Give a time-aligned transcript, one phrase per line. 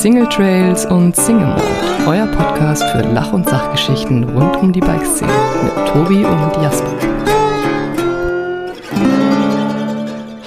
[0.00, 1.62] Single Trails und Single Mode,
[2.06, 5.30] euer Podcast für Lach- und Sachgeschichten rund um die Bikeszene
[5.62, 6.96] mit Tobi und Jasper.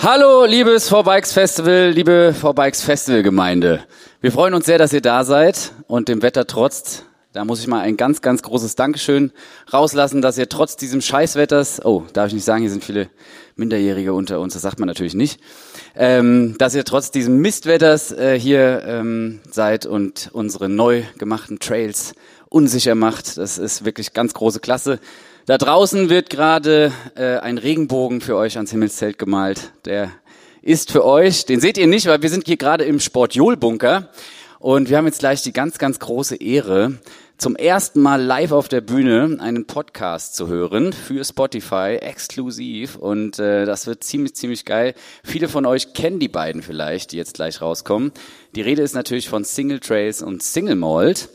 [0.01, 3.81] Hallo, liebes V-Bikes Festival, liebe V-Bikes Festival Gemeinde.
[4.21, 7.05] Wir freuen uns sehr, dass ihr da seid und dem Wetter trotzt.
[7.31, 9.31] Da muss ich mal ein ganz, ganz großes Dankeschön
[9.71, 13.07] rauslassen, dass ihr trotz diesem Scheißwetters, oh, darf ich nicht sagen, hier sind viele
[13.55, 15.39] Minderjährige unter uns, das sagt man natürlich nicht,
[15.95, 22.13] ähm, dass ihr trotz diesem Mistwetters äh, hier ähm, seid und unsere neu gemachten Trails
[22.49, 23.37] unsicher macht.
[23.37, 24.99] Das ist wirklich ganz große Klasse.
[25.45, 29.71] Da draußen wird gerade äh, ein Regenbogen für euch ans Himmelszelt gemalt.
[29.85, 30.11] Der
[30.61, 31.45] ist für euch.
[31.45, 34.09] Den seht ihr nicht, weil wir sind hier gerade im Sportjol-Bunker.
[34.59, 36.93] Und wir haben jetzt gleich die ganz, ganz große Ehre,
[37.37, 42.95] zum ersten Mal live auf der Bühne einen Podcast zu hören für Spotify, exklusiv.
[42.95, 44.93] Und äh, das wird ziemlich, ziemlich geil.
[45.23, 48.11] Viele von euch kennen die beiden vielleicht, die jetzt gleich rauskommen.
[48.55, 51.29] Die Rede ist natürlich von Single Trails und Single Malt.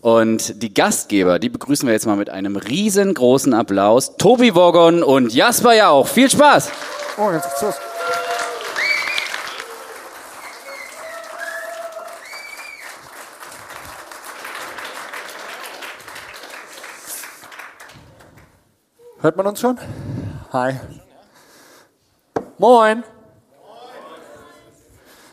[0.00, 4.16] Und die Gastgeber, die begrüßen wir jetzt mal mit einem riesengroßen Applaus.
[4.18, 6.06] Tobi Wogon und Jasper Jauch.
[6.06, 6.70] Viel Spaß!
[7.16, 7.93] Oh, jetzt geht's los.
[19.24, 19.78] Hört man uns schon?
[20.52, 20.74] Hi.
[22.58, 23.02] Moin.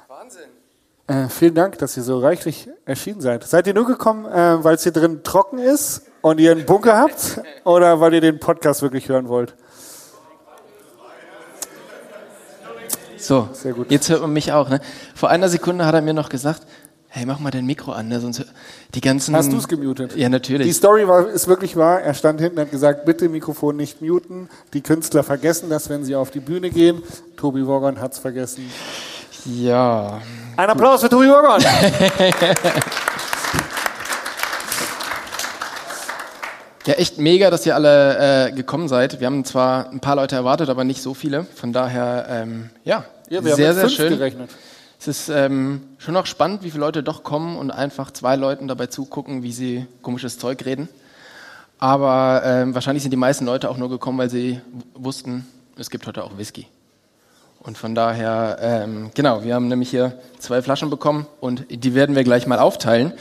[0.08, 0.50] Wahnsinn.
[1.08, 3.44] Äh, vielen Dank, dass ihr so reichlich erschienen seid.
[3.44, 6.98] Seid ihr nur gekommen, äh, weil es hier drin trocken ist und ihr einen Bunker
[6.98, 7.42] habt?
[7.66, 9.56] Oder weil ihr den Podcast wirklich hören wollt?
[13.18, 13.92] So, Sehr gut.
[13.92, 14.70] jetzt hört man mich auch.
[14.70, 14.80] Ne?
[15.16, 16.66] Vor einer Sekunde hat er mir noch gesagt,
[17.14, 18.22] hey, mach mal dein Mikro an, ne?
[18.22, 18.46] sonst
[18.96, 19.36] die ganzen...
[19.36, 20.16] Hast du es gemutet?
[20.16, 20.66] Ja, natürlich.
[20.66, 22.00] Die Story war, ist wirklich wahr.
[22.02, 24.48] Er stand hinten und hat gesagt, bitte Mikrofon nicht muten.
[24.74, 27.04] Die Künstler vergessen das, wenn sie auf die Bühne gehen.
[27.36, 28.72] Tobi Wogon hat's vergessen.
[29.44, 30.22] Ja,
[30.56, 31.62] Ein Applaus für Tobi Wogon.
[36.86, 39.20] ja, echt mega, dass ihr alle äh, gekommen seid.
[39.20, 41.44] Wir haben zwar ein paar Leute erwartet, aber nicht so viele.
[41.56, 44.14] Von daher, ähm, ja, Ja, wir sehr, haben sehr schön.
[44.14, 44.50] gerechnet.
[45.02, 48.68] Es ist ähm, schon auch spannend, wie viele Leute doch kommen und einfach zwei Leuten
[48.68, 50.90] dabei zugucken, wie sie komisches Zeug reden.
[51.80, 54.62] Aber ähm, wahrscheinlich sind die meisten Leute auch nur gekommen, weil sie
[54.94, 56.68] wussten, es gibt heute auch Whisky.
[57.62, 62.16] Und von daher, ähm, genau, wir haben nämlich hier zwei Flaschen bekommen und die werden
[62.16, 63.12] wir gleich mal aufteilen.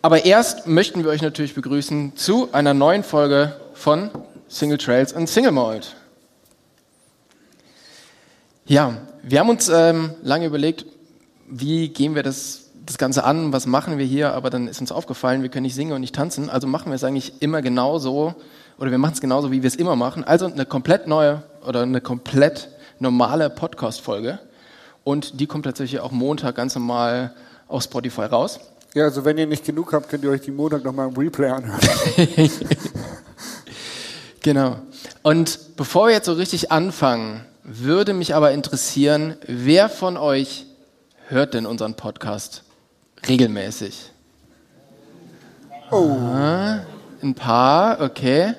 [0.00, 4.08] Aber erst möchten wir euch natürlich begrüßen zu einer neuen Folge von
[4.48, 5.96] Single Trails und Single Malt.
[8.64, 10.86] Ja, wir haben uns ähm, lange überlegt,
[11.48, 14.92] wie gehen wir das, das Ganze an, was machen wir hier, aber dann ist uns
[14.92, 18.34] aufgefallen, wir können nicht singen und nicht tanzen, also machen wir es eigentlich immer genauso,
[18.78, 21.82] oder wir machen es genauso, wie wir es immer machen, also eine komplett neue oder
[21.82, 22.68] eine komplett
[22.98, 24.38] normale Podcast-Folge
[25.04, 27.34] und die kommt tatsächlich auch Montag ganz normal
[27.68, 28.60] auf Spotify raus.
[28.94, 31.48] Ja, also wenn ihr nicht genug habt, könnt ihr euch die Montag nochmal im Replay
[31.48, 31.80] anhören.
[34.44, 34.76] Genau.
[35.22, 40.66] Und bevor wir jetzt so richtig anfangen, würde mich aber interessieren, wer von euch
[41.28, 42.62] hört denn unseren Podcast
[43.28, 44.10] regelmäßig?
[45.90, 46.16] Oh.
[47.22, 48.54] Ein paar, okay.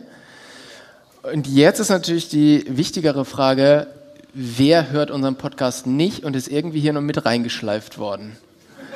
[1.22, 3.88] Und jetzt ist natürlich die wichtigere Frage,
[4.34, 8.38] wer hört unseren Podcast nicht und ist irgendwie hier noch mit reingeschleift worden?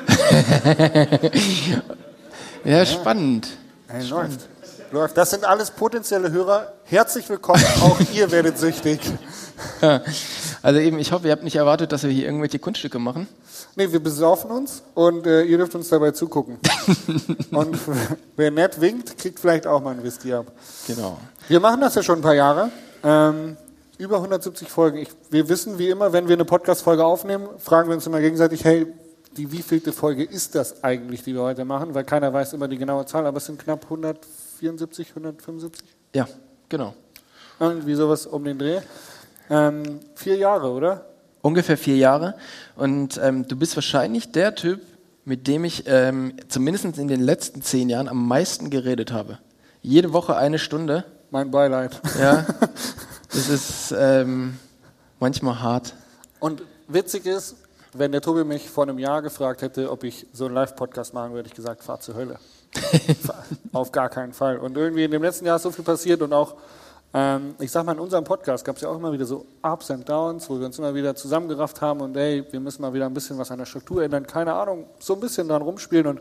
[2.64, 3.48] ja, spannend.
[3.88, 4.48] Hey, läuft.
[4.92, 5.16] Läuft.
[5.16, 6.72] Das sind alles potenzielle Hörer.
[6.84, 7.64] Herzlich willkommen.
[7.80, 9.00] Auch ihr werdet süchtig.
[10.62, 13.26] Also eben, ich hoffe, ihr habt nicht erwartet, dass wir hier irgendwelche Kunststücke machen.
[13.76, 16.58] Nee, wir besaufen uns und äh, ihr dürft uns dabei zugucken.
[17.50, 17.78] und
[18.36, 20.52] wer nett winkt, kriegt vielleicht auch mal einen Whisky ab.
[20.86, 21.18] Genau.
[21.48, 22.70] Wir machen das ja schon ein paar Jahre.
[23.02, 23.56] Ähm,
[23.96, 24.98] über 170 Folgen.
[24.98, 28.64] Ich, wir wissen, wie immer, wenn wir eine Podcast-Folge aufnehmen, fragen wir uns immer gegenseitig,
[28.64, 28.86] hey,
[29.36, 31.94] die wievielte Folge ist das eigentlich, die wir heute machen?
[31.94, 35.84] Weil keiner weiß immer die genaue Zahl, aber es sind knapp 174, 175.
[36.14, 36.26] Ja,
[36.68, 36.94] genau.
[37.58, 38.80] Irgendwie sowas um den Dreh.
[39.50, 41.06] Ähm, vier Jahre, oder?
[41.42, 42.34] Ungefähr vier Jahre.
[42.76, 44.80] Und ähm, du bist wahrscheinlich der Typ,
[45.24, 49.38] mit dem ich ähm, zumindest in den letzten zehn Jahren am meisten geredet habe.
[49.82, 51.04] Jede Woche eine Stunde.
[51.30, 52.00] Mein Beileid.
[52.18, 52.46] Ja.
[53.32, 54.58] das ist ähm,
[55.18, 55.94] manchmal hart.
[56.38, 57.56] Und witzig ist,
[57.92, 61.32] wenn der Tobi mich vor einem Jahr gefragt hätte, ob ich so einen Live-Podcast machen
[61.32, 62.38] würde, hätte ich gesagt, fahr zur Hölle.
[63.72, 64.58] Auf gar keinen Fall.
[64.58, 66.54] Und irgendwie in dem letzten Jahr ist so viel passiert und auch,
[67.12, 69.90] ähm, ich sag mal, in unserem Podcast gab es ja auch immer wieder so Ups
[69.90, 73.06] and Downs, wo wir uns immer wieder zusammengerafft haben und ey, wir müssen mal wieder
[73.06, 76.20] ein bisschen was an der Struktur ändern, keine Ahnung, so ein bisschen dran rumspielen und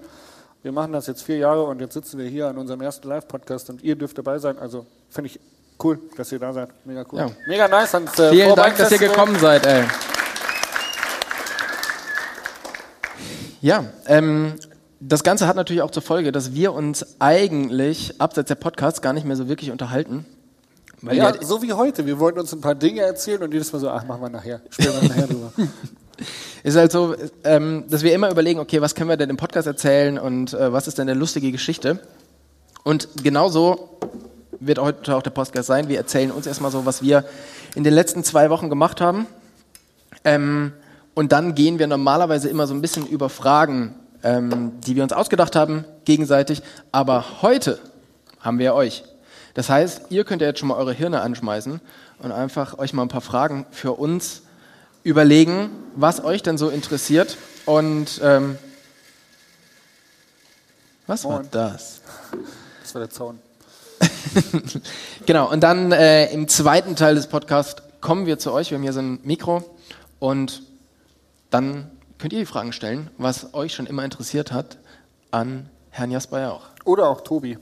[0.61, 3.69] wir machen das jetzt vier Jahre und jetzt sitzen wir hier an unserem ersten Live-Podcast
[3.69, 4.57] und ihr dürft dabei sein.
[4.59, 5.39] Also finde ich
[5.81, 6.69] cool, dass ihr da seid.
[6.85, 7.19] Mega cool.
[7.19, 7.31] Ja.
[7.47, 7.93] Mega nice.
[7.93, 9.85] Und, äh, Vielen Dank, dass ihr gekommen seid, ey.
[13.61, 14.55] Ja, ähm,
[14.99, 19.13] das Ganze hat natürlich auch zur Folge, dass wir uns eigentlich abseits der Podcasts gar
[19.13, 20.25] nicht mehr so wirklich unterhalten.
[21.01, 22.05] Weil Ja, so wie heute.
[22.05, 24.61] Wir wollten uns ein paar Dinge erzählen und jedes Mal so, ach, machen wir nachher.
[24.69, 25.53] Sprechen wir nachher drüber.
[26.63, 29.67] ist halt so, ähm, dass wir immer überlegen, okay, was können wir denn im Podcast
[29.67, 31.99] erzählen und äh, was ist denn eine lustige Geschichte?
[32.83, 33.97] Und genauso
[34.59, 35.87] wird heute auch der Podcast sein.
[35.87, 37.25] Wir erzählen uns erstmal so, was wir
[37.75, 39.27] in den letzten zwei Wochen gemacht haben.
[40.23, 40.73] Ähm,
[41.13, 45.13] und dann gehen wir normalerweise immer so ein bisschen über Fragen, ähm, die wir uns
[45.13, 46.61] ausgedacht haben, gegenseitig.
[46.91, 47.79] Aber heute
[48.39, 49.03] haben wir euch.
[49.59, 51.81] Das heißt, ihr könnt ja jetzt schon mal eure Hirne anschmeißen
[52.19, 54.43] und einfach euch mal ein paar Fragen für uns
[55.03, 57.35] überlegen, was euch denn so interessiert.
[57.65, 58.57] Und ähm,
[61.07, 61.49] was war Moin.
[61.51, 61.99] das?
[62.81, 63.39] Das war der Zaun.
[65.25, 68.71] Genau, und dann äh, im zweiten Teil des Podcasts kommen wir zu euch.
[68.71, 69.61] Wir haben hier so ein Mikro
[70.19, 70.63] und
[71.49, 74.77] dann könnt ihr die Fragen stellen, was euch schon immer interessiert hat,
[75.31, 76.67] an Herrn Jasper ja auch.
[76.85, 77.57] Oder auch Tobi.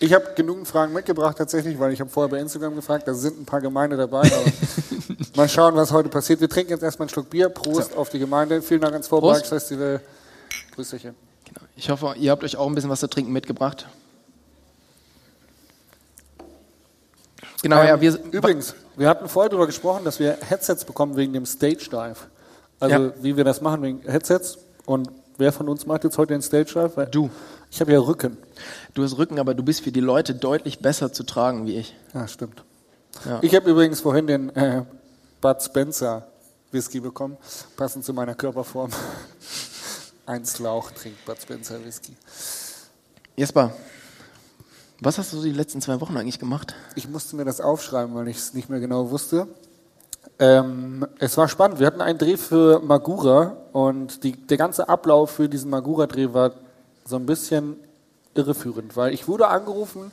[0.00, 3.40] Ich habe genügend Fragen mitgebracht tatsächlich, weil ich habe vorher bei Instagram gefragt, da sind
[3.40, 4.20] ein paar Gemeinde dabei.
[4.20, 4.44] Aber
[5.36, 6.40] mal schauen, was heute passiert.
[6.40, 7.48] Wir trinken jetzt erstmal einen Schluck Bier.
[7.48, 8.62] Prost auf die Gemeinde.
[8.62, 9.22] Vielen Dank ans Prost.
[9.22, 10.00] Vorbergsfestival.
[10.76, 11.02] Grüß dich.
[11.02, 11.16] Genau.
[11.74, 13.88] Ich hoffe, ihr habt euch auch ein bisschen was zu trinken mitgebracht.
[17.62, 21.44] Genau, ja, wir, Übrigens, wir hatten vorher darüber gesprochen, dass wir Headsets bekommen wegen dem
[21.44, 22.16] Stage Dive.
[22.78, 23.12] Also Ja.
[23.20, 24.58] wie wir das machen wegen Headsets.
[24.86, 27.08] Und wer von uns macht jetzt heute den Stage Dive?
[27.10, 27.30] Du.
[27.70, 28.36] Ich habe ja Rücken.
[28.94, 31.94] du hast Rücken, aber du bist für die Leute deutlich besser zu tragen wie ich.
[32.14, 32.64] Ja, stimmt.
[33.24, 33.38] Ja.
[33.42, 34.84] Ich habe übrigens vorhin den äh,
[35.40, 36.26] Bud Spencer
[36.70, 37.36] Whisky bekommen,
[37.76, 38.90] passend zu meiner Körperform.
[40.26, 42.14] Ein Schlauch trinkt Bud Spencer Whisky.
[43.36, 43.72] Jesper,
[45.00, 46.74] was hast du die letzten zwei Wochen eigentlich gemacht?
[46.96, 49.46] Ich musste mir das aufschreiben, weil ich es nicht mehr genau wusste.
[50.38, 51.78] Ähm, es war spannend.
[51.78, 56.52] Wir hatten einen Dreh für Magura und die, der ganze Ablauf für diesen Magura-Dreh war
[57.08, 57.76] so ein bisschen
[58.34, 60.12] irreführend, weil ich wurde angerufen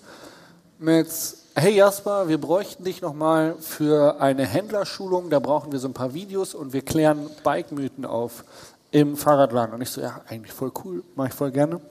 [0.79, 1.07] mit
[1.53, 6.13] Hey Jasper, wir bräuchten dich nochmal für eine Händlerschulung, da brauchen wir so ein paar
[6.13, 8.45] Videos und wir klären Bike-Mythen auf
[8.91, 9.75] im Fahrradladen.
[9.75, 11.81] Und ich so, ja, eigentlich voll cool, mache ich voll gerne.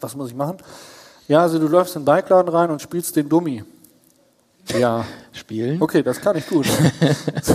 [0.00, 0.58] Was muss ich machen?
[1.26, 3.64] Ja, also du läufst in den Bikeladen rein und spielst den Dummy.
[4.78, 5.82] Ja, Spielen?
[5.82, 6.66] okay, das kann ich gut.
[7.42, 7.54] so.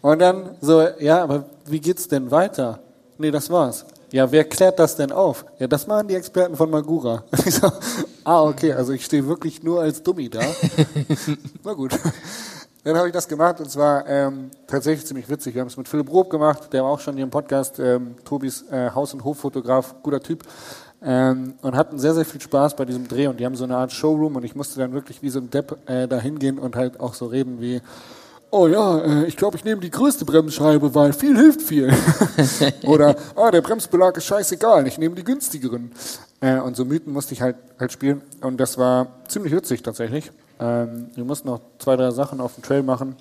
[0.00, 2.80] Und dann so, ja, aber wie geht's denn weiter?
[3.18, 3.84] Nee, das war's.
[4.12, 5.46] Ja, wer klärt das denn auf?
[5.58, 7.24] Ja, das machen die Experten von Magura.
[7.50, 7.72] So,
[8.24, 10.40] ah, okay, also ich stehe wirklich nur als Dummy da.
[11.64, 11.98] Na gut.
[12.84, 15.54] Dann habe ich das gemacht und zwar ähm, tatsächlich ziemlich witzig.
[15.54, 18.16] Wir haben es mit Philipp Rob gemacht, der war auch schon hier im Podcast, ähm,
[18.24, 20.42] Tobis äh, Haus- und Hoffotograf, guter Typ.
[21.02, 23.76] Ähm, und hatten sehr, sehr viel Spaß bei diesem Dreh und die haben so eine
[23.76, 26.76] Art Showroom und ich musste dann wirklich wie so ein Depp äh, da hingehen und
[26.76, 27.80] halt auch so reden wie,
[28.52, 31.92] oh ja, äh, ich glaube, ich nehme die größte Bremsscheibe, weil viel hilft viel.
[32.86, 35.90] Oder, ah, der Bremsbelag ist scheißegal, ich nehme die günstigeren.
[36.40, 40.30] Äh, und so Mythen musste ich halt, halt spielen und das war ziemlich witzig tatsächlich.
[40.60, 43.16] Ähm, wir mussten noch zwei, drei Sachen auf dem Trail machen.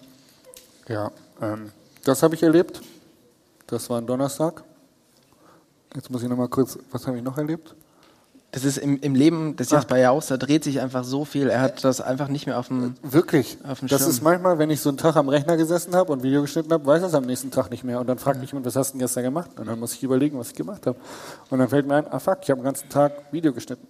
[0.87, 1.11] Ja,
[1.41, 1.71] ähm,
[2.03, 2.81] das habe ich erlebt.
[3.67, 4.63] Das war ein Donnerstag.
[5.95, 7.75] Jetzt muss ich noch mal kurz, was habe ich noch erlebt?
[8.53, 11.49] Das ist im, im Leben des Jasper Jaus, da dreht sich einfach so viel.
[11.49, 12.95] Er hat das einfach nicht mehr auf dem.
[13.01, 13.57] Wirklich.
[13.65, 14.09] Auf dem das Schirm.
[14.11, 16.85] ist manchmal, wenn ich so einen Tag am Rechner gesessen habe und Video geschnitten habe,
[16.85, 18.01] weiß ich es am nächsten Tag nicht mehr.
[18.01, 19.51] Und dann fragt mich jemand, was hast du denn gestern gemacht?
[19.57, 20.97] Und dann muss ich überlegen, was ich gemacht habe.
[21.49, 23.87] Und dann fällt mir ein, ah fuck, ich habe den ganzen Tag Video geschnitten.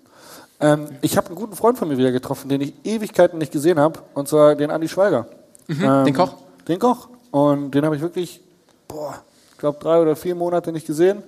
[0.59, 3.79] Ähm, ich habe einen guten Freund von mir wieder getroffen, den ich Ewigkeiten nicht gesehen
[3.79, 3.99] habe.
[4.13, 5.25] Und zwar den Andi Schweiger.
[5.69, 6.35] Ähm, den Koch?
[6.67, 7.09] Den Koch.
[7.31, 8.41] Und den habe ich wirklich,
[8.87, 9.15] boah,
[9.53, 11.23] ich glaube drei oder vier Monate nicht gesehen.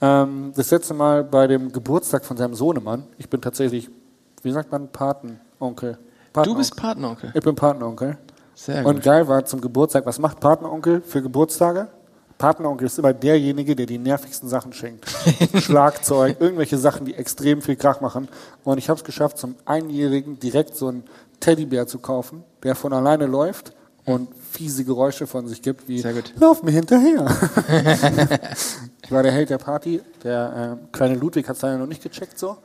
[0.00, 3.04] Ähm, das letzte Mal bei dem Geburtstag von seinem Sohnemann.
[3.18, 3.90] Ich bin tatsächlich,
[4.42, 5.98] wie sagt man, Patenonkel.
[6.32, 7.32] Du bist Patenonkel.
[7.34, 8.18] Ich bin Patenonkel.
[8.54, 9.04] Sehr Und gut.
[9.04, 11.88] geil war zum Geburtstag, was macht Patenonkel für Geburtstage?
[12.38, 15.08] Patenonkel ist immer derjenige, der die nervigsten Sachen schenkt.
[15.54, 18.28] Schlagzeug, irgendwelche Sachen, die extrem viel Krach machen.
[18.64, 21.04] Und ich habe es geschafft, zum Einjährigen direkt so einen
[21.40, 23.72] Teddybär zu kaufen, der von alleine läuft
[24.04, 26.32] und fiese Geräusche von sich gibt, wie Sehr gut.
[26.38, 27.26] Lauf mir hinterher.
[29.02, 30.00] ich war der Held der Party.
[30.22, 32.58] Der äh, kleine Ludwig hat es leider noch nicht gecheckt so.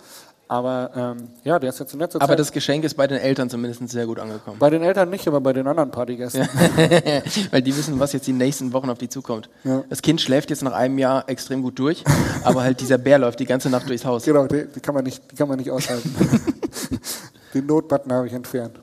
[0.52, 3.20] Aber ähm, ja, der ist jetzt in letzter Aber Zeit das Geschenk ist bei den
[3.20, 4.58] Eltern zumindest sehr gut angekommen.
[4.58, 6.42] bei den Eltern nicht, aber bei den anderen Partygästen.
[7.52, 9.48] Weil die wissen, was jetzt die nächsten Wochen auf die zukommt.
[9.64, 9.84] Ja.
[9.90, 12.04] Das Kind schläft jetzt nach einem Jahr extrem gut durch,
[12.44, 14.26] aber halt dieser Bär läuft die ganze Nacht durchs Haus.
[14.26, 16.16] Genau, die, die, kann man nicht, die kann man nicht aushalten.
[17.54, 18.80] den Notbutton habe ich entfernt.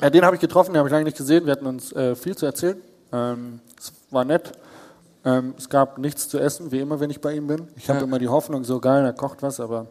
[0.00, 1.44] Ja, den habe ich getroffen, den habe ich lange nicht gesehen.
[1.44, 2.80] Wir hatten uns äh, viel zu erzählen.
[3.12, 4.52] Ähm, es war nett.
[5.24, 7.68] Ähm, es gab nichts zu essen, wie immer, wenn ich bei ihm bin.
[7.76, 8.04] Ich habe Ja.
[8.04, 9.86] immer die Hoffnung, so geil, er kocht was, aber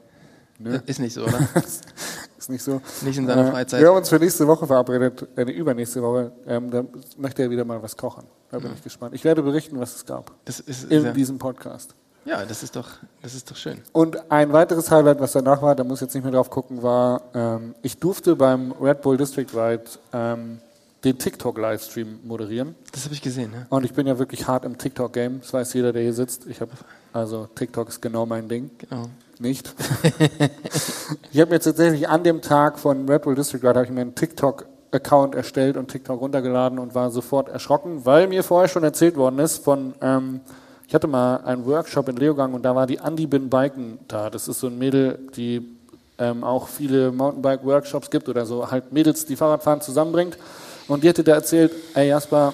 [0.59, 1.39] nö, Ist nicht so, oder?
[2.37, 2.81] ist nicht so.
[3.03, 3.79] Nicht in seiner Äh, Freizeit.
[3.81, 6.31] Wir haben uns für nächste Woche verabredet, äh, übernächste Woche.
[6.47, 6.83] Ähm, da
[7.17, 8.23] möchte er wieder mal was kochen.
[8.49, 9.15] Da bin ich gespannt.
[9.15, 11.95] Ich werde berichten, was es gab Das ist in sehr, diesem Podcast.
[12.25, 12.87] Ja, das ist doch,
[13.21, 13.81] das ist doch schön.
[13.93, 16.83] Und ein weiteres Highlight, was danach war, da muss ich jetzt nicht mehr drauf gucken,
[16.83, 20.59] war, ähm, ich durfte beim Red Bull District Ride ähm,
[21.03, 22.75] den TikTok-Livestream moderieren.
[22.91, 23.65] Das habe ich gesehen, ja.
[23.69, 25.41] Und ich bin ja wirklich hart im TikTok-Game.
[25.41, 26.45] Das weiß jeder, der hier sitzt.
[26.45, 26.71] Ich habe
[27.13, 28.69] also TikTok ist genau mein Ding.
[28.77, 29.07] Genau.
[29.39, 29.73] Nicht.
[31.31, 34.01] ich habe mir tatsächlich an dem Tag von Red Bull District Ride habe ich mir
[34.01, 39.15] einen TikTok-Account erstellt und TikTok runtergeladen und war sofort erschrocken, weil mir vorher schon erzählt
[39.15, 40.41] worden ist von ähm,
[40.91, 44.29] ich hatte mal einen Workshop in Leogang und da war die Andi Bin Biken da.
[44.29, 45.65] Das ist so ein Mädel, die
[46.17, 50.37] ähm, auch viele Mountainbike-Workshops gibt oder so halt Mädels, die Fahrradfahren zusammenbringt.
[50.89, 52.53] Und die hatte da erzählt, ey Jasper,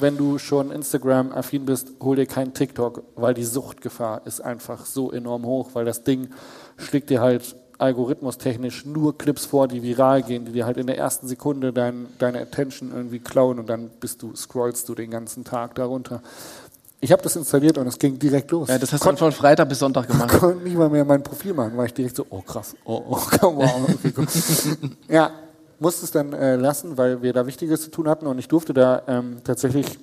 [0.00, 5.12] wenn du schon Instagram-affin bist, hol dir keinen TikTok, weil die Suchtgefahr ist einfach so
[5.12, 6.30] enorm hoch, weil das Ding
[6.76, 10.98] schlägt dir halt algorithmustechnisch nur Clips vor, die viral gehen, die dir halt in der
[10.98, 15.44] ersten Sekunde dein, deine Attention irgendwie klauen und dann bist du, scrollst du den ganzen
[15.44, 16.20] Tag darunter.
[17.02, 18.68] Ich habe das installiert und es ging direkt los.
[18.68, 20.30] Ja, das hast du von Freitag bis Sonntag gemacht.
[20.32, 23.02] Ich konnte nicht mal mehr mein Profil machen, war ich direkt so, oh krass, oh,
[23.08, 24.28] oh, wow, okay, gut.
[25.08, 25.30] ja,
[25.78, 28.74] musste es dann äh, lassen, weil wir da Wichtiges zu tun hatten und ich durfte
[28.74, 29.98] da ähm, tatsächlich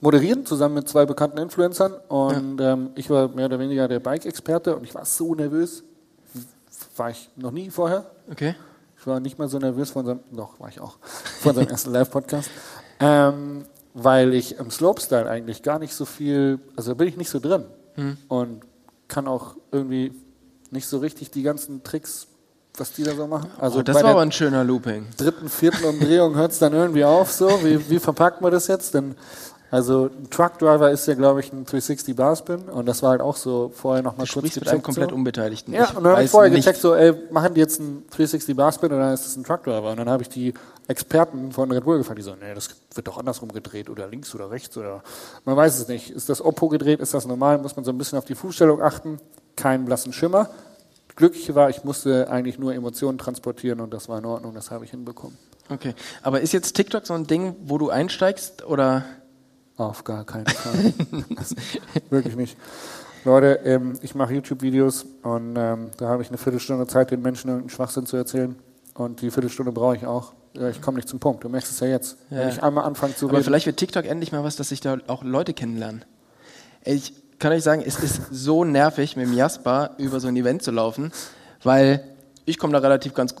[0.00, 2.74] moderieren, zusammen mit zwei bekannten Influencern und ja.
[2.74, 5.82] ähm, ich war mehr oder weniger der Bike-Experte und ich war so nervös,
[6.96, 8.04] war ich noch nie vorher.
[8.30, 8.54] Okay.
[8.98, 10.98] Ich war nicht mal so nervös von unserem, doch, war ich auch,
[11.40, 12.50] von unserem ersten Live-Podcast.
[13.00, 17.30] Ähm, weil ich im Slopestyle eigentlich gar nicht so viel, also da bin ich nicht
[17.30, 18.16] so drin hm.
[18.28, 18.62] und
[19.08, 20.12] kann auch irgendwie
[20.70, 22.26] nicht so richtig die ganzen Tricks,
[22.78, 23.50] was die da so machen.
[23.58, 25.06] Also oh, das war aber ein schöner Looping.
[25.18, 27.48] Dritten, vierten Umdrehung hört es dann irgendwie auf so.
[27.62, 28.94] Wie, wie verpackt man das jetzt?
[28.94, 29.14] Denn
[29.72, 33.36] also ein Truckdriver ist ja, glaube ich, ein 360 Barspin und das war halt auch
[33.36, 34.66] so vorher noch mal du kurz gecheckt.
[34.66, 35.16] Mit einem komplett so.
[35.16, 35.72] Unbeteiligten.
[35.72, 38.92] Ja, und dann habe ich vorher gecheckt, so, ey, machen die jetzt einen 360 Barspin
[38.92, 39.90] oder ist das ein Truckdriver?
[39.90, 40.52] Und dann habe ich die
[40.88, 44.34] Experten von Red Bull gefragt, die so, nee, das wird doch andersrum gedreht oder links
[44.34, 45.02] oder rechts oder
[45.46, 46.10] man weiß es nicht.
[46.10, 47.56] Ist das Oppo gedreht, ist das normal?
[47.56, 49.20] Muss man so ein bisschen auf die Fußstellung achten?
[49.56, 50.50] Keinen blassen Schimmer.
[51.16, 54.84] Glücklich war, ich musste eigentlich nur Emotionen transportieren und das war in Ordnung, das habe
[54.84, 55.38] ich hinbekommen.
[55.70, 59.06] Okay, aber ist jetzt TikTok so ein Ding, wo du einsteigst oder
[59.76, 60.92] auf gar keinen Fall.
[62.10, 62.56] wirklich nicht.
[63.24, 67.48] Leute, ähm, ich mache YouTube-Videos und ähm, da habe ich eine Viertelstunde Zeit, den Menschen
[67.48, 68.56] irgendeinen Schwachsinn zu erzählen.
[68.94, 70.32] Und die Viertelstunde brauche ich auch.
[70.70, 71.44] Ich komme nicht zum Punkt.
[71.44, 72.18] Du merkst es ja jetzt.
[72.30, 72.38] Ja.
[72.38, 73.44] Wenn ich einmal anfange zu Aber reden.
[73.44, 76.04] vielleicht wird TikTok endlich mal was, dass sich da auch Leute kennenlernen.
[76.84, 80.62] Ich kann euch sagen, es ist so nervig, mit dem Jasper über so ein Event
[80.62, 81.10] zu laufen,
[81.62, 82.04] weil
[82.44, 83.34] ich komme da relativ ganz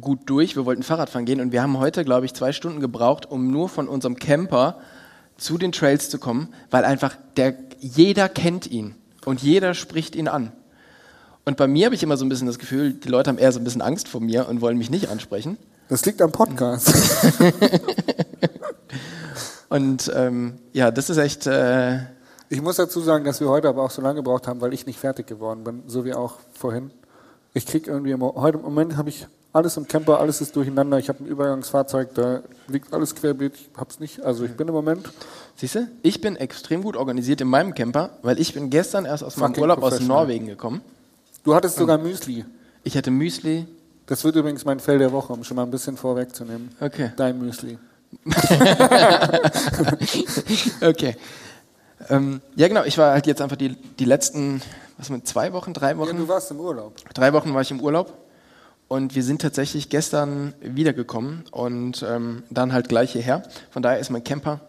[0.00, 0.56] gut durch.
[0.56, 3.68] Wir wollten Fahrradfahren gehen und wir haben heute, glaube ich, zwei Stunden gebraucht, um nur
[3.68, 4.78] von unserem Camper
[5.36, 10.28] zu den Trails zu kommen, weil einfach der, jeder kennt ihn und jeder spricht ihn
[10.28, 10.52] an.
[11.44, 13.52] Und bei mir habe ich immer so ein bisschen das Gefühl, die Leute haben eher
[13.52, 15.58] so ein bisschen Angst vor mir und wollen mich nicht ansprechen.
[15.88, 16.92] Das liegt am Podcast.
[19.68, 21.46] und ähm, ja, das ist echt.
[21.46, 22.00] Äh
[22.48, 24.86] ich muss dazu sagen, dass wir heute aber auch so lange gebraucht haben, weil ich
[24.86, 26.90] nicht fertig geworden bin, so wie auch vorhin.
[27.54, 29.26] Ich kriege irgendwie immer, heute im Moment habe ich
[29.56, 30.98] alles im Camper, alles ist durcheinander.
[30.98, 33.54] Ich habe ein Übergangsfahrzeug, da liegt alles querbeet.
[33.54, 34.22] Ich habe es nicht.
[34.22, 35.10] Also ich bin im Moment.
[35.56, 39.24] Siehst du, ich bin extrem gut organisiert in meinem Camper, weil ich bin gestern erst
[39.24, 40.82] aus meinem Urlaub aus Norwegen gekommen.
[41.42, 42.44] Du hattest sogar Müsli.
[42.84, 43.66] Ich hatte Müsli.
[44.04, 46.70] Das wird übrigens mein Fell der Woche, um schon mal ein bisschen vorwegzunehmen.
[46.78, 47.12] Okay.
[47.16, 47.78] Dein Müsli.
[50.82, 51.16] okay.
[52.10, 52.84] Ähm, ja, genau.
[52.84, 54.60] Ich war halt jetzt einfach die, die letzten,
[54.98, 56.14] was mit zwei Wochen, drei Wochen.
[56.14, 56.94] Ja, du warst im Urlaub.
[57.14, 58.25] Drei Wochen war ich im Urlaub.
[58.88, 63.42] Und wir sind tatsächlich gestern wiedergekommen und ähm, dann halt gleich hierher.
[63.70, 64.60] Von daher ist mein Camper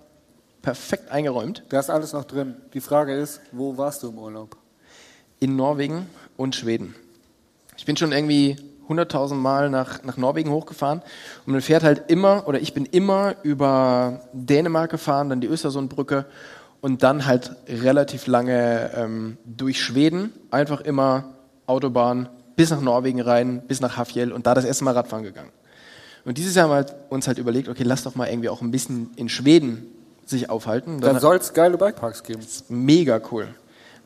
[0.63, 1.63] perfekt eingeräumt.
[1.69, 2.55] Da ist alles noch drin.
[2.74, 4.57] Die Frage ist, wo warst du im Urlaub?
[5.39, 6.95] In Norwegen und Schweden.
[7.77, 8.55] Ich bin schon irgendwie
[8.89, 11.01] 100.000 Mal nach, nach Norwegen hochgefahren
[11.45, 16.25] und man fährt halt immer, oder ich bin immer über Dänemark gefahren, dann die Östersundbrücke
[16.81, 23.62] und dann halt relativ lange ähm, durch Schweden, einfach immer Autobahn bis nach Norwegen rein,
[23.66, 25.52] bis nach Hafjell und da das erste Mal Radfahren gegangen.
[26.26, 28.72] Und dieses Jahr haben wir uns halt überlegt, okay, lass doch mal irgendwie auch ein
[28.72, 29.86] bisschen in Schweden
[30.26, 31.00] sich aufhalten.
[31.00, 32.42] Dann, dann soll es geile Bikeparks geben.
[32.68, 33.48] Mega cool.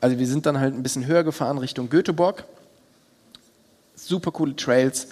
[0.02, 2.44] Also wir sind dann halt ein bisschen höher gefahren Richtung Göteborg.
[3.96, 5.08] Super coole Trails.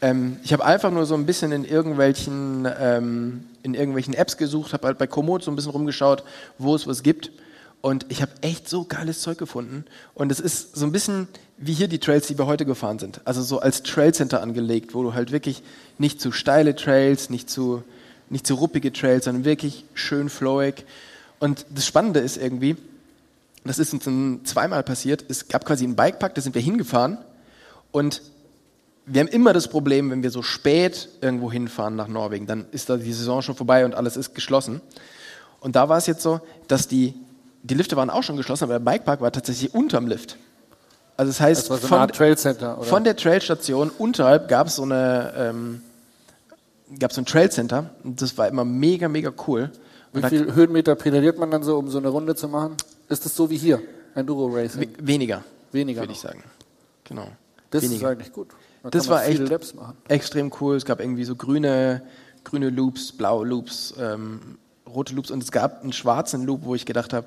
[0.00, 4.72] Ähm, ich habe einfach nur so ein bisschen in irgendwelchen, ähm, in irgendwelchen Apps gesucht,
[4.72, 6.22] habe halt bei Komoot so ein bisschen rumgeschaut,
[6.58, 7.30] wo es was gibt.
[7.84, 9.84] Und ich habe echt so geiles Zeug gefunden.
[10.14, 13.20] Und es ist so ein bisschen wie hier die Trails, die wir heute gefahren sind.
[13.26, 15.62] Also so als Trailcenter angelegt, wo du halt wirklich
[15.98, 17.82] nicht zu steile Trails, nicht zu,
[18.30, 20.86] nicht zu ruppige Trails, sondern wirklich schön flowig.
[21.40, 22.78] Und das Spannende ist irgendwie,
[23.66, 24.04] das ist uns
[24.48, 27.18] zweimal passiert, es gab quasi einen Bikepark, da sind wir hingefahren
[27.92, 28.22] und
[29.04, 32.88] wir haben immer das Problem, wenn wir so spät irgendwo hinfahren nach Norwegen, dann ist
[32.88, 34.80] da die Saison schon vorbei und alles ist geschlossen.
[35.60, 37.12] Und da war es jetzt so, dass die
[37.64, 40.36] die Lifte waren auch schon geschlossen, aber der Bikepark war tatsächlich unterm Lift.
[41.16, 42.86] Also das heißt, Das so von, Art Trailcenter, oder?
[42.86, 45.80] von der Trailstation unterhalb gab es so eine ähm,
[46.98, 49.70] gab so ein Trailcenter und das war immer mega, mega cool.
[50.12, 52.76] Wie da- viel Höhenmeter pedaliert man dann so, um so eine Runde zu machen?
[53.08, 53.80] Ist das so wie hier?
[54.14, 54.82] Enduro Racing?
[54.82, 55.42] we- weniger,
[55.72, 56.42] Weniger würde ich sagen.
[57.04, 57.26] Genau.
[57.70, 58.08] Das weniger.
[58.08, 58.48] ist eigentlich gut.
[58.82, 59.58] Da Das war echt viele
[60.08, 60.76] extrem cool.
[60.76, 62.02] Es gab irgendwie so grüne,
[62.44, 66.84] grüne Loops, blaue Loops, ähm, rote Loops und es gab einen schwarzen Loop, wo ich
[66.86, 67.26] gedacht habe,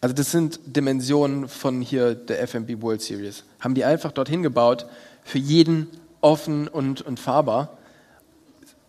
[0.00, 3.44] also das sind Dimensionen von hier der FMB World Series.
[3.60, 4.86] Haben die einfach dorthin gebaut,
[5.22, 5.88] für jeden
[6.20, 7.76] offen und, und fahrbar.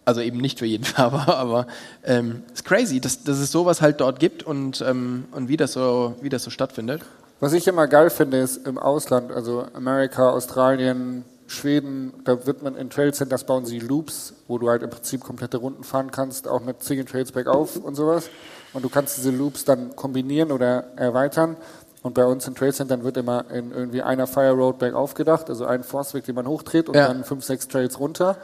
[0.04, 1.68] Also eben nicht für jeden fahrbar, aber
[2.04, 5.74] ähm, ist crazy, dass, dass es sowas halt dort gibt und, ähm, und wie, das
[5.74, 7.02] so, wie das so stattfindet.
[7.40, 12.76] Was ich immer geil finde, ist im Ausland, also Amerika, Australien, Schweden, da wird man
[12.76, 16.64] in Trailcenters bauen sie Loops, wo du halt im Prinzip komplette Runden fahren kannst, auch
[16.64, 18.30] mit Single Trails bergauf und sowas.
[18.76, 21.56] Und du kannst diese Loops dann kombinieren oder erweitern.
[22.04, 25.66] Und bei uns in Trailcentern wird immer in irgendwie einer Fire Road bergauf gedacht, also
[25.66, 27.08] ein Forstweg, den man hochtritt und Ja.
[27.08, 28.38] dann fünf, sechs Trails runter.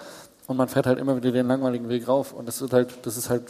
[0.47, 2.33] Und man fährt halt immer wieder den langweiligen Weg rauf.
[2.33, 3.43] Und das wird halt, das ist halt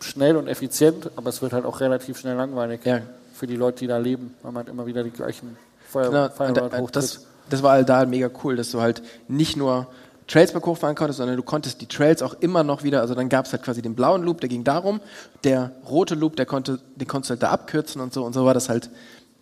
[0.00, 3.00] schnell und effizient, aber es wird halt auch relativ schnell langweilig Ja.
[3.34, 5.58] für die Leute, die da leben, weil man halt immer wieder die gleichen
[5.88, 6.96] Feuer, Genau, Fire Road da- hochtritt.
[6.96, 9.88] das, das war halt da mega cool, dass du halt nicht nur
[10.30, 13.28] Trails berg hochfahren konntest, sondern du konntest die Trails auch immer noch wieder, also dann
[13.28, 15.00] gab es halt quasi den blauen Loop, der ging darum,
[15.42, 18.44] der rote Loop, der konnte, den konntest du halt da abkürzen und so und so
[18.44, 18.90] war das halt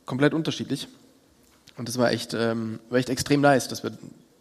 [0.06, 0.88] komplett unterschiedlich.
[1.76, 3.92] Und das war echt, ähm, war echt extrem nice, dass, wir,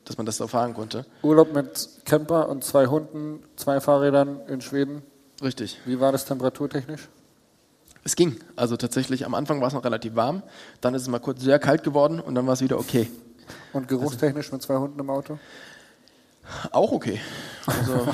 [0.05, 1.05] dass man das so fahren konnte.
[1.21, 5.03] Urlaub mit Camper und zwei Hunden, zwei Fahrrädern in Schweden.
[5.43, 5.79] Richtig.
[5.85, 7.09] Wie war das temperaturtechnisch?
[8.05, 8.39] Es ging.
[8.55, 10.41] Also tatsächlich, am Anfang war es noch relativ warm,
[10.79, 13.11] dann ist es mal kurz sehr kalt geworden und dann war es wieder okay.
[13.73, 15.37] Und geruchstechnisch mit zwei Hunden im Auto?
[16.71, 17.19] Auch okay.
[17.65, 18.07] Also,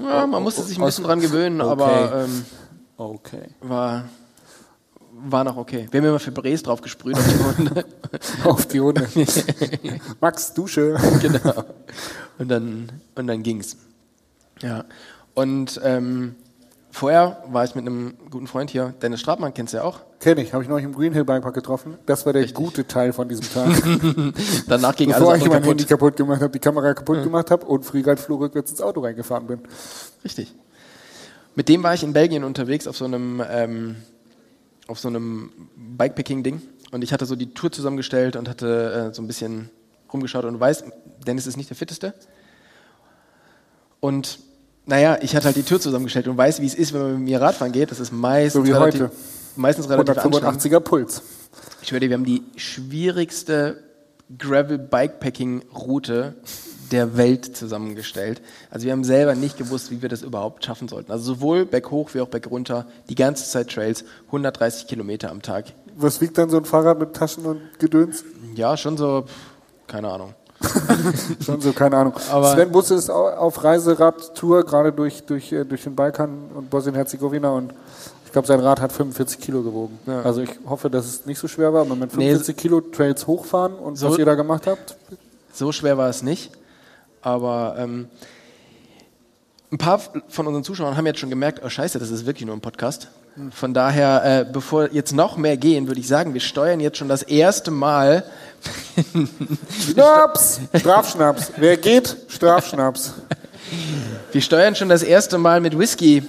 [0.02, 1.70] ja, man musste sich ein bisschen dran gewöhnen, Okay.
[1.70, 2.44] aber ähm,
[2.98, 3.48] Okay.
[3.60, 4.04] war,
[5.12, 5.88] war noch okay.
[5.90, 7.84] Wir haben immer Febrés drauf gesprüht auf die Hunde.
[8.44, 9.08] Auf die Hunde.
[10.20, 10.96] Max, Dusche.
[11.20, 11.64] genau.
[12.38, 13.76] Und dann, und dann ging's.
[14.62, 14.84] Ja.
[15.34, 16.36] Und ähm,
[16.96, 20.00] vorher war ich mit einem guten Freund hier, Dennis Strabmann, kennst du ja auch.
[20.18, 21.98] Kenn ich, habe ich neulich im Green Hill Bikepark getroffen.
[22.06, 23.68] Das war der gute Teil von diesem Tag.
[24.66, 26.14] Danach ging Bevor alles ich mein Handy kaputt.
[26.14, 29.46] kaputt gemacht habe, die Kamera kaputt gemacht habe und Friegat Flur rückwärts ins Auto reingefahren
[29.46, 29.60] bin.
[30.24, 30.54] Richtig.
[31.54, 33.96] Mit dem war ich in Belgien unterwegs auf so einem, ähm,
[34.88, 36.62] auf so einem Bikepacking-Ding.
[36.92, 39.68] Und ich hatte so die Tour zusammengestellt und hatte äh, so ein bisschen
[40.10, 40.46] rumgeschaut.
[40.46, 40.84] Und du weißt,
[41.26, 42.14] Dennis ist nicht der Fitteste.
[44.00, 44.38] Und
[44.86, 47.22] naja, ich hatte halt die Tour zusammengestellt und weiß, wie es ist, wenn man mit
[47.22, 47.90] mir Radfahren geht.
[47.90, 49.12] Das ist meistens So wie relativ, heute.
[49.56, 50.62] meistens relativ anstrengend.
[50.62, 51.22] 185er Puls.
[51.82, 53.82] Ich dir, wir haben die schwierigste
[54.38, 56.34] Gravel-Bikepacking-Route
[56.92, 58.40] der Welt zusammengestellt.
[58.70, 61.10] Also wir haben selber nicht gewusst, wie wir das überhaupt schaffen sollten.
[61.10, 65.66] Also sowohl berghoch wie auch bergunter, die ganze Zeit Trails, 130 Kilometer am Tag.
[65.96, 68.24] Was wiegt dann so ein Fahrrad mit Taschen und Gedöns?
[68.54, 69.24] Ja, schon so,
[69.86, 70.34] keine Ahnung.
[71.44, 72.14] Schon so, keine Ahnung.
[72.30, 76.70] Aber- Sven Busse ist au- auf Reiseradtour, gerade durch, durch, äh, durch den Balkan und
[76.70, 77.72] Bosnien-Herzegowina und
[78.24, 79.98] ich glaube, sein Rad hat 45 Kilo gewogen.
[80.06, 80.22] Ja.
[80.22, 83.26] Also ich hoffe, dass es nicht so schwer war, aber mit Nee, 45 Kilo Trails
[83.26, 84.96] hochfahren und so- was ihr da gemacht habt,
[85.52, 86.50] So schwer war es nicht.
[87.22, 88.08] Aber ähm,
[89.72, 92.54] ein paar von unseren Zuschauern haben jetzt schon gemerkt, oh scheiße, das ist wirklich nur
[92.54, 93.08] ein Podcast.
[93.50, 97.08] Von daher, äh, bevor jetzt noch mehr gehen, würde ich sagen, wir steuern jetzt schon
[97.08, 98.24] das erste Mal
[99.92, 100.60] Schnaps!
[100.74, 101.52] Strafschnaps.
[101.56, 102.16] Wer geht?
[102.28, 103.14] Strafschnaps.
[104.32, 106.22] Wir steuern schon das erste Mal mit Whisky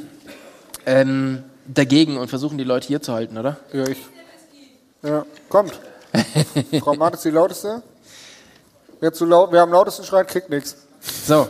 [0.86, 3.58] ähm, dagegen und versuchen die Leute hier zu halten, oder?
[3.74, 3.98] Ja, ich.
[5.04, 5.80] Ja, kommt.
[6.82, 7.84] Frau Martin ist die lauteste.
[9.00, 10.76] Wer zu laut, wer am lautesten schreit, kriegt nichts.
[11.26, 11.48] So.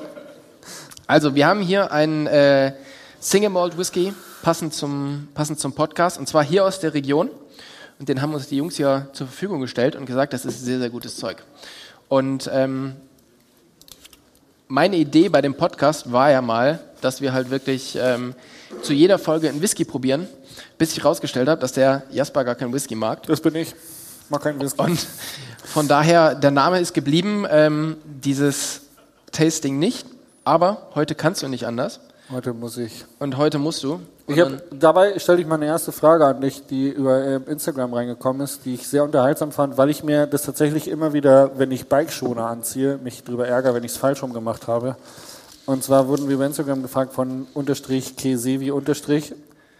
[1.05, 2.73] Also, wir haben hier einen äh,
[3.19, 4.13] Single Malt Whisky,
[4.47, 7.29] passend zum, passend zum Podcast, und zwar hier aus der Region.
[7.99, 10.79] Und den haben uns die Jungs hier zur Verfügung gestellt und gesagt, das ist sehr,
[10.79, 11.43] sehr gutes Zeug.
[12.07, 12.95] Und ähm,
[14.69, 18.35] meine Idee bei dem Podcast war ja mal, dass wir halt wirklich ähm,
[18.83, 20.29] zu jeder Folge einen Whisky probieren,
[20.77, 23.23] bis ich rausgestellt habe, dass der Jasper gar keinen Whisky mag.
[23.23, 23.75] Das bin ich.
[24.29, 24.81] Mach keinen Whisky.
[24.81, 25.05] Und
[25.65, 28.83] von daher, der Name ist geblieben, ähm, dieses
[29.33, 30.05] Tasting nicht,
[30.45, 33.05] aber heute kannst du nicht anders Heute muss ich.
[33.19, 34.01] und heute musst du.
[34.27, 37.93] Ich hab, dabei stelle ich mal eine erste Frage an dich, die über äh, Instagram
[37.93, 41.71] reingekommen ist, die ich sehr unterhaltsam fand, weil ich mir das tatsächlich immer wieder, wenn
[41.71, 44.97] ich Bikeschoner anziehe, mich darüber ärgere, wenn ich es falsch rum gemacht habe.
[45.65, 49.33] Und zwar wurden wir über Instagram gefragt von unterstrich Kesevi unterstrich,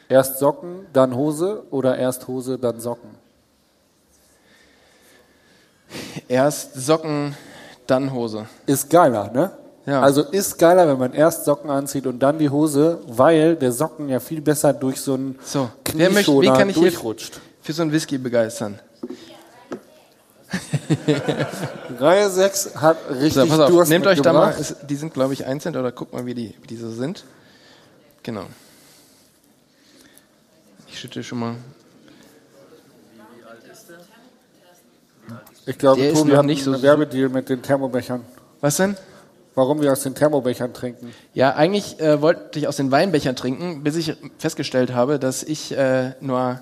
[0.08, 3.10] erst Socken, dann Hose oder erst Hose, dann Socken.
[6.30, 7.36] erst Socken,
[7.88, 8.46] dann Hose.
[8.66, 9.52] Ist geiler, ne?
[9.88, 10.02] Ja.
[10.02, 14.10] Also ist geiler, wenn man erst Socken anzieht und dann die Hose, weil der Socken
[14.10, 17.40] ja viel besser durch so einen So, wer möchte, wen kann ich hier durchrutscht.
[17.62, 18.80] für so einen Whisky begeistern?
[22.00, 24.54] Reihe 6 hat richtig So, pass auf, Durst nehmt euch da mal,
[24.90, 27.24] die sind glaube ich einzeln oder guckt mal, wie die, wie die so sind.
[28.24, 28.44] Genau.
[30.90, 31.56] Ich schütte schon mal.
[35.66, 38.22] Ich glaube, Der ist Tobi noch hat nicht so einen Werbedeal mit den Thermobechern.
[38.60, 38.98] Was denn?
[39.58, 41.12] Warum wir aus den Thermobechern trinken.
[41.34, 45.76] Ja, eigentlich äh, wollte ich aus den Weinbechern trinken, bis ich festgestellt habe, dass ich
[45.76, 46.60] äh, nur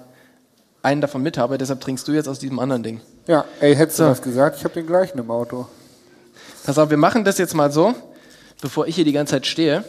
[0.81, 1.57] einen davon mit habe.
[1.57, 3.01] Deshalb trinkst du jetzt aus diesem anderen Ding.
[3.27, 4.05] Ja, ey, hättest So.
[4.05, 4.55] du was gesagt?
[4.59, 5.67] Ich habe den gleichen im Auto.
[6.65, 7.93] Pass auf, wir machen das jetzt mal so,
[8.61, 9.83] bevor ich hier die ganze Zeit stehe.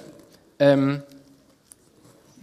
[0.58, 1.04] Ähm,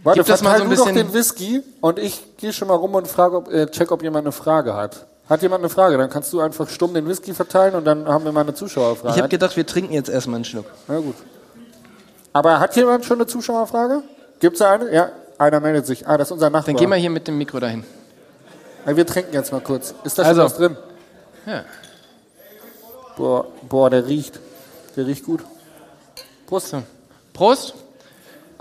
[0.02, 2.96] Warte, Gib das mal so ein bisschen- den Whisky und ich gehe schon mal rum
[2.96, 5.08] und frage, ob, äh, check, ob jemand eine Frage hat.
[5.34, 5.98] Hat jemand eine Frage?
[5.98, 9.16] Dann kannst du einfach stumm den Whisky verteilen und dann haben wir mal eine Zuschauerfrage.
[9.16, 10.68] ich habe gedacht, wir trinken jetzt erstmal einen Schluck.
[10.88, 11.16] Na gut.
[12.34, 14.04] Aber hat jemand schon eine Zuschauerfrage?
[14.40, 14.94] Gibt's da eine?
[14.94, 16.08] Ja, einer meldet sich.
[16.08, 16.68] Ah, das ist unser Nachbar.
[16.68, 17.84] Dann geh mal hier mit dem Mikro dahin.
[18.86, 19.96] Ja, wir trinken jetzt mal kurz.
[20.04, 20.42] Ist da Also.
[20.42, 20.78] schon was drin?
[21.48, 21.64] Ja.
[23.18, 24.40] Boah, boah, der riecht.
[24.96, 25.44] Der riecht gut.
[26.46, 26.76] Prost.
[27.34, 27.74] Prost.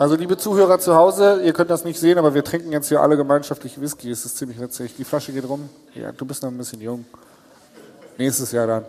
[0.03, 3.01] Also liebe Zuhörer zu Hause, ihr könnt das nicht sehen, aber wir trinken jetzt hier
[3.01, 4.11] alle gemeinschaftlich Whisky.
[4.11, 4.97] Es ist ziemlich witzig.
[4.97, 5.71] Die Flasche geht rum.
[5.95, 7.05] Ja, du bist noch ein bisschen jung.
[8.19, 8.85] Nächstes Jahr dann.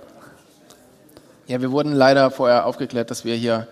[1.46, 3.68] Ja, wir wurden leider vorher aufgeklärt, dass wir hier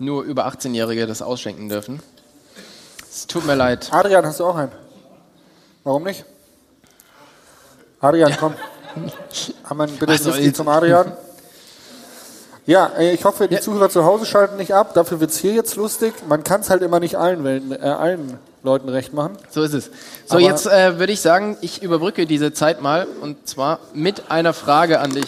[0.00, 2.02] nur über 18-Jährige das ausschenken dürfen.
[3.08, 3.86] Es tut mir leid.
[3.92, 4.72] Adrian, hast du auch einen?
[5.84, 6.24] Warum nicht?
[8.00, 8.54] Adrian, komm.
[9.62, 11.12] Haben wir bitte Whisky jetzt- zum Adrian?
[12.66, 14.94] Ja, ey, ich hoffe, die Zuhörer zu Hause schalten nicht ab.
[14.94, 16.12] Dafür wird's hier jetzt lustig.
[16.28, 19.36] Man kann es halt immer nicht allen, äh, allen Leuten recht machen.
[19.50, 19.86] So ist es.
[20.26, 24.30] So, Aber- jetzt äh, würde ich sagen, ich überbrücke diese Zeit mal und zwar mit
[24.30, 25.26] einer Frage an dich.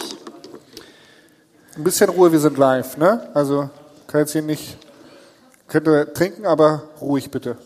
[1.75, 3.27] Ein bisschen Ruhe, wir sind live, ne?
[3.33, 3.69] Also,
[4.07, 4.77] kann jetzt hier nicht,
[5.67, 7.57] könnte trinken, aber ruhig bitte.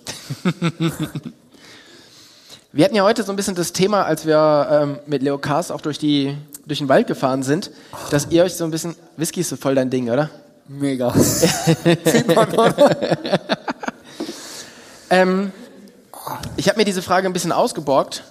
[2.73, 5.71] Wir hatten ja heute so ein bisschen das Thema, als wir ähm, mit Leo Kars
[5.71, 7.71] auch durch, die, durch den Wald gefahren sind,
[8.11, 8.95] dass ihr euch so ein bisschen.
[9.15, 10.29] Whisky ist so voll dein Ding, oder?
[10.67, 11.13] Mega.
[15.09, 15.51] Ähm,
[16.57, 18.23] ich habe mir diese Frage ein bisschen ausgeborgt,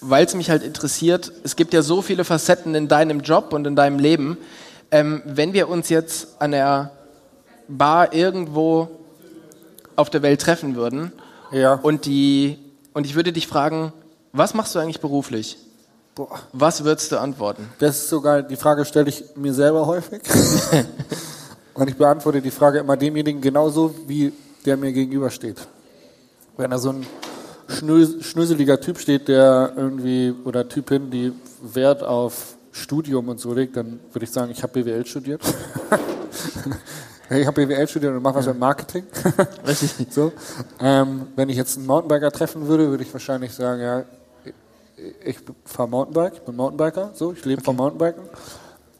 [0.00, 1.32] weil es mich halt interessiert.
[1.42, 4.36] Es gibt ja so viele Facetten in deinem Job und in deinem Leben.
[4.90, 6.92] Ähm, wenn wir uns jetzt an der
[7.68, 8.90] Bar irgendwo
[9.96, 11.12] auf der Welt treffen würden
[11.50, 11.74] Ja.
[11.74, 12.58] und, die,
[12.92, 13.92] und ich würde dich fragen,
[14.32, 15.58] was machst du eigentlich beruflich?
[16.14, 16.40] Boah.
[16.52, 17.68] Was würdest du antworten?
[17.78, 20.20] Das ist sogar, die Frage stelle ich mir selber häufig.
[21.74, 24.32] Und ich beantworte die Frage immer demjenigen genauso, wie
[24.66, 25.56] der mir gegenübersteht.
[26.58, 27.06] Wenn da so ein
[27.66, 33.78] schnös schnöseliger Typ steht, der irgendwie, oder Typin, die Wert auf Studium und so legt,
[33.78, 35.40] dann würde ich sagen, ich habe BWL studiert.
[37.30, 39.04] ich habe BWL studiert und mache was mit Marketing.
[39.66, 39.94] Richtig.
[40.10, 40.32] so.
[40.78, 44.04] Ähm, wenn ich jetzt einen Mountainbiker treffen würde, würde ich wahrscheinlich sagen, ja,
[45.24, 48.22] ich fahre Mountainbike, ich bin Mountainbiker, so, ich lebe vom Mountainbiken.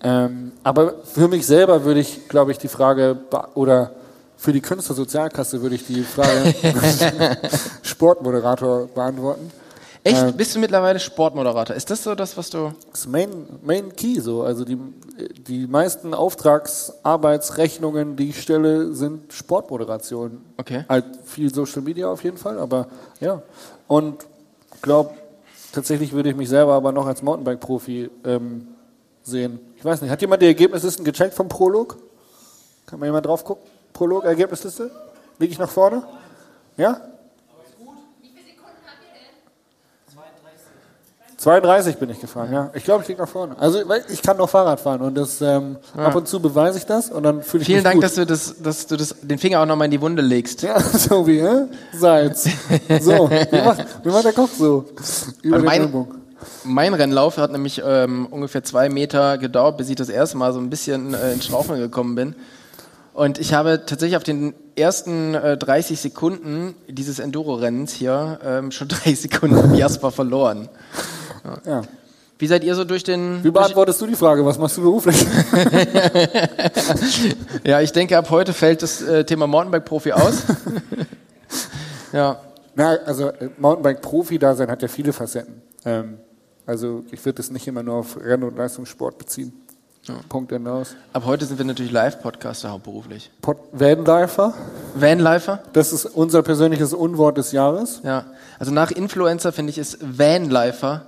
[0.03, 3.19] Ähm, aber für mich selber würde ich, glaube ich, die Frage,
[3.55, 3.93] oder
[4.37, 6.53] für die Künstlersozialkasse würde ich die Frage
[7.83, 9.51] Sportmoderator beantworten.
[10.05, 10.21] Echt?
[10.21, 10.37] Ähm.
[10.37, 11.77] Bist du mittlerweile Sportmoderator?
[11.77, 12.73] Ist das so das, was du.
[12.91, 14.43] Das ist Main, Main Key so.
[14.43, 14.77] Also die,
[15.47, 20.41] die meisten Auftragsarbeitsrechnungen, die ich stelle, sind Sportmoderation.
[20.57, 20.85] Okay.
[20.89, 22.89] Halt viel Social Media auf jeden Fall, aber
[23.21, 23.43] ja.
[23.87, 24.27] Und
[24.83, 25.15] glaube,
[25.73, 28.69] tatsächlich würde ich mich selber aber noch als Mountainbike-Profi ähm,
[29.23, 29.61] sehen.
[29.77, 31.99] Ich weiß nicht, hat jemand die Ergebnislisten gecheckt vom Prolog?
[32.87, 33.65] Kann mal jemand drauf gucken?
[33.93, 34.91] Prolog, Ergebnisliste?
[35.39, 36.05] Liege ich nach vorne?
[36.77, 37.01] Ja?
[41.43, 42.71] 32 bin ich gefahren, ja.
[42.73, 43.57] Ich glaube, ich liege nach vorne.
[43.59, 47.11] Also ich kann noch Fahrrad fahren und das ähm, ab und zu beweise ich das
[47.11, 48.05] und dann fühle ich Vielen mich Dank, gut.
[48.05, 50.63] dass du, das, dass du das, den Finger auch nochmal in die Wunde legst.
[50.63, 51.65] Ja, so wie, hä?
[51.93, 52.49] Salz.
[53.01, 54.85] So, wie macht, wie macht der Koch so?
[55.43, 56.15] Über Und den mein- Ellbogen.
[56.65, 60.59] Mein Rennlauf hat nämlich ähm, ungefähr zwei Meter gedauert, bis ich das erste Mal so
[60.61, 62.35] ein bisschen äh, ins Straucheln gekommen bin.
[63.15, 68.89] Und ich habe tatsächlich auf den ersten äh, 30 Sekunden dieses Enduro-Rennens hier ähm, schon
[68.89, 70.69] 30 Sekunden Jasper verloren.
[71.67, 71.83] Ja.
[72.39, 73.45] Wie seid ihr so durch den...
[73.45, 74.45] Wie beantwortest du die Frage?
[74.45, 75.15] Was machst du beruflich?
[77.65, 80.43] ja, ich denke, ab heute fällt das äh, Thema Mountainbike-Profi aus.
[82.13, 82.41] ja.
[82.75, 85.63] Na, also äh, Mountainbike-Profi da sein hat ja viele Facetten.
[85.85, 86.19] Ähm,
[86.67, 89.53] also ich würde das nicht immer nur auf Renn- und Leistungssport beziehen.
[90.29, 90.97] Punkt Ende aus.
[91.13, 93.31] Ab heute sind wir natürlich Live-Podcaster hauptberuflich.
[93.41, 94.53] Pod Vanlifer,
[94.97, 95.63] Vanlifer?
[95.75, 98.01] das ist unser persönliches Unwort des Jahres.
[98.03, 98.25] Ja,
[98.59, 101.07] also nach Influencer finde ich ist Vanlifer,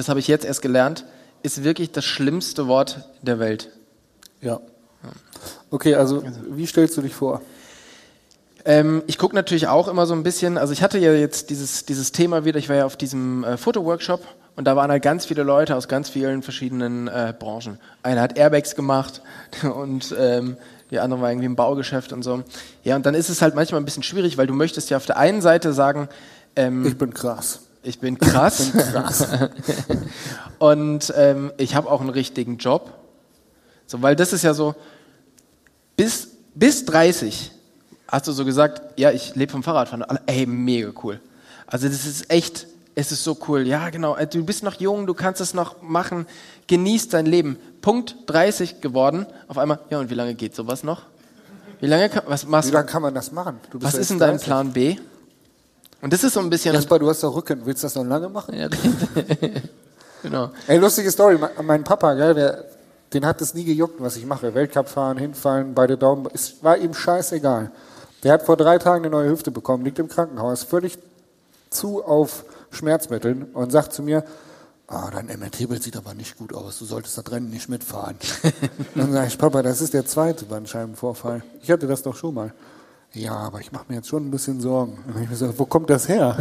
[0.00, 1.04] das habe ich jetzt erst gelernt,
[1.42, 3.68] ist wirklich das schlimmste Wort der Welt.
[4.40, 4.60] Ja.
[5.70, 7.42] Okay, also wie stellst du dich vor?
[8.64, 11.84] Ähm, ich gucke natürlich auch immer so ein bisschen, also ich hatte ja jetzt dieses,
[11.84, 15.26] dieses Thema wieder, ich war ja auf diesem äh, Fotoworkshop und da waren halt ganz
[15.26, 17.78] viele Leute aus ganz vielen verschiedenen äh, Branchen.
[18.02, 19.22] Einer hat Airbags gemacht
[19.62, 20.56] und ähm,
[20.90, 22.42] die andere war irgendwie im Baugeschäft und so.
[22.84, 25.06] Ja, und dann ist es halt manchmal ein bisschen schwierig, weil du möchtest ja auf
[25.06, 26.08] der einen Seite sagen,
[26.56, 27.60] ähm, Ich bin krass.
[27.82, 29.26] Ich bin krass Krass.
[30.58, 32.92] und ähm, ich habe auch einen richtigen Job.
[33.86, 34.74] So, weil das ist ja so,
[35.96, 37.50] bis, bis 30
[38.08, 40.04] hast du so gesagt, ja, ich lebe vom Fahrradfahren.
[40.26, 41.20] Ey, mega cool.
[41.66, 43.66] Also das ist echt, es ist so cool.
[43.66, 46.26] Ja, genau, äh, du bist noch jung, du kannst es noch machen,
[46.66, 47.56] genieß dein Leben.
[47.80, 51.02] Punkt 30 geworden, auf einmal, ja, und wie lange geht sowas noch?
[51.80, 53.58] Wie lange, kann, was machst Wie lange kann man das machen?
[53.72, 54.46] Was ja ist denn dein 30.
[54.46, 54.96] Plan B?
[56.02, 57.60] Und das ist so ein bisschen, Jasper, du hast doch Rücken.
[57.64, 58.54] Willst du das noch lange machen?
[58.56, 58.68] ja,
[60.22, 60.50] genau.
[60.66, 61.38] Ey, lustige Story.
[61.38, 62.64] Me- Mein Papa, gell, der,
[63.12, 64.54] den hat es nie gejuckt, was ich mache.
[64.54, 66.28] Weltcup fahren, hinfallen, beide Daumen.
[66.32, 67.70] Es war ihm scheißegal.
[68.22, 70.98] Der hat vor drei Tagen eine neue Hüfte bekommen, liegt im Krankenhaus, völlig
[71.70, 74.24] zu auf Schmerzmitteln und sagt zu mir,
[74.88, 78.16] ah, dein MRT-Bild sieht aber nicht gut aus, du solltest das Rennen nicht mitfahren.
[78.94, 81.42] dann sage ich, Papa, das ist der zweite Bandscheibenvorfall.
[81.62, 82.52] Ich hatte das doch schon mal.
[83.12, 84.98] Ja, aber ich mache mir jetzt schon ein bisschen Sorgen.
[85.06, 86.36] Und ich mir gesagt, wo kommt das her?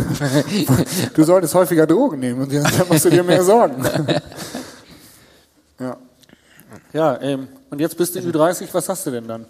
[1.15, 3.83] du solltest häufiger Drogen nehmen und dann machst du dir mehr Sorgen.
[5.79, 5.97] ja.
[6.93, 9.45] Ja, ähm, und jetzt bist du Ü30, was hast du denn dann?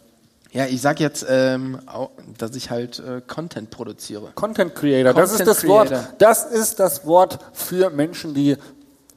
[0.52, 1.80] Ja, ich sag jetzt, ähm,
[2.38, 4.32] dass ich halt äh, Content produziere.
[4.34, 5.88] Content Creator, das ist Content das Wort.
[5.90, 6.14] Creator.
[6.18, 8.58] Das ist das Wort für Menschen, die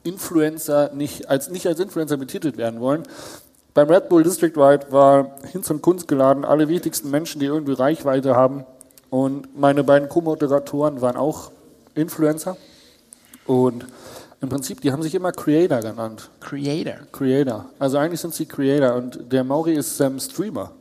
[0.02, 3.04] Influencer nicht als nicht als Influencer betitelt werden wollen.
[3.74, 7.72] Beim Red Bull District Ride war Hinz und Kunst geladen, alle wichtigsten Menschen, die irgendwie
[7.72, 8.64] Reichweite haben.
[9.08, 11.50] Und meine beiden Co-Moderatoren waren auch
[11.94, 12.56] Influencer.
[13.46, 13.86] Und
[14.42, 16.28] im Prinzip, die haben sich immer Creator genannt.
[16.40, 17.06] Creator.
[17.12, 17.66] Creator.
[17.78, 20.72] Also eigentlich sind sie Creator und der Mauri ist ähm, Streamer.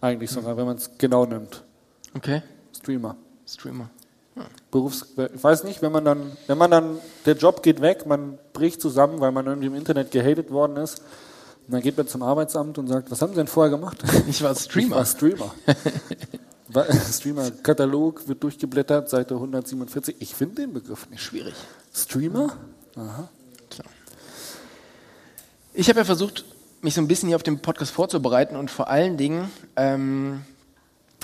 [0.00, 1.62] Eigentlich sogar, wenn man es genau nimmt.
[2.14, 2.42] Okay.
[2.76, 3.16] Streamer.
[3.46, 3.90] Streamer.
[4.70, 8.38] Berufs ich weiß nicht, wenn man dann, wenn man dann, der Job geht weg, man
[8.52, 11.02] bricht zusammen, weil man irgendwie im Internet gehatet worden ist.
[11.70, 14.02] Und dann geht man zum Arbeitsamt und sagt, was haben Sie denn vorher gemacht?
[14.28, 14.96] Ich war Ich Streamer.
[14.96, 15.54] war Streamer.
[17.12, 20.16] Streamer, Katalog wird durchgeblättert, Seite 147.
[20.18, 21.22] Ich finde den Begriff nicht.
[21.22, 21.54] Schwierig.
[21.94, 22.56] Streamer?
[25.72, 26.44] Ich habe ja versucht,
[26.82, 30.42] mich so ein bisschen hier auf den Podcast vorzubereiten und vor allen Dingen ähm,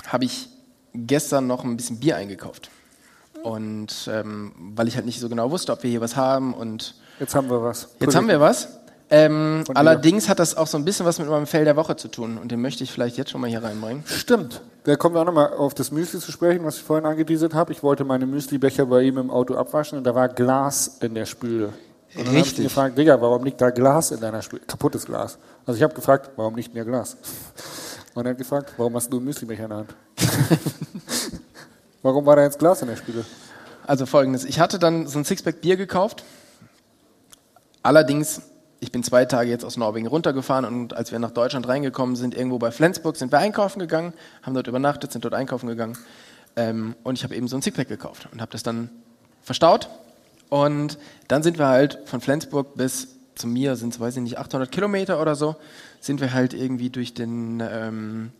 [0.07, 0.47] habe ich
[0.93, 2.69] gestern noch ein bisschen Bier eingekauft.
[3.43, 6.95] Und ähm, weil ich halt nicht so genau wusste, ob wir hier was haben und
[7.19, 7.89] Jetzt haben wir was.
[7.99, 8.69] jetzt haben wir was.
[9.09, 12.09] Ähm, allerdings hat das auch so ein bisschen was mit meinem Fell der Woche zu
[12.09, 14.03] tun und den möchte ich vielleicht jetzt schon mal hier reinbringen.
[14.05, 14.61] Stimmt.
[14.83, 17.71] Da kommen wir auch nochmal auf das Müsli zu sprechen, was ich vorhin angeteasert habe.
[17.71, 21.25] Ich wollte meine Müslibecher bei ihm im Auto abwaschen und da war Glas in der
[21.25, 21.67] Spüle.
[21.67, 21.73] Und
[22.19, 22.65] dann habe ich Richtig.
[22.65, 24.61] gefragt, Digga, warum liegt da Glas in deiner Spüle?
[24.65, 25.37] Kaputtes Glas.
[25.65, 27.15] Also ich habe gefragt, warum liegt hier Glas?
[28.13, 29.95] Und er hat gefragt, warum hast du einen Müslibecher in der Hand?
[32.01, 33.23] warum war da jetzt Glas in der Spüle?
[33.85, 36.23] Also folgendes, ich hatte dann so ein Sixpack Bier gekauft.
[37.83, 38.41] Allerdings,
[38.79, 42.35] ich bin zwei Tage jetzt aus Norwegen runtergefahren und als wir nach Deutschland reingekommen sind,
[42.35, 44.13] irgendwo bei Flensburg, sind wir einkaufen gegangen,
[44.43, 45.97] haben dort übernachtet, sind dort einkaufen gegangen.
[46.55, 48.89] Ähm, und ich habe eben so ein Sixpack gekauft und habe das dann
[49.41, 49.89] verstaut.
[50.49, 54.37] Und dann sind wir halt von Flensburg bis zu mir, sind es, weiß ich nicht,
[54.37, 55.55] 800 Kilometer oder so,
[55.99, 58.31] sind wir halt irgendwie durch den, ähm,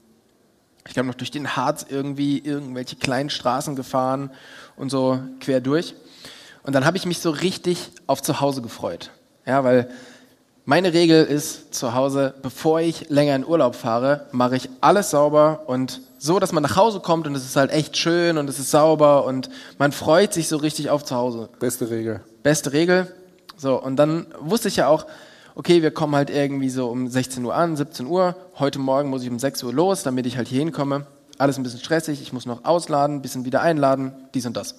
[0.88, 4.32] ich glaube noch durch den Harz irgendwie irgendwelche kleinen Straßen gefahren
[4.76, 5.96] und so quer durch.
[6.64, 9.12] Und dann habe ich mich so richtig auf zu Hause gefreut.
[9.46, 9.90] Ja, weil
[10.68, 15.62] meine Regel ist zu Hause, bevor ich länger in Urlaub fahre, mache ich alles sauber
[15.68, 18.60] und so, dass man nach Hause kommt und es ist halt echt schön und es
[18.60, 21.48] ist sauber und man freut sich so richtig auf zu Hause.
[21.62, 22.20] Beste Regel.
[22.44, 23.08] Beste Regel.
[23.56, 25.06] So, und dann wusste ich ja auch,
[25.56, 28.36] okay, wir kommen halt irgendwie so um 16 Uhr an, 17 Uhr.
[28.60, 31.08] Heute Morgen muss ich um 6 Uhr los, damit ich halt hier hinkomme.
[31.38, 34.76] Alles ein bisschen stressig, ich muss noch ausladen, ein bisschen wieder einladen, dies und das.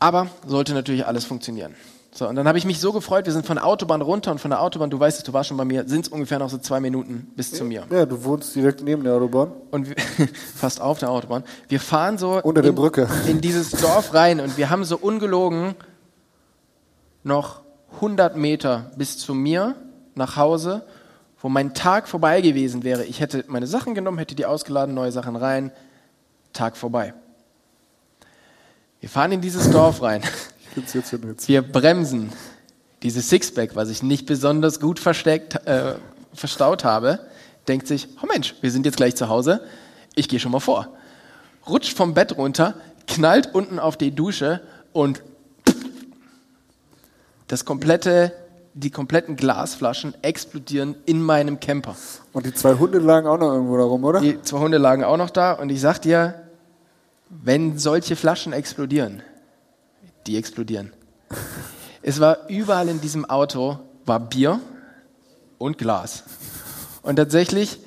[0.00, 1.76] Aber sollte natürlich alles funktionieren.
[2.16, 4.38] So, und dann habe ich mich so gefreut, wir sind von der Autobahn runter und
[4.38, 6.48] von der Autobahn, du weißt es, du warst schon bei mir, sind es ungefähr noch
[6.48, 7.84] so zwei Minuten bis zu mir.
[7.90, 9.52] Ja, du wohnst direkt neben der Autobahn.
[9.70, 9.96] Und wir,
[10.56, 11.44] fast auf der Autobahn.
[11.68, 13.06] Wir fahren so Unter der in, Brücke.
[13.26, 15.74] in dieses Dorf rein und wir haben so ungelogen
[17.22, 17.60] noch
[17.96, 19.74] 100 Meter bis zu mir
[20.14, 20.86] nach Hause,
[21.42, 23.04] wo mein Tag vorbei gewesen wäre.
[23.04, 25.70] Ich hätte meine Sachen genommen, hätte die ausgeladen, neue Sachen rein,
[26.54, 27.12] Tag vorbei.
[29.00, 30.22] Wir fahren in dieses Dorf rein.
[30.76, 31.48] Jetzt schon witzig.
[31.48, 32.32] Wir bremsen
[33.02, 35.94] dieses Sixpack, was ich nicht besonders gut versteckt, äh,
[36.32, 37.20] verstaut habe,
[37.68, 39.62] denkt sich, oh Mensch, wir sind jetzt gleich zu Hause,
[40.14, 40.88] ich gehe schon mal vor.
[41.68, 42.74] Rutscht vom Bett runter,
[43.06, 44.60] knallt unten auf die Dusche
[44.92, 45.22] und
[47.48, 48.32] das komplette
[48.76, 51.96] die kompletten Glasflaschen explodieren in meinem Camper.
[52.34, 54.20] Und die zwei Hunde lagen auch noch irgendwo da rum, oder?
[54.20, 56.34] Die zwei Hunde lagen auch noch da und ich sag dir,
[57.30, 59.22] wenn solche Flaschen explodieren,
[60.26, 60.92] die explodieren.
[62.02, 64.60] Es war überall in diesem Auto war Bier
[65.58, 66.24] und Glas.
[67.02, 67.80] Und tatsächlich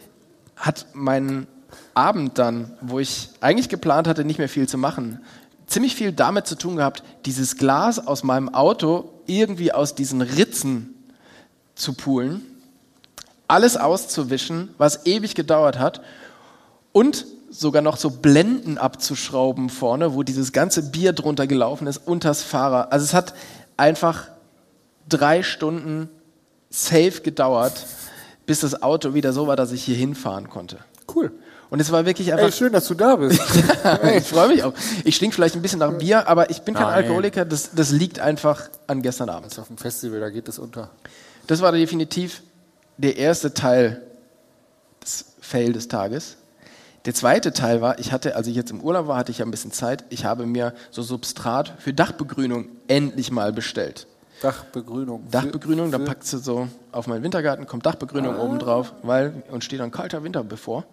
[0.56, 1.48] hat mein
[1.94, 5.20] Abend dann, wo ich eigentlich geplant hatte, nicht mehr viel zu machen,
[5.68, 10.96] ziemlich viel damit zu tun gehabt, dieses Glas aus meinem Auto irgendwie aus diesen Ritzen
[11.76, 12.42] zu poolen,
[13.48, 16.02] alles auszuwischen, was ewig gedauert hat
[16.92, 22.44] und sogar noch so Blenden abzuschrauben vorne, wo dieses ganze Bier drunter gelaufen ist, unters
[22.44, 22.92] Fahrer.
[22.92, 23.34] Also es hat
[23.78, 24.28] einfach
[25.08, 26.10] drei Stunden
[26.70, 27.86] safe gedauert,
[28.46, 30.78] bis das Auto wieder so war, dass ich hier hinfahren konnte.
[31.14, 31.32] Cool.
[31.70, 32.48] Und es war wirklich einfach.
[32.48, 33.40] Ey, schön, dass du da bist.
[34.18, 34.74] ich freue mich auch.
[35.04, 36.94] Ich stink vielleicht ein bisschen nach Bier, aber ich bin kein Nein.
[36.96, 37.46] Alkoholiker.
[37.46, 39.58] Das, das liegt einfach an gestern Abend.
[39.60, 40.90] auf dem Festival, da geht es unter.
[41.46, 42.42] Das war definitiv
[42.98, 44.02] der erste Teil
[45.04, 46.38] des Fail des Tages.
[47.10, 49.46] Der zweite Teil war, ich hatte, als ich jetzt im Urlaub war, hatte ich ja
[49.46, 50.06] ein bisschen Zeit.
[50.10, 54.06] Ich habe mir so Substrat für Dachbegrünung endlich mal bestellt.
[54.44, 55.28] Dachbegrünung.
[55.32, 59.66] Dachbegrünung, dann Für- packst du so auf meinen Wintergarten, kommt Dachbegrünung oben drauf, weil uns
[59.66, 60.86] steht ein kalter Winter bevor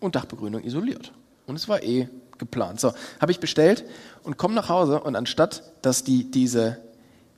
[0.00, 1.12] und Dachbegrünung isoliert.
[1.46, 2.78] Und es war eh geplant.
[2.78, 3.84] So, habe ich bestellt
[4.24, 6.76] und komme nach Hause und anstatt, dass die diese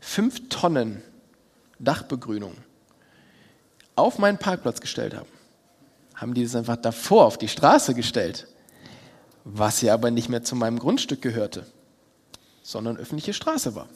[0.01, 1.01] 5 Tonnen
[1.79, 2.55] Dachbegrünung
[3.94, 5.29] auf meinen Parkplatz gestellt haben,
[6.21, 8.47] haben die das einfach davor auf die Straße gestellt,
[9.45, 11.65] was ja aber nicht mehr zu meinem Grundstück gehörte,
[12.63, 13.87] sondern öffentliche Straße war.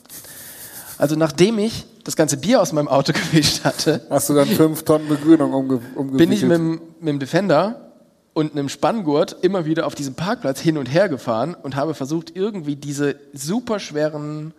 [0.97, 4.85] Also nachdem ich das ganze Bier aus meinem Auto gewischt hatte, Hast du dann fünf
[4.85, 6.17] Tonnen Begrünung umge umgewickelt?
[6.19, 7.93] bin ich mit, dem- mit dem Defender
[8.33, 12.35] und einem Spanngurt immer wieder auf diesem Parkplatz hin und her gefahren und habe versucht,
[12.37, 14.55] irgendwie diese super schweren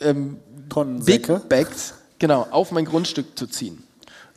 [0.00, 0.38] ähm.
[1.04, 3.82] Big Bags genau, auf mein Grundstück zu ziehen.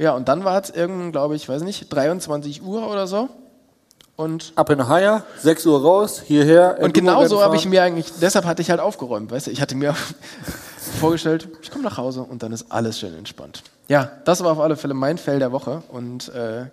[0.01, 3.29] Ja, und dann war es irgendwann, glaube ich, weiß nicht, 23 Uhr oder so.
[4.15, 6.77] Und, Ab in Haier, 6 Uhr raus, hierher.
[6.81, 9.61] und genau so habe ich mir eigentlich, deshalb hatte ich halt aufgeräumt, weißt du, ich
[9.61, 9.95] hatte mir
[10.99, 13.63] vorgestellt, ich komme nach Hause und dann ist alles schön entspannt.
[13.87, 16.65] Ja, das war auf alle Fälle mein Fell der Woche und äh,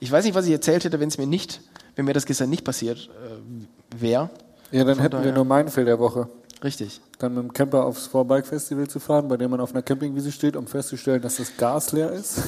[0.00, 1.60] ich weiß nicht, was ich erzählt hätte, wenn es mir nicht,
[1.96, 4.30] wenn mir das gestern nicht passiert äh, wäre.
[4.70, 6.28] Ja, dann Von hätten wir daher- nur meinen Fail der Woche.
[6.62, 7.00] Richtig.
[7.18, 10.30] Dann mit dem Camper aufs Four-Bike Festival zu fahren, bei dem man auf einer Campingwiese
[10.30, 12.36] steht, um festzustellen, dass das Gas leer ist.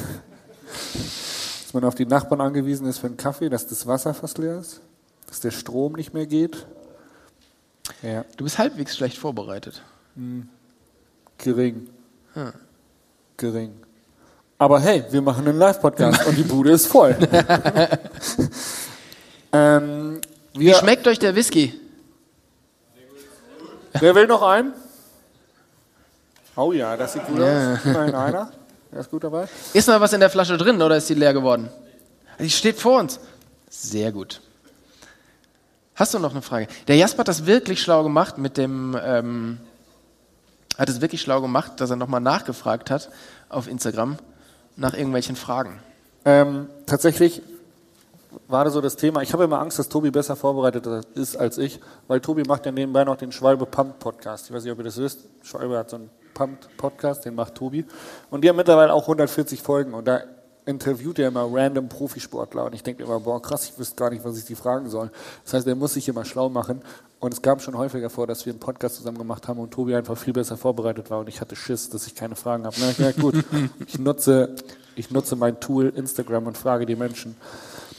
[1.63, 4.59] dass man auf die Nachbarn angewiesen ist für einen Kaffee, dass das Wasser fast leer
[4.59, 4.81] ist.
[5.27, 6.65] Dass der Strom nicht mehr geht.
[8.01, 9.81] Ja, Du bist halbwegs schlecht vorbereitet.
[11.37, 11.87] gering.
[13.37, 13.73] Gering.
[14.57, 17.15] Aber hey, wir machen einen Live-Podcast und die Bude ist voll.
[19.51, 20.21] ähm,
[20.53, 21.73] Wie schmeckt euch der Whisky?
[23.99, 24.73] Wer will noch einen?
[26.55, 27.85] Oh ja, das sieht gut aus.
[27.85, 28.51] Immerhin einer.
[28.91, 29.47] Der ist gut dabei.
[29.73, 31.69] Ist noch was in der Flasche drin oder ist die leer geworden?
[32.39, 33.19] Die steht vor uns.
[33.69, 34.41] Sehr gut.
[35.95, 36.67] Hast du noch eine Frage?
[36.87, 39.59] Der Jasper hat das wirklich schlau gemacht mit dem, ähm,
[40.77, 43.09] hat es wirklich schlau gemacht, dass er nochmal nachgefragt hat
[43.49, 44.17] auf Instagram
[44.75, 45.79] nach irgendwelchen Fragen.
[46.25, 47.41] Ähm, tatsächlich
[48.47, 49.21] war das so das Thema.
[49.21, 52.71] Ich habe immer Angst, dass Tobi besser vorbereitet ist als ich, weil Tobi macht ja
[52.71, 54.47] nebenbei noch den Schwalbe Pump Podcast.
[54.47, 55.27] Ich weiß nicht, ob ihr das wisst.
[55.41, 57.85] Schwalbe hat so einen Pump Podcast, den macht Tobi.
[58.29, 60.21] Und die haben mittlerweile auch 140 Folgen und da
[60.65, 64.25] interviewt er immer random Profisportler und ich denke immer, boah, krass, ich wüsste gar nicht,
[64.25, 65.11] was ich die fragen soll.
[65.43, 66.81] Das heißt, er muss sich immer schlau machen
[67.19, 69.95] und es kam schon häufiger vor, dass wir einen Podcast zusammen gemacht haben und Tobi
[69.95, 72.75] einfach viel besser vorbereitet war und ich hatte Schiss, dass ich keine Fragen habe.
[72.79, 73.35] Na ja, gut,
[73.87, 74.55] ich nutze,
[74.95, 77.35] ich nutze mein Tool Instagram und frage die Menschen.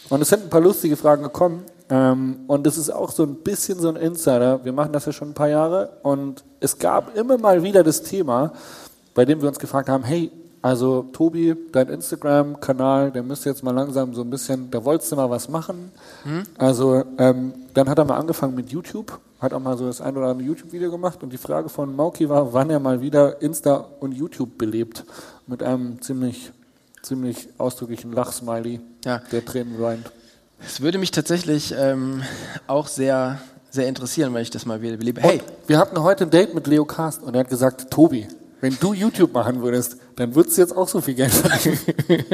[0.09, 1.65] Und es sind ein paar lustige Fragen gekommen.
[1.89, 4.65] Ähm, und das ist auch so ein bisschen so ein Insider.
[4.65, 5.99] Wir machen das ja schon ein paar Jahre.
[6.03, 8.53] Und es gab immer mal wieder das Thema,
[9.15, 10.31] bei dem wir uns gefragt haben, hey,
[10.63, 15.17] also Tobi, dein Instagram-Kanal, der müsste jetzt mal langsam so ein bisschen, da wolltest du
[15.17, 15.93] mal was machen.
[16.59, 20.17] Also ähm, dann hat er mal angefangen mit YouTube, hat auch mal so das ein
[20.17, 21.23] oder andere YouTube-Video gemacht.
[21.23, 25.05] Und die Frage von Mauki war, wann er mal wieder Insta und YouTube belebt.
[25.47, 26.51] Mit einem ziemlich,
[27.07, 29.23] ziemlich ausdrücklichen Lachsmiley, Ja.
[29.31, 30.11] der Tränen weint.
[30.67, 32.23] Es würde mich tatsächlich ähm,
[32.67, 33.41] auch sehr,
[33.71, 35.21] sehr interessieren, wenn ich das mal wieder belebe.
[35.21, 38.27] Hey, Wir hatten heute ein Date mit Leo Cast und er hat gesagt, Tobi,
[38.61, 41.79] wenn du YouTube machen würdest, dann würdest du jetzt auch so viel Geld verdienen.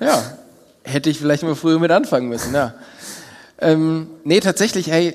[0.00, 0.22] Ja,
[0.84, 2.74] hätte ich vielleicht mal früher mit anfangen müssen, ja.
[3.58, 5.14] Ähm, nee, tatsächlich, hey,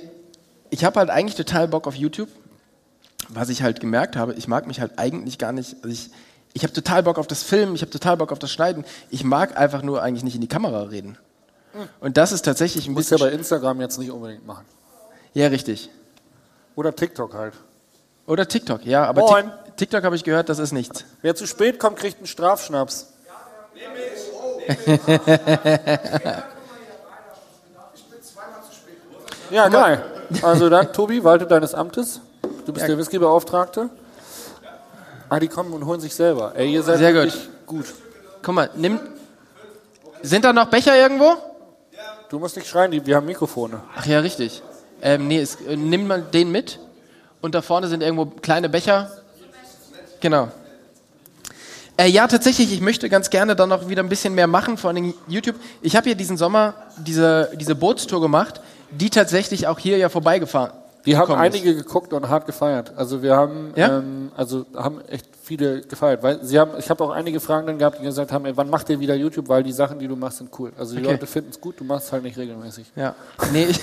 [0.69, 2.29] ich habe halt eigentlich total Bock auf YouTube.
[3.29, 6.11] Was ich halt gemerkt habe, ich mag mich halt eigentlich gar nicht, also ich,
[6.55, 8.85] ich habe total Bock auf das Filmen, ich habe total Bock auf das Schneiden.
[9.09, 11.17] Ich mag einfach nur eigentlich nicht in die Kamera reden.
[11.99, 13.29] Und das ist tatsächlich ein Musst ja bisschen...
[13.29, 14.63] bei Instagram jetzt nicht unbedingt machen.
[15.33, 15.89] Ja, richtig.
[16.75, 17.55] Oder TikTok halt.
[18.25, 19.47] Oder TikTok, ja, aber Moin.
[19.47, 21.03] Tik- TikTok habe ich gehört, das ist nichts.
[21.21, 23.07] Wer zu spät kommt, kriegt einen Strafschnaps.
[29.51, 30.05] Ja, geil.
[30.41, 32.21] Also dann, Tobi, walte deines Amtes.
[32.65, 33.89] Du bist der Whisky-Beauftragte.
[35.29, 36.53] Ah, die kommen und holen sich selber.
[36.55, 37.33] Ey, ihr seid Sehr gut.
[37.65, 37.85] gut.
[38.41, 38.99] Guck mal, nimm.
[40.21, 41.33] Sind da noch Becher irgendwo?
[42.29, 43.81] Du musst nicht schreien, die, wir haben Mikrofone.
[43.95, 44.61] Ach ja, richtig.
[45.01, 46.79] Ähm, nee, es, äh, nimm mal den mit.
[47.41, 49.11] Und da vorne sind irgendwo kleine Becher.
[50.19, 50.49] Genau.
[51.97, 54.89] Äh, ja, tatsächlich, ich möchte ganz gerne dann noch wieder ein bisschen mehr machen, vor
[54.89, 55.55] allem YouTube.
[55.81, 58.61] Ich habe hier diesen Sommer diese, diese Bootstour gemacht,
[58.91, 60.71] die tatsächlich auch hier ja vorbeigefahren
[61.05, 61.53] Die haben gekommen ist.
[61.55, 62.93] einige geguckt und hart gefeiert.
[62.95, 63.99] Also wir haben, Ja?
[63.99, 66.23] ähm, also haben echt viele gefeiert.
[66.23, 68.69] Weil sie haben, ich habe auch einige Fragen dann gehabt, die gesagt haben, ey, wann
[68.69, 69.47] macht ihr wieder YouTube?
[69.47, 70.71] Weil die Sachen, die du machst, sind cool.
[70.77, 71.11] Also die Okay.
[71.11, 72.91] Leute finden es gut, du machst es halt nicht regelmäßig.
[72.95, 73.13] Ja,
[73.53, 73.79] nee, ich,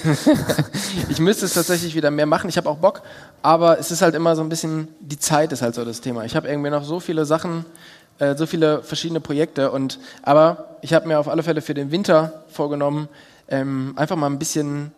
[1.08, 2.48] ich müsste es tatsächlich wieder mehr machen.
[2.48, 3.02] Ich habe auch Bock,
[3.42, 6.24] aber es ist halt immer so ein bisschen, die Zeit ist halt so das Thema.
[6.24, 7.64] Ich habe irgendwie noch so viele Sachen,
[8.18, 11.90] äh, so viele verschiedene Projekte und, aber ich habe mir auf alle Fälle für den
[11.92, 13.08] Winter vorgenommen,
[13.48, 14.92] ähm, einfach mal ein bisschen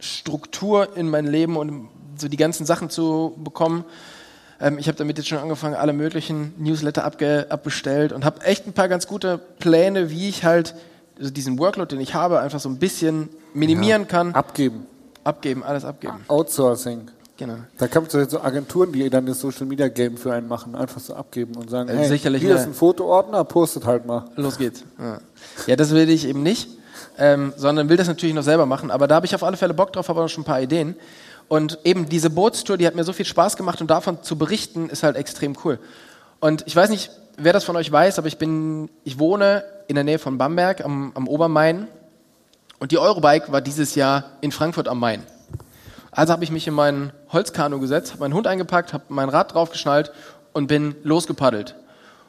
[0.00, 1.88] Struktur in mein Leben und
[2.18, 3.84] so die ganzen Sachen zu bekommen.
[4.60, 8.72] Ähm, ich habe damit jetzt schon angefangen, alle möglichen Newsletter abbestellt und habe echt ein
[8.72, 10.74] paar ganz gute Pläne, wie ich halt
[11.18, 14.34] also diesen Workload, den ich habe, einfach so ein bisschen minimieren kann.
[14.34, 14.86] Abgeben.
[15.22, 16.14] Abgeben, alles abgeben.
[16.28, 17.10] Outsourcing.
[17.36, 17.56] Genau.
[17.78, 21.00] Da kommt so so Agenturen, die dann das Social Media Game für einen machen, einfach
[21.00, 24.26] so abgeben und sagen, Äh, hey, sicherlich hier eine- ist ein Fotoordner, postet halt mal.
[24.36, 24.84] Los geht's.
[24.98, 25.20] Ja,
[25.66, 26.68] ja das will ich eben nicht,
[27.20, 28.90] ähm, sondern will das natürlich noch selber machen.
[28.90, 30.96] Aber da habe ich auf alle Fälle Bock drauf, habe auch schon ein paar Ideen.
[31.48, 34.88] Und eben diese Bootstour, die hat mir so viel Spaß gemacht und davon zu berichten,
[34.88, 35.78] ist halt extrem cool.
[36.40, 39.96] Und ich weiß nicht, wer das von euch weiß, aber ich bin, ich wohne in
[39.96, 41.88] der Nähe von Bamberg am, am Obermain.
[42.78, 45.22] Und die Eurobike war dieses Jahr in Frankfurt am Main.
[46.12, 49.52] Also habe ich mich in mein Holzkanu gesetzt, habe meinen Hund eingepackt, habe mein Rad
[49.52, 50.10] draufgeschnallt
[50.54, 51.76] und bin losgepaddelt.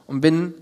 [0.06, 0.54] Und bin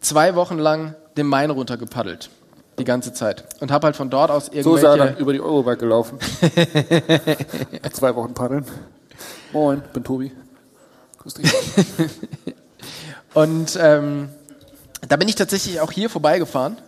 [0.00, 2.30] zwei Wochen lang den Main runtergepaddelt.
[2.78, 3.44] Die ganze Zeit.
[3.60, 5.20] Und habe halt von dort aus So ist er dann irgendwelche...
[5.20, 6.18] über die Eurobike gelaufen.
[7.92, 8.64] Zwei Wochen paddeln.
[9.52, 10.32] Moin, bin Tobi.
[11.18, 11.52] Grüß dich.
[13.34, 14.30] Und ähm,
[15.06, 16.78] da bin ich tatsächlich auch hier vorbeigefahren.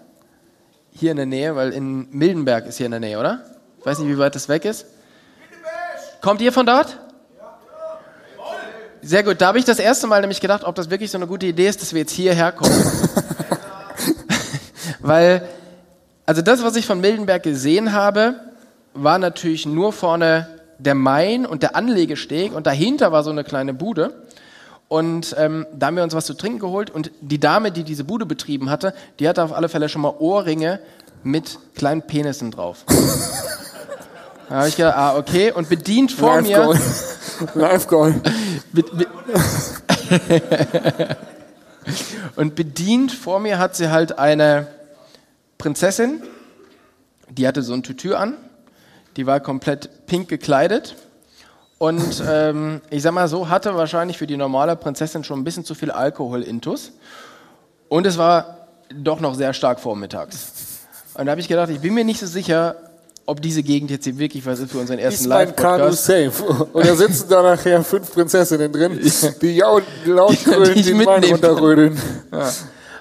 [0.93, 3.45] Hier in der Nähe, weil in Mildenberg ist hier in der Nähe, oder?
[3.81, 4.87] Ich weiß nicht, wie weit das weg ist.
[6.21, 6.99] Kommt ihr von dort?
[9.03, 9.41] Sehr gut.
[9.41, 11.69] Da habe ich das erste Mal nämlich gedacht, ob das wirklich so eine gute Idee
[11.69, 12.73] ist, dass wir jetzt hierher kommen.
[15.01, 15.47] weil,
[16.27, 18.37] also das, was ich von Mildenberg gesehen habe,
[18.95, 20.49] war natürlich nur vorne
[20.79, 24.15] der Main und der Anlegesteg und dahinter war so eine kleine Bude.
[24.89, 28.05] Und ähm, da haben wir uns was zu trinken geholt und die Dame, die diese
[28.05, 30.79] Bude betrieben hatte, die hatte auf alle Fälle schon mal Ohrringe
[31.23, 32.85] mit kleinen Penissen drauf.
[34.49, 35.53] da habe ich gedacht, ah, okay.
[35.53, 36.81] Und bedient vor Live mir, Goal.
[37.55, 38.15] Live Goal.
[38.73, 39.07] be, be,
[42.37, 44.69] und bedient vor mir hat sie halt eine
[45.65, 46.23] Prinzessin,
[47.31, 48.37] die hatte so ein Tütü an,
[49.17, 50.95] die war komplett pink gekleidet
[51.79, 55.65] und ähm, ich sag mal so, hatte wahrscheinlich für die normale Prinzessin schon ein bisschen
[55.65, 56.93] zu viel Alkohol intus
[57.89, 60.53] und es war doch noch sehr stark vormittags.
[61.15, 62.77] Und da habe ich gedacht, ich bin mir nicht so sicher,
[63.25, 66.05] ob diese Gegend jetzt hier wirklich was ist für unseren ersten Ist mein Kanu Live-Podcast.
[66.05, 66.69] safe?
[66.75, 69.01] Und da sitzen da nachher fünf Prinzessinnen drin,
[69.41, 71.97] die laut grölen, Die die den Wein mitnehmen
[72.31, 72.53] kann.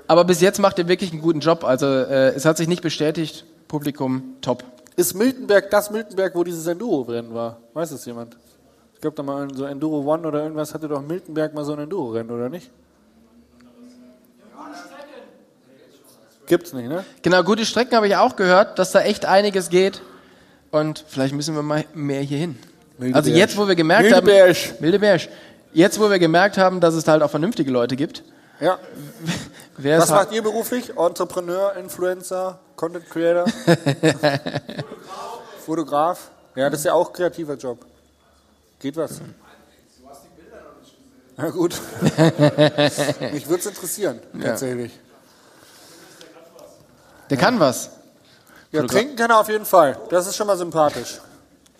[0.07, 1.63] Aber bis jetzt macht er wirklich einen guten Job.
[1.63, 3.45] Also äh, es hat sich nicht bestätigt.
[3.67, 4.63] Publikum top.
[4.95, 7.57] Ist Miltenberg das Miltenberg, wo dieses Enduro-Rennen war?
[7.73, 8.37] Weiß es jemand?
[8.93, 11.79] Ich glaube, da mal so Enduro One oder irgendwas hatte doch Miltenberg mal so ein
[11.79, 12.69] Enduro-Rennen, oder nicht?
[16.45, 17.05] Gibt's nicht, ne?
[17.21, 20.01] Genau, gute Strecken habe ich auch gehört, dass da echt einiges geht.
[20.71, 22.57] Und vielleicht müssen wir mal mehr hier hin.
[23.13, 24.55] Also jetzt, wo wir gemerkt Mildeberg.
[24.55, 25.21] haben, Mildeberg.
[25.73, 28.23] Jetzt, wo wir gemerkt haben, dass es halt auch vernünftige Leute gibt,
[28.59, 28.77] Ja.
[29.77, 30.95] wäre Was macht ihr beruflich?
[30.97, 33.45] Entrepreneur, Influencer, Content Creator?
[35.65, 36.29] Fotograf?
[36.55, 37.85] Ja, das ist ja auch ein kreativer Job.
[38.79, 39.21] Geht was?
[41.35, 41.73] Na gut.
[43.31, 44.91] Mich würde es interessieren, tatsächlich.
[47.29, 47.89] der kann was.
[48.71, 49.97] Ja, Fotogra- trinken kann er auf jeden Fall.
[50.09, 51.19] Das ist schon mal sympathisch.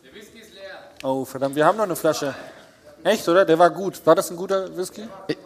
[0.04, 0.80] Der Whisky ist leer.
[1.04, 2.34] Oh, verdammt, wir haben noch eine Flasche.
[3.04, 3.46] Echt, oder?
[3.46, 4.04] Der war gut.
[4.08, 5.08] War das ein guter Whisky?
[5.28, 5.38] Ich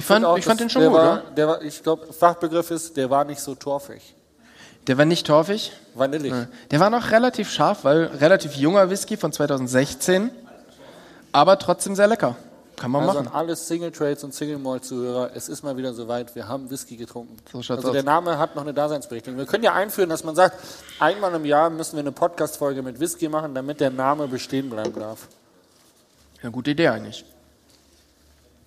[0.00, 2.96] fand, Auch ich fand den schon der gut, war, der war, Ich glaube, Fachbegriff ist,
[2.96, 4.14] der war nicht so torfig.
[4.86, 5.72] Der war nicht torfig.
[5.94, 6.32] Vanillig.
[6.70, 10.30] Der war noch relativ scharf, weil relativ junger Whisky von 2016,
[11.32, 12.36] aber trotzdem sehr lecker.
[12.76, 13.36] Kann man Also an machen.
[13.36, 16.96] alle Single Trades und Single Malt Zuhörer, es ist mal wieder soweit, wir haben Whisky
[16.96, 17.36] getrunken.
[17.52, 17.92] So also aus.
[17.92, 19.36] der Name hat noch eine Daseinsberechtigung.
[19.36, 20.56] Wir können ja einführen, dass man sagt,
[21.00, 24.94] einmal im Jahr müssen wir eine Podcast-Folge mit Whisky machen, damit der Name bestehen bleiben
[24.94, 25.26] darf.
[26.42, 27.24] Ja, gute Idee eigentlich.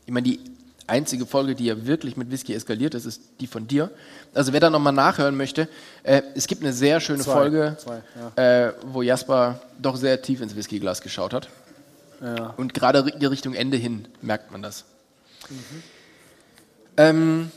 [0.05, 0.41] Ich meine, die
[0.87, 3.89] einzige Folge, die ja wirklich mit Whisky eskaliert ist, ist die von dir.
[4.33, 5.67] Also wer da nochmal nachhören möchte,
[6.03, 7.33] äh, es gibt eine sehr schöne Zwei.
[7.33, 11.49] Folge, Zwei, äh, wo Jasper doch sehr tief ins Whiskyglas geschaut hat.
[12.21, 12.53] Ja.
[12.57, 14.85] Und gerade ri- die Richtung Ende hin merkt man das.
[16.97, 17.51] Ähm,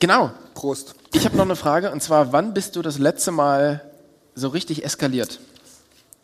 [0.00, 0.30] genau.
[0.54, 0.94] Prost.
[1.12, 3.82] Ich habe noch eine Frage und zwar, wann bist du das letzte Mal
[4.34, 5.40] so richtig eskaliert?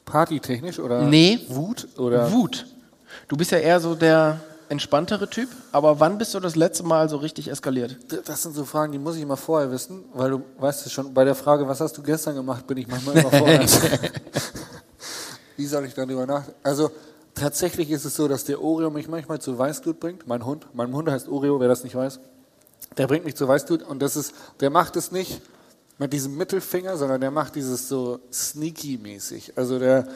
[0.04, 1.40] Partytechnisch oder Nee.
[1.48, 2.66] Wut oder Wut.
[3.28, 4.40] Du bist ja eher so der
[4.70, 7.98] entspanntere Typ, aber wann bist du das letzte Mal so richtig eskaliert?
[8.24, 11.12] Das sind so Fragen, die muss ich mal vorher wissen, weil du weißt es schon,
[11.12, 13.66] bei der Frage, was hast du gestern gemacht, bin ich manchmal immer vorher.
[15.56, 16.60] Wie soll ich darüber nachdenken?
[16.62, 16.92] Also
[17.34, 20.28] tatsächlich ist es so, dass der Oreo mich manchmal zu Weißglut bringt.
[20.28, 22.20] Mein Hund, mein Hund heißt Oreo, wer das nicht weiß.
[22.96, 25.42] Der bringt mich zu Weißglut und das ist, der macht es nicht
[25.98, 29.54] mit diesem Mittelfinger, sondern der macht dieses so sneaky-mäßig.
[29.56, 30.06] Also der,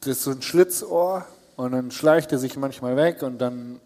[0.00, 1.24] das ist so ein Schlitzohr
[1.58, 3.80] und dann schleicht er sich manchmal weg und dann,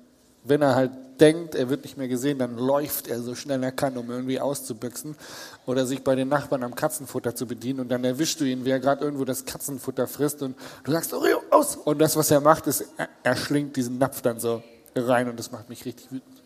[0.44, 3.72] wenn er halt denkt, er wird nicht mehr gesehen, dann läuft er so schnell er
[3.72, 5.16] kann, um irgendwie auszubüchsen
[5.64, 8.70] oder sich bei den Nachbarn am Katzenfutter zu bedienen und dann erwischst du ihn, wie
[8.70, 10.54] er gerade irgendwo das Katzenfutter frisst und
[10.84, 11.76] du sagst, Oreo, aus!
[11.76, 14.62] Und das, was er macht, ist, er, er schlingt diesen Napf dann so
[14.94, 16.42] rein und das macht mich richtig wütend.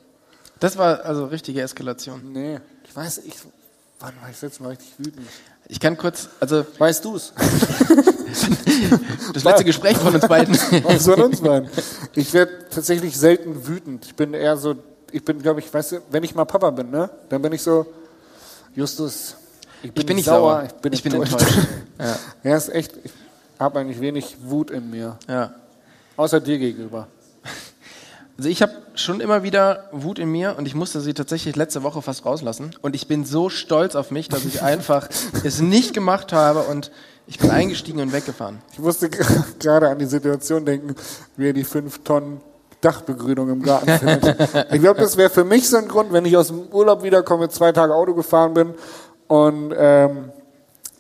[0.61, 2.21] Das war also richtige Eskalation.
[2.33, 3.35] Nee, ich weiß, ich,
[4.01, 5.27] wann war ich letzte Mal richtig wütend?
[5.69, 7.33] Ich kann kurz, also Weißt du's?
[9.35, 10.55] das letzte Gespräch von uns beiden.
[10.85, 11.69] Was soll uns sein?
[12.15, 14.07] Ich werde tatsächlich selten wütend.
[14.07, 14.77] Ich bin eher so,
[15.11, 17.63] ich bin, glaube ich, weißt du, wenn ich mal Papa bin, ne, dann bin ich
[17.63, 17.87] so,
[18.75, 19.37] Justus,
[19.83, 20.65] ich bin, Ich bin nicht sauer, sauer.
[20.67, 21.41] ich bin Ich bin enttäuscht.
[21.41, 21.69] enttäuscht.
[21.99, 22.19] ja.
[22.51, 23.13] ja, ist echt, ich
[23.59, 25.19] habe eigentlich wenig Wut in mir.
[25.29, 25.55] ja.
[26.19, 27.09] Außer dir gegenüber.
[28.39, 31.83] Also ich habe schon immer wieder Wut in mir und ich musste sie tatsächlich letzte
[31.83, 32.77] Woche fast rauslassen.
[32.83, 35.09] Und ich bin so stolz auf mich, dass ich einfach
[35.43, 36.91] es nicht gemacht habe und
[37.27, 38.59] ich bin eingestiegen und weggefahren.
[38.73, 39.09] Ich musste
[39.59, 40.95] gerade an die Situation denken,
[41.37, 42.41] wie er die fünf Tonnen
[42.83, 44.37] Dachbegrünung im Garten findet.
[44.71, 47.49] Ich glaube, das wäre für mich so ein Grund, wenn ich aus dem Urlaub wiederkomme,
[47.49, 48.75] zwei Tage Auto gefahren bin
[49.29, 50.31] und ähm,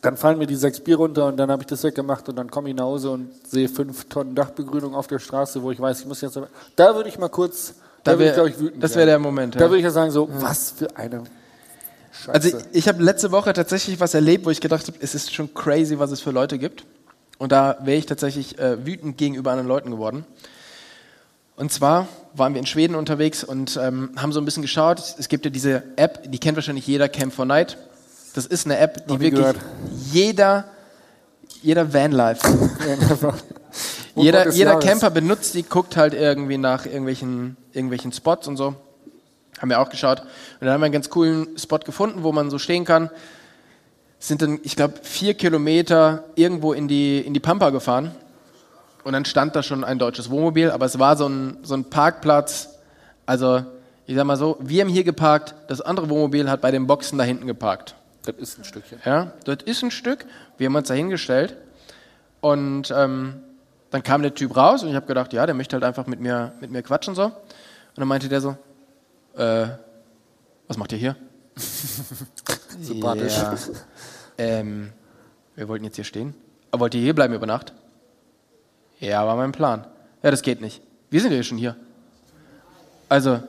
[0.06, 2.48] dann fallen mir die sechs Bier runter und dann habe ich das weggemacht und dann
[2.48, 6.00] komme ich nach Hause und sehe fünf Tonnen Dachbegrünung auf der Straße, wo ich weiß,
[6.00, 6.38] ich muss jetzt.
[6.76, 8.84] Da würde ich mal kurz, da, Da würde ich glaube ich wütend.
[8.84, 9.64] das wäre der Moment, Da ja.
[9.66, 11.24] würde ich ja sagen so, was für eine
[12.12, 12.32] Scheiße.
[12.32, 15.34] Also ich, ich habe letzte Woche tatsächlich was erlebt, wo ich gedacht habe, es ist
[15.34, 16.84] schon crazy, was es für Leute gibt.
[17.38, 20.24] Und da wäre ich tatsächlich äh, wütend gegenüber anderen Leuten geworden.
[21.56, 25.02] Und zwar waren wir in Schweden unterwegs und ähm, haben so ein bisschen geschaut.
[25.18, 27.76] Es gibt ja diese App, die kennt wahrscheinlich jeder, Camp for Night.
[28.36, 29.56] Das ist eine App, die wirklich gehört.
[30.12, 30.66] jeder,
[31.62, 32.46] jeder Vanlife,
[34.14, 34.78] Oh jeder, jeder.
[34.78, 38.74] Camper benutzt die, guckt halt irgendwie nach irgendwelchen, irgendwelchen Spots und so.
[39.58, 40.20] Haben wir auch geschaut.
[40.20, 40.28] Und
[40.60, 43.10] dann haben wir einen ganz coolen Spot gefunden, wo man so stehen kann.
[44.18, 48.14] Sind dann, ich glaube, vier Kilometer irgendwo in die, in die Pampa gefahren.
[49.02, 51.84] Und dann stand da schon ein deutsches Wohnmobil, aber es war so ein, so ein
[51.84, 52.68] Parkplatz.
[53.24, 53.64] Also,
[54.06, 57.16] ich sag mal so, wir haben hier geparkt, das andere Wohnmobil hat bei den Boxen
[57.16, 57.94] da hinten geparkt.
[58.26, 58.98] Das ist ein Stückchen.
[59.04, 60.26] Ja, dort ist ein Stück.
[60.58, 61.56] Wir haben uns da hingestellt.
[62.40, 63.40] Und ähm,
[63.90, 66.20] dann kam der Typ raus und ich habe gedacht, ja, der möchte halt einfach mit
[66.20, 67.24] mir, mit mir quatschen so.
[67.24, 67.32] Und
[67.94, 68.56] dann meinte der so,
[69.36, 69.68] äh,
[70.66, 71.16] was macht ihr hier?
[72.80, 73.36] Sympathisch.
[73.36, 73.54] Ja,
[74.38, 74.92] ähm,
[75.54, 76.34] wir wollten jetzt hier stehen.
[76.70, 77.72] Aber wollt ihr hier bleiben über Nacht?
[78.98, 79.86] Ja, war mein Plan.
[80.22, 80.82] Ja, das geht nicht.
[81.10, 81.76] Wir sind ja schon hier.
[83.08, 83.40] Also,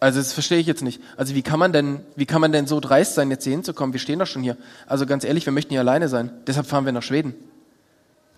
[0.00, 1.00] also das verstehe ich jetzt nicht.
[1.16, 3.92] Also wie kann man denn, wie kann man denn so dreist sein, jetzt hier hinzukommen?
[3.92, 4.56] Wir stehen doch schon hier.
[4.86, 6.30] Also ganz ehrlich, wir möchten hier alleine sein.
[6.46, 7.34] Deshalb fahren wir nach Schweden.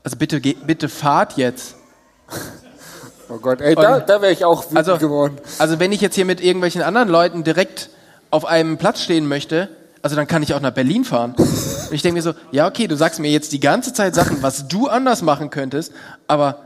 [0.04, 1.74] Also bitte, geh- bitte fahrt jetzt.
[3.30, 5.36] Oh Gott, ey, da, Und- da wäre ich auch wütend Also, geworden.
[5.58, 7.90] also wenn ich jetzt hier mit irgendwelchen anderen Leuten direkt
[8.30, 9.68] auf einem Platz stehen möchte,
[10.00, 11.34] also dann kann ich auch nach Berlin fahren.
[11.36, 14.42] Und ich denke mir so, ja okay, du sagst mir jetzt die ganze Zeit Sachen,
[14.42, 15.92] was du anders machen könntest,
[16.26, 16.64] aber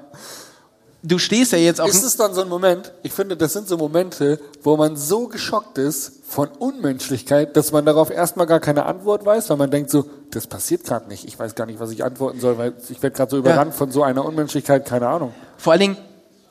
[1.03, 1.89] du stehst ja jetzt auch...
[1.89, 5.29] Ist es dann so ein Moment, ich finde, das sind so Momente, wo man so
[5.29, 9.91] geschockt ist von Unmenschlichkeit, dass man darauf erstmal gar keine Antwort weiß, weil man denkt
[9.91, 11.27] so, das passiert gerade nicht.
[11.27, 13.91] Ich weiß gar nicht, was ich antworten soll, weil ich werde gerade so überrannt von
[13.91, 15.35] so einer Unmenschlichkeit, keine Ahnung.
[15.57, 15.97] Vor allen Dingen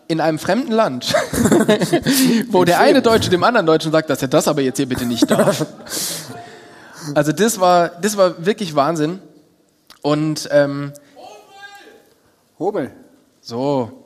[0.07, 1.13] in einem fremden Land,
[2.51, 5.05] wo der eine Deutsche dem anderen Deutschen sagt, dass er das aber jetzt hier bitte
[5.05, 5.65] nicht darf.
[7.15, 9.17] Also das war, das war wirklich Wahnsinn.
[10.03, 10.93] Und ähm,
[12.59, 12.91] Hobel.
[13.41, 14.00] so.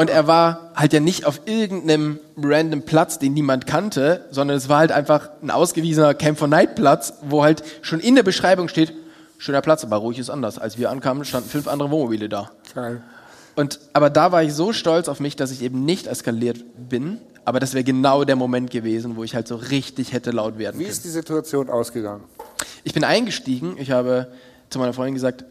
[0.00, 4.70] Und er war halt ja nicht auf irgendeinem random Platz, den niemand kannte, sondern es
[4.70, 8.68] war halt einfach ein ausgewiesener Camp for Night Platz, wo halt schon in der Beschreibung
[8.68, 8.94] steht,
[9.36, 10.58] schöner Platz, aber ruhig ist anders.
[10.58, 12.50] Als wir ankamen, standen fünf andere Wohnmobile da.
[12.74, 13.02] Geil.
[13.56, 17.18] Und, aber da war ich so stolz auf mich, dass ich eben nicht eskaliert bin.
[17.44, 20.78] Aber das wäre genau der Moment gewesen, wo ich halt so richtig hätte laut werden
[20.78, 20.92] Wie können.
[20.92, 22.24] ist die Situation ausgegangen?
[22.84, 23.76] Ich bin eingestiegen.
[23.76, 24.28] Ich habe
[24.70, 25.44] zu meiner Freundin gesagt,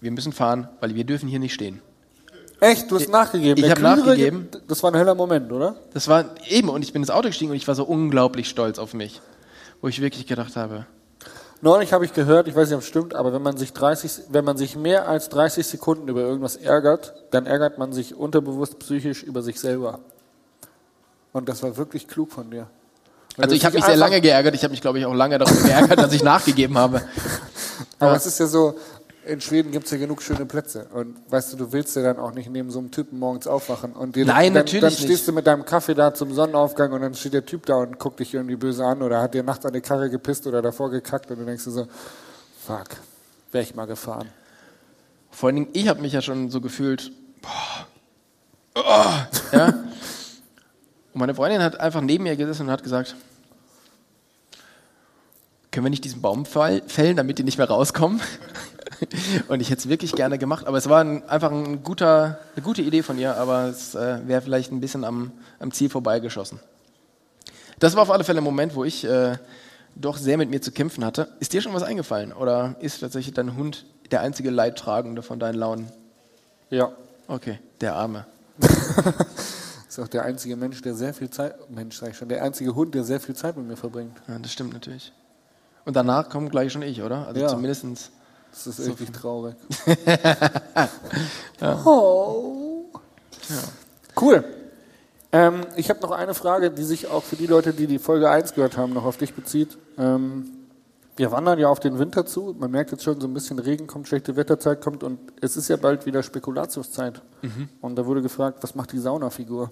[0.00, 1.82] wir müssen fahren, weil wir dürfen hier nicht stehen.
[2.60, 2.90] Echt?
[2.90, 3.56] Du hast nachgegeben?
[3.56, 4.48] ich Der hab Klügere, nachgegeben.
[4.68, 5.76] Das war ein heller Moment, oder?
[5.94, 8.78] Das war eben, und ich bin ins Auto gestiegen und ich war so unglaublich stolz
[8.78, 9.20] auf mich.
[9.80, 10.86] Wo ich wirklich gedacht habe,
[11.62, 14.28] Neulich habe ich gehört, ich weiß nicht, ob es stimmt, aber wenn man sich 30,
[14.30, 18.78] wenn man sich mehr als 30 Sekunden über irgendwas ärgert, dann ärgert man sich unterbewusst
[18.78, 19.98] psychisch über sich selber.
[21.32, 22.66] Und das war wirklich klug von dir.
[23.36, 24.54] Wenn also ich habe mich sehr lange geärgert.
[24.54, 27.02] Ich habe mich, glaube ich, auch lange darüber geärgert, dass ich nachgegeben habe.
[27.98, 28.76] Aber es ist ja so,
[29.26, 30.86] in Schweden gibt es ja genug schöne Plätze.
[30.92, 33.92] Und weißt du, du willst ja dann auch nicht neben so einem Typen morgens aufwachen.
[33.92, 35.02] Und dir, Nein, dann, natürlich Dann nicht.
[35.02, 37.98] stehst du mit deinem Kaffee da zum Sonnenaufgang und dann steht der Typ da und
[37.98, 40.90] guckt dich irgendwie böse an oder hat dir nachts an die Karre gepisst oder davor
[40.90, 41.86] gekackt und du denkst dir so,
[42.66, 42.88] fuck,
[43.52, 44.28] wäre ich mal gefahren.
[45.30, 47.12] Vor allen Dingen, ich habe mich ja schon so gefühlt,
[47.42, 47.86] boah,
[48.76, 49.66] oh, ja.
[51.12, 53.16] Und meine Freundin hat einfach neben mir gesessen und hat gesagt,
[55.70, 58.20] können wir nicht diesen Baum fällen, damit die nicht mehr rauskommen?
[59.48, 62.64] Und ich hätte es wirklich gerne gemacht, aber es war ein, einfach ein guter, eine
[62.64, 66.60] gute Idee von ihr, aber es äh, wäre vielleicht ein bisschen am, am Ziel vorbeigeschossen.
[67.78, 69.38] Das war auf alle Fälle ein Moment, wo ich äh,
[69.94, 71.28] doch sehr mit mir zu kämpfen hatte.
[71.40, 75.54] Ist dir schon was eingefallen oder ist tatsächlich dein Hund der einzige Leidtragende von deinen
[75.54, 75.90] Launen?
[76.68, 76.92] Ja.
[77.28, 78.26] Okay, der Arme.
[79.88, 82.76] Ist auch der einzige Mensch, der sehr viel Zeit, Mensch sag ich schon, der einzige
[82.76, 84.16] Hund, der sehr viel Zeit mit mir verbringt.
[84.28, 85.12] Ja, das stimmt natürlich.
[85.84, 87.26] Und danach kommt gleich schon ich, oder?
[87.26, 87.48] Also Ja.
[87.48, 88.10] zumindestens.
[88.50, 89.54] Das ist wirklich traurig.
[91.84, 92.84] oh.
[94.20, 94.44] Cool.
[95.32, 98.28] Ähm, ich habe noch eine Frage, die sich auch für die Leute, die die Folge
[98.28, 99.78] 1 gehört haben, noch auf dich bezieht.
[99.96, 100.50] Ähm,
[101.16, 102.56] wir wandern ja auf den Winter zu.
[102.58, 105.68] Man merkt jetzt schon, so ein bisschen Regen kommt, schlechte Wetterzeit kommt und es ist
[105.68, 107.22] ja bald wieder Spekulatiuszeit.
[107.80, 109.70] Und da wurde gefragt, was macht die Saunafigur?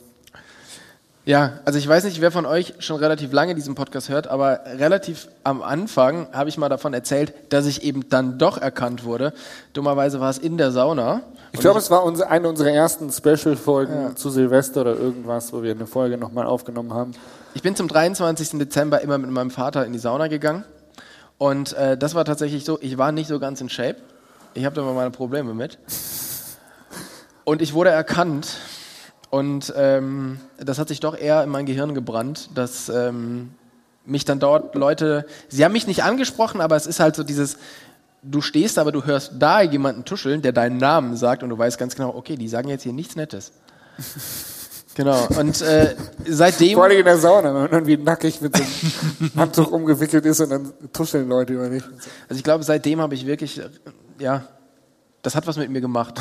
[1.28, 4.60] Ja, also ich weiß nicht, wer von euch schon relativ lange diesen Podcast hört, aber
[4.78, 9.34] relativ am Anfang habe ich mal davon erzählt, dass ich eben dann doch erkannt wurde.
[9.74, 11.20] Dummerweise war es in der Sauna.
[11.52, 15.72] Ich glaube, es war unsere, eine unserer ersten Special-Folgen zu Silvester oder irgendwas, wo wir
[15.72, 17.12] eine Folge nochmal aufgenommen haben.
[17.52, 18.58] Ich bin zum 23.
[18.58, 20.64] Dezember immer mit meinem Vater in die Sauna gegangen.
[21.36, 23.96] Und äh, das war tatsächlich so, ich war nicht so ganz in Shape.
[24.54, 25.78] Ich habe da mal meine Probleme mit.
[27.44, 28.56] Und ich wurde erkannt.
[29.30, 33.50] Und ähm, das hat sich doch eher in mein Gehirn gebrannt, dass ähm,
[34.06, 37.58] mich dann dort Leute, sie haben mich nicht angesprochen, aber es ist halt so dieses,
[38.22, 41.78] du stehst, aber du hörst da jemanden tuscheln, der deinen Namen sagt und du weißt
[41.78, 43.52] ganz genau, okay, die sagen jetzt hier nichts Nettes.
[44.98, 45.28] Genau.
[45.38, 45.94] Und äh,
[46.26, 46.74] seitdem.
[46.74, 48.64] Vor allem in der Sauna, wenn man irgendwie nackig mit so
[49.20, 51.84] einem Handtuch umgewickelt ist und dann tuscheln Leute über dich.
[52.28, 53.62] Also ich glaube, seitdem habe ich wirklich,
[54.18, 54.48] ja,
[55.28, 56.18] das hat was mit mir gemacht.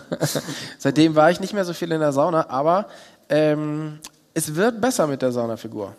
[0.78, 2.88] seitdem war ich nicht mehr so viel in der Sauna, aber
[3.28, 4.00] ähm,
[4.34, 5.94] es wird besser mit der Saunafigur.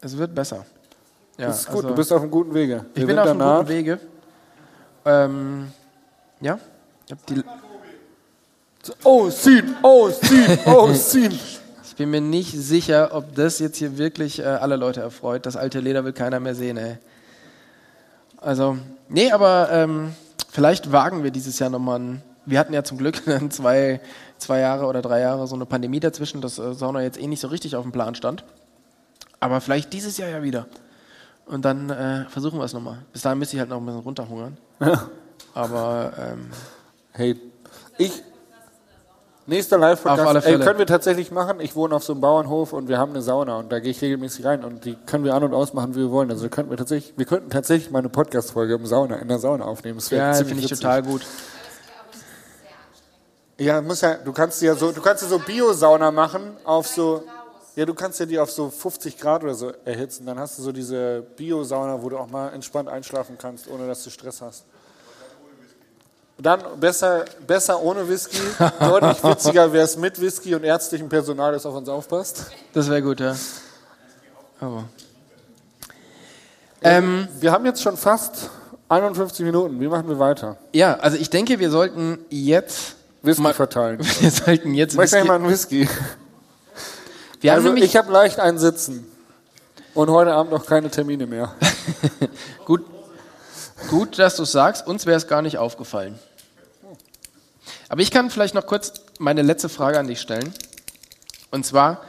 [0.00, 0.66] Es wird besser.
[1.38, 2.86] Ja, Das ist gut, also du bist auf einem guten Wege.
[2.88, 4.00] ich Der bin auf einem guten Wege.
[5.04, 5.70] Ähm,
[6.40, 6.58] ja.
[7.06, 7.40] Ich hab die,
[9.04, 11.38] Oh, Scene, oh, Scene, oh, Scene.
[11.84, 15.46] Ich bin mir nicht sicher, ob das jetzt hier wirklich äh, alle Leute erfreut.
[15.46, 16.98] Das alte Leder will keiner mehr sehen, ey.
[18.38, 18.76] Also,
[19.08, 20.14] nee, aber ähm,
[20.50, 22.22] vielleicht wagen wir dieses Jahr nochmal ein.
[22.46, 24.00] Wir hatten ja zum Glück zwei,
[24.38, 27.40] zwei Jahre oder drei Jahre so eine Pandemie dazwischen, dass äh, Sauna jetzt eh nicht
[27.40, 28.44] so richtig auf dem Plan stand.
[29.38, 30.66] Aber vielleicht dieses Jahr ja wieder.
[31.46, 32.98] Und dann äh, versuchen wir es nochmal.
[33.12, 34.58] Bis dahin müsste ich halt noch ein bisschen runterhungern.
[35.54, 36.50] Aber ähm,
[37.12, 37.36] Hey,
[37.98, 38.22] ich.
[39.50, 40.44] Nächster Live-Podcast.
[40.44, 40.64] Fälle.
[40.64, 41.58] können wir tatsächlich machen.
[41.58, 44.00] Ich wohne auf so einem Bauernhof und wir haben eine Sauna und da gehe ich
[44.00, 46.30] regelmäßig rein und die können wir an- und ausmachen, wie wir wollen.
[46.30, 49.64] Also könnten wir tatsächlich, wir könnten tatsächlich mal eine Podcast-Folge im Sauna, in der Sauna
[49.64, 49.98] aufnehmen.
[49.98, 50.84] Das wäre ja, ziemlich finde ich witzig.
[50.84, 51.26] total gut.
[53.58, 57.24] Ja, muss ja, du kannst ja so, du kannst ja so Bio-Sauna machen auf so,
[57.74, 60.26] ja, du kannst ja die auf so 50 Grad oder so erhitzen.
[60.26, 64.04] Dann hast du so diese Bio-Sauna, wo du auch mal entspannt einschlafen kannst, ohne dass
[64.04, 64.64] du Stress hast.
[66.42, 68.38] Dann besser, besser ohne Whisky.
[68.80, 72.46] Deutlich witziger wäre es mit Whisky und ärztlichem Personal, das auf uns aufpasst.
[72.72, 73.36] Das wäre gut, ja.
[74.60, 74.84] Aber.
[76.82, 78.48] Ähm, Wir haben jetzt schon fast
[78.88, 79.80] 51 Minuten.
[79.80, 80.56] Wie machen wir weiter?
[80.72, 82.96] ja, also ich denke, wir sollten jetzt.
[83.22, 83.98] Whisky Mal- verteilen.
[84.20, 84.96] Wir sollten jetzt.
[84.96, 85.88] Möchte Whisky- ich mal einen Whisky?
[87.42, 89.06] wir haben Also nämlich ich habe leicht einen Sitzen.
[89.92, 91.52] Und heute Abend noch keine Termine mehr.
[92.64, 92.82] gut,
[93.90, 94.86] gut, dass du es sagst.
[94.86, 96.18] Uns wäre es gar nicht aufgefallen.
[97.90, 100.54] Aber ich kann vielleicht noch kurz meine letzte Frage an dich stellen.
[101.50, 102.02] Und zwar,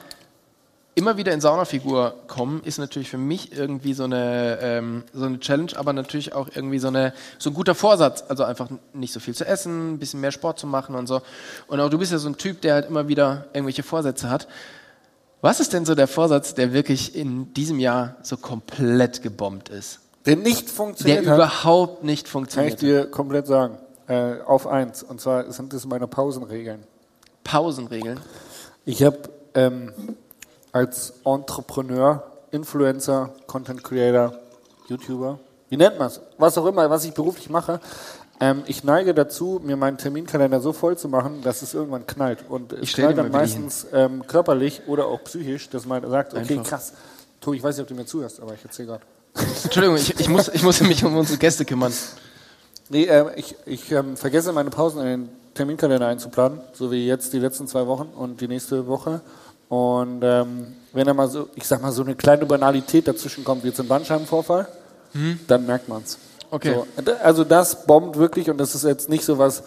[0.93, 5.39] immer wieder in Saunafigur kommen, ist natürlich für mich irgendwie so eine, ähm, so eine
[5.39, 8.23] Challenge, aber natürlich auch irgendwie so, eine, so ein guter Vorsatz.
[8.27, 11.23] Also einfach nicht so viel zu essen, ein bisschen mehr Sport zu machen und so.
[11.65, 14.47] Und auch du bist ja so ein Typ, der halt immer wieder irgendwelche Vorsätze hat.
[15.41, 19.99] Was ist denn so der Vorsatz, der wirklich in diesem Jahr so komplett gebombt ist?
[20.27, 22.82] Der nicht Der funktioniert hat, überhaupt nicht kann ich funktioniert.
[22.84, 23.79] dir komplett sagen.
[24.12, 25.03] Äh, auf eins.
[25.03, 26.84] Und zwar sind das meine Pausenregeln.
[27.45, 28.20] Pausenregeln?
[28.84, 29.18] Ich habe
[29.53, 29.93] ähm,
[30.74, 34.34] als Entrepreneur, Influencer, Content Creator,
[34.89, 35.39] YouTuber,
[35.70, 36.20] wie nennt man es?
[36.38, 37.80] Was auch immer, was ich beruflich mache,
[38.41, 42.43] ähm, ich neige dazu, mir meinen Terminkalender so voll zu machen, dass es irgendwann knallt.
[42.49, 46.70] Und es knallt dann meistens ähm, körperlich oder auch psychisch, dass man sagt, okay, Einfach.
[46.70, 46.91] krass.
[47.39, 49.05] Tobi, ich weiß nicht, ob du mir zuhörst, aber ich erzähle gerade.
[49.64, 51.93] Entschuldigung, ich, ich, muss, ich muss mich um unsere Gäste kümmern.
[52.92, 57.32] Nee, äh, ich, ich ähm, vergesse meine Pausen in den Terminkalender einzuplanen, so wie jetzt
[57.32, 59.22] die letzten zwei Wochen und die nächste Woche.
[59.70, 63.64] Und ähm, wenn da mal so, ich sag mal, so eine kleine Banalität dazwischen kommt,
[63.64, 64.68] wie jetzt ein Bandscheibenvorfall,
[65.48, 66.18] dann merkt man's.
[66.50, 66.74] Okay.
[66.74, 66.86] So,
[67.24, 69.64] also das bombt wirklich und das ist jetzt nicht so was,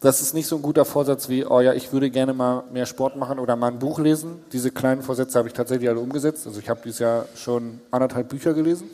[0.00, 2.84] das ist nicht so ein guter Vorsatz wie, oh ja, ich würde gerne mal mehr
[2.84, 4.42] Sport machen oder mal ein Buch lesen.
[4.52, 6.46] Diese kleinen Vorsätze habe ich tatsächlich alle umgesetzt.
[6.46, 8.90] Also ich habe dieses Jahr schon anderthalb Bücher gelesen.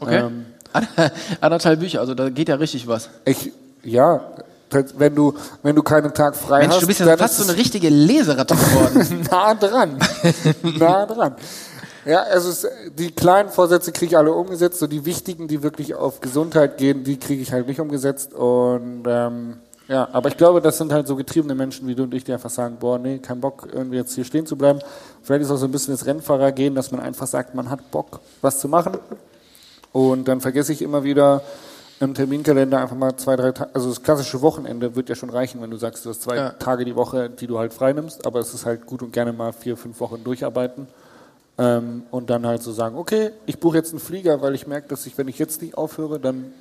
[0.00, 0.18] Okay.
[0.18, 0.46] Ähm,
[1.40, 3.10] Anderthalb Bücher, also da geht ja richtig was.
[3.24, 3.52] Ich,
[3.82, 4.20] ja,
[4.96, 7.56] wenn du, wenn du keinen Tag frei Mensch, hast, du bist ja fast so eine
[7.56, 9.26] richtige Leseratte geworden.
[9.30, 9.98] nah dran.
[10.78, 11.36] nah dran.
[12.04, 12.66] Ja, also es,
[12.98, 17.04] die kleinen Vorsätze kriege ich alle umgesetzt, so die wichtigen, die wirklich auf Gesundheit gehen,
[17.04, 18.34] die kriege ich halt nicht umgesetzt.
[18.34, 19.56] Und ähm,
[19.88, 22.32] ja, aber ich glaube, das sind halt so getriebene Menschen wie du und ich, die
[22.32, 24.80] einfach sagen, boah, nee, kein Bock, irgendwie jetzt hier stehen zu bleiben.
[25.22, 27.90] Vielleicht ist auch so ein bisschen das Rennfahrer gehen, dass man einfach sagt, man hat
[27.90, 28.98] Bock, was zu machen.
[29.94, 31.42] Und dann vergesse ich immer wieder
[32.00, 35.62] im Terminkalender einfach mal zwei, drei Tage, also das klassische Wochenende wird ja schon reichen,
[35.62, 36.50] wenn du sagst, du hast zwei Ja.
[36.50, 39.32] Tage die Woche, die du halt frei nimmst, aber es ist halt gut und gerne
[39.32, 40.88] mal vier, fünf Wochen durcharbeiten.
[41.56, 44.88] Ähm, und dann halt so sagen, okay, ich buche jetzt einen Flieger, weil ich merke,
[44.88, 46.52] dass ich, wenn ich jetzt nicht aufhöre, dann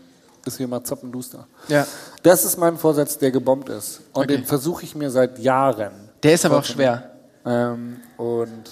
[0.46, 1.48] ist hier mal zappenduster.
[1.70, 1.88] ja.
[2.22, 4.02] Das ist mein Vorsatz, der gebombt ist.
[4.14, 4.36] Und Okay.
[4.38, 5.92] den versuche ich mir seit Jahren.
[6.22, 7.10] Der ist aber auch schwer.
[7.46, 8.64] Ähm, und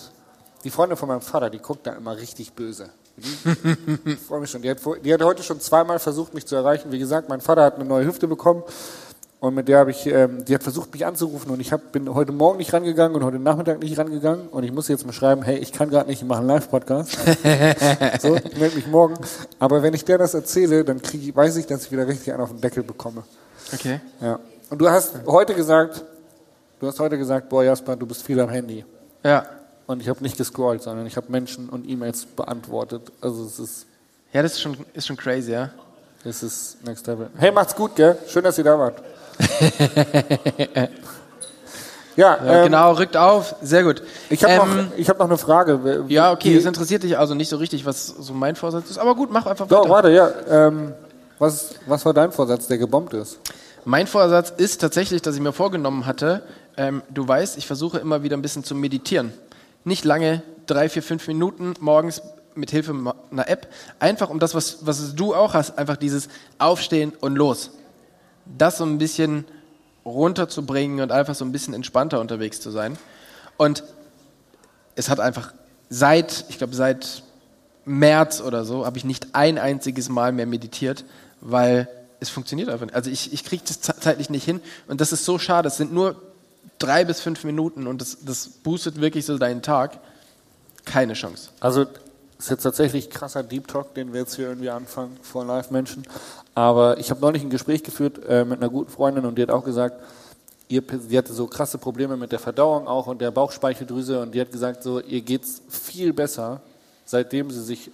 [0.63, 2.91] die Freundin von meinem Vater, die guckt da immer richtig böse.
[4.05, 4.61] Ich freue mich schon.
[4.61, 6.91] Die hat, die hat heute schon zweimal versucht, mich zu erreichen.
[6.91, 8.63] Wie gesagt, mein Vater hat eine neue Hüfte bekommen.
[9.41, 11.49] Und mit der habe ich, ähm, die hat versucht, mich anzurufen.
[11.49, 14.47] Und ich hab, bin heute Morgen nicht rangegangen und heute Nachmittag nicht rangegangen.
[14.49, 17.11] Und ich muss jetzt mal schreiben, hey, ich kann gerade nicht, ich mache einen Live-Podcast.
[18.21, 19.15] so, ich melde mich morgen.
[19.57, 22.43] Aber wenn ich der das erzähle, dann krieg weiß ich, dass ich wieder richtig einen
[22.43, 23.23] auf den Deckel bekomme.
[23.73, 23.99] Okay.
[24.21, 24.39] Ja.
[24.69, 26.05] Und du hast heute gesagt,
[26.79, 28.85] du hast heute gesagt, boah, Jasper, du bist viel am Handy.
[29.23, 29.43] Ja.
[29.87, 33.11] Und ich habe nicht gescrollt, sondern ich habe Menschen und E-Mails beantwortet.
[33.21, 33.85] Also es ist,
[34.33, 35.69] Ja, das ist schon, ist schon crazy, ja.
[36.23, 37.29] es ist next level.
[37.37, 38.17] Hey, macht's gut, gell?
[38.27, 39.01] Schön, dass ihr da wart.
[42.15, 43.55] ja, ja ähm, genau, rückt auf.
[43.61, 44.01] Sehr gut.
[44.29, 44.59] Ich habe Ähm,
[44.89, 46.07] noch, ich hab noch eine Frage.
[46.07, 48.97] Wie- Ja, okay, es interessiert dich also nicht so richtig, was so mein Vorsatz ist.
[48.97, 49.89] Aber gut, mach einfach Doch, weiter.
[49.89, 50.31] warte, ja.
[50.67, 50.93] Ähm,
[51.39, 53.39] was, was war dein Vorsatz, der gebombt ist?
[53.83, 56.43] Mein Vorsatz ist tatsächlich, dass ich mir vorgenommen hatte,
[56.77, 59.33] ähm, du weißt, ich versuche immer wieder ein bisschen zu meditieren.
[59.83, 62.21] Nicht lange, drei, vier, fünf Minuten morgens
[62.55, 62.93] mit Hilfe
[63.31, 63.71] einer App.
[63.99, 66.27] Einfach um das, was, was du auch hast, einfach dieses
[66.59, 67.71] Aufstehen und los.
[68.45, 69.45] Das so ein bisschen
[70.05, 72.97] runterzubringen und einfach so ein bisschen entspannter unterwegs zu sein.
[73.57, 73.83] Und
[74.95, 75.53] es hat einfach
[75.89, 77.23] seit, ich glaube seit
[77.85, 81.05] März oder so, habe ich nicht ein einziges Mal mehr meditiert,
[81.39, 81.87] weil
[82.19, 82.95] es funktioniert einfach nicht.
[82.95, 85.67] Also ich, ich kriege das ze- zeitlich nicht hin und das ist so schade.
[85.67, 86.21] Es sind nur
[86.81, 89.99] drei bis fünf Minuten und das, das boostet wirklich so deinen Tag.
[90.85, 91.49] Keine Chance.
[91.59, 91.85] Also
[92.37, 96.03] ist jetzt tatsächlich krasser Deep Talk, den wir jetzt hier irgendwie anfangen vor Live-Menschen.
[96.55, 99.51] Aber ich habe neulich ein Gespräch geführt äh, mit einer guten Freundin und die hat
[99.51, 100.01] auch gesagt,
[100.67, 104.41] ihr, sie hatte so krasse Probleme mit der Verdauung auch und der Bauchspeicheldrüse und die
[104.41, 106.61] hat gesagt, so ihr geht's viel besser,
[107.05, 107.91] seitdem sie sich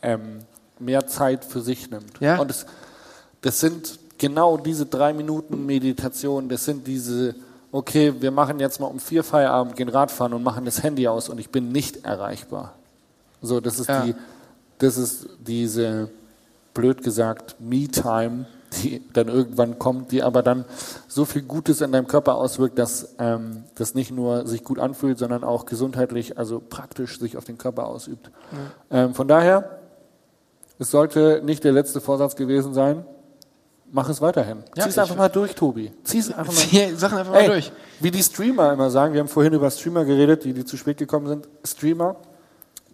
[0.00, 0.40] ähm,
[0.78, 2.20] mehr Zeit für sich nimmt.
[2.20, 2.38] Ja.
[2.38, 2.64] Und es,
[3.42, 7.34] das sind genau diese drei Minuten Meditation, das sind diese,
[7.72, 11.28] okay, wir machen jetzt mal um vier Feierabend, gehen Radfahren und machen das Handy aus
[11.28, 12.74] und ich bin nicht erreichbar.
[13.42, 14.04] So, das ist Ja.
[14.04, 14.14] die,
[14.78, 16.08] das ist diese,
[16.74, 18.46] blöd gesagt, Me-Time,
[18.82, 20.64] die dann irgendwann kommt, die aber dann
[21.08, 25.18] so viel Gutes in deinem Körper auswirkt, dass ähm, das nicht nur sich gut anfühlt,
[25.18, 28.30] sondern auch gesundheitlich, also praktisch sich auf den Körper ausübt.
[28.90, 29.78] Ähm, von daher,
[30.78, 33.04] es sollte nicht der letzte Vorsatz gewesen sein.
[33.90, 34.58] Mach es weiterhin.
[34.76, 35.92] Ja, Zieh es einfach mal durch, Tobi.
[36.04, 37.72] Zieh es einfach mal Zieh Sachen einfach mal Ey, durch.
[38.00, 40.98] Wie die Streamer immer sagen, wir haben vorhin über Streamer geredet, die, die zu spät
[40.98, 41.48] gekommen sind.
[41.64, 42.16] Streamer,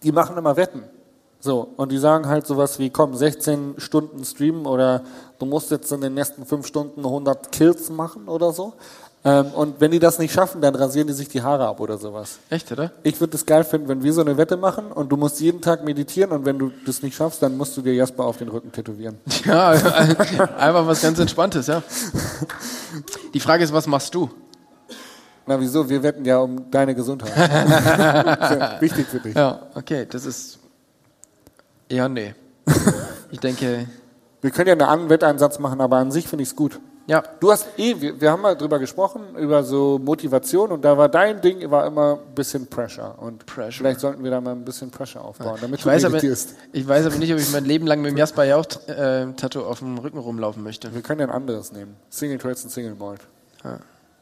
[0.03, 0.85] die machen immer Wetten.
[1.45, 5.03] So, und die sagen halt sowas wie, komm, 16 Stunden streamen oder
[5.39, 8.73] du musst jetzt in den nächsten 5 Stunden 100 Kills machen oder so.
[9.27, 11.97] Ähm, und wenn die das nicht schaffen, dann rasieren die sich die Haare ab oder
[11.97, 12.39] sowas.
[12.51, 12.93] Echt, oder?
[13.03, 15.63] Ich würde es geil finden, wenn wir so eine Wette machen und du musst jeden
[15.63, 18.49] Tag meditieren und wenn du das nicht schaffst, dann musst du dir Jasper auf den
[18.49, 19.19] Rücken tätowieren.
[19.45, 21.83] Ja, einfach was ganz Entspanntes, ja.
[23.33, 24.31] Die Frage ist, was machst du?
[25.47, 25.89] Na wieso?
[25.89, 27.33] Wir wetten ja um deine Gesundheit.
[27.37, 29.35] Ja wichtig für dich.
[29.35, 30.59] Ja, okay, das ist.
[31.91, 32.35] Ja, nee.
[33.31, 33.87] Ich denke,
[34.41, 36.79] Wir können ja einen anderen Wetteinsatz machen, aber an sich finde ich es gut.
[37.07, 37.23] Ja.
[37.41, 41.09] Du hast eh, wir, wir haben mal drüber gesprochen, über so Motivation und da war
[41.09, 43.15] dein Ding war immer ein bisschen Pressure.
[43.19, 43.73] Und Pressure.
[43.73, 46.55] vielleicht sollten wir da mal ein bisschen Pressure aufbauen, damit Ich weiß, du aber, meditierst.
[46.73, 49.27] ich weiß aber nicht, ob ich mein Leben lang mit dem Jasper ja auch äh,
[49.37, 50.95] Tattoo auf dem Rücken rumlaufen möchte.
[50.95, 51.97] Wir können ja ein anderes nehmen.
[52.09, 53.21] Single Threads und Single Malt.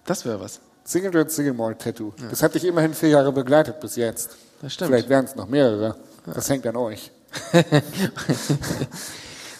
[0.05, 0.61] Das wäre was.
[0.85, 2.13] Single Threads, Single Malt Tattoo.
[2.31, 4.37] Das hat dich immerhin vier Jahre begleitet bis jetzt.
[4.61, 4.91] Das stimmt.
[4.91, 5.95] Vielleicht wären es noch mehrere.
[6.27, 7.13] Das hängt an euch.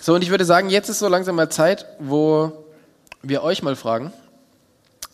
[0.05, 2.62] So, und ich würde sagen, jetzt ist so langsam mal Zeit, wo
[3.23, 4.13] wir euch mal fragen.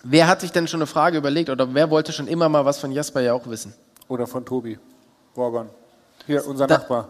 [0.03, 2.79] Wer hat sich denn schon eine Frage überlegt oder wer wollte schon immer mal was
[2.79, 3.75] von Jasper ja auch wissen?
[4.09, 4.79] Oder von Tobi.
[5.35, 5.69] Borgon.
[6.27, 7.09] Hier, unser Da- Nachbar.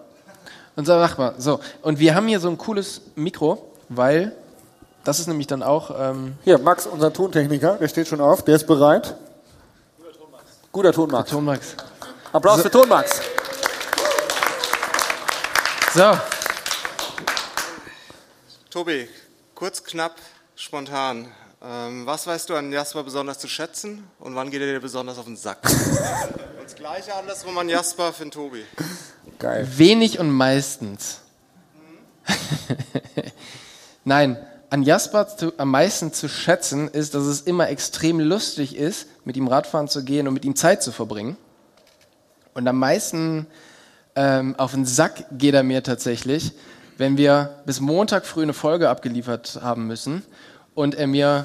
[0.77, 1.35] Unser Nachbar.
[1.39, 4.33] So, und wir haben hier so ein cooles Mikro, weil
[5.05, 5.91] das ist nämlich dann auch.
[5.99, 9.15] Ähm, Hier, Max, unser Tontechniker, der steht schon auf, der ist bereit.
[10.73, 11.31] Guter Ton, Max.
[11.31, 11.75] Ton Max.
[12.33, 13.21] Applaus für Ton, Max.
[15.95, 16.17] So,
[18.71, 19.09] Tobi,
[19.55, 20.15] kurz, knapp,
[20.59, 21.29] spontan.
[21.63, 25.17] Ähm, was weißt du an Jasper besonders zu schätzen und wann geht er dir besonders
[25.17, 25.59] auf den Sack?
[25.65, 28.65] und das gleiche andersrum an Jasper für den Tobi.
[29.39, 29.69] Geil.
[29.77, 31.21] wenig und meistens.
[34.05, 34.37] Nein,
[34.69, 39.37] an Jasper zu, am meisten zu schätzen ist, dass es immer extrem lustig ist, mit
[39.37, 41.37] ihm Radfahren zu gehen und mit ihm Zeit zu verbringen.
[42.55, 43.47] Und am meisten
[44.17, 46.53] ähm, auf den Sack geht er mir tatsächlich,
[46.97, 50.25] wenn wir bis Montag früh eine Folge abgeliefert haben müssen
[50.79, 51.45] und er mir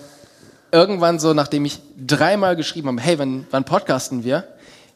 [0.72, 4.44] irgendwann so, nachdem ich dreimal geschrieben habe, hey, wann, wann podcasten wir,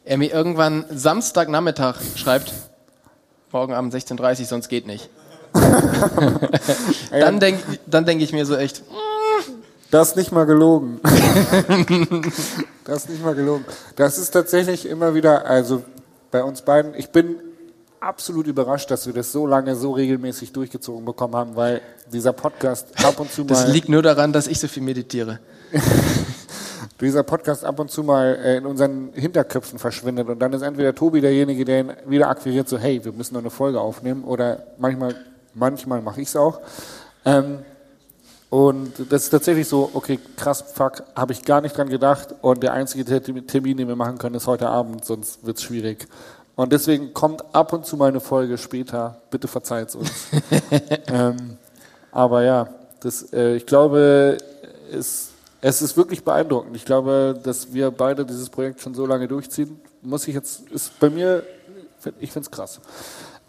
[0.04, 2.52] er mir irgendwann Samstagnachmittag schreibt,
[3.50, 5.10] morgen Abend 16.30 Uhr, sonst geht nicht.
[7.10, 8.82] dann denke dann denk ich mir so echt,
[9.90, 11.00] Das ist nicht mal gelogen.
[12.84, 13.64] das ist nicht mal gelogen.
[13.96, 15.82] Das ist tatsächlich immer wieder, also
[16.30, 17.36] bei uns beiden, ich bin
[18.00, 21.80] absolut überrascht, dass wir das so lange, so regelmäßig durchgezogen bekommen haben, weil
[22.12, 25.40] dieser Podcast ab und zu das mal, liegt nur daran, dass ich so viel meditiere.
[27.00, 30.94] dieser Podcast ab und zu mal äh, in unseren Hinterköpfen verschwindet und dann ist entweder
[30.94, 34.64] Tobi derjenige, der ihn wieder akquiriert, so hey, wir müssen noch eine Folge aufnehmen oder
[34.78, 35.14] manchmal,
[35.54, 36.60] manchmal mache ich es auch.
[37.24, 37.60] Ähm,
[38.50, 42.34] und das ist tatsächlich so, okay, krass, fuck, habe ich gar nicht dran gedacht.
[42.40, 46.08] Und der einzige Ter- Termin, den wir machen können, ist heute Abend, sonst wird's schwierig.
[46.58, 49.20] Und deswegen kommt ab und zu mal eine Folge später.
[49.30, 50.10] Bitte verzeiht's uns.
[51.06, 51.56] ähm,
[52.10, 54.38] aber ja, das, äh, ich glaube,
[54.92, 55.30] es,
[55.60, 56.74] es ist wirklich beeindruckend.
[56.74, 60.98] Ich glaube, dass wir beide dieses Projekt schon so lange durchziehen, muss ich jetzt, ist
[60.98, 61.44] bei mir,
[62.18, 62.80] ich finde es krass.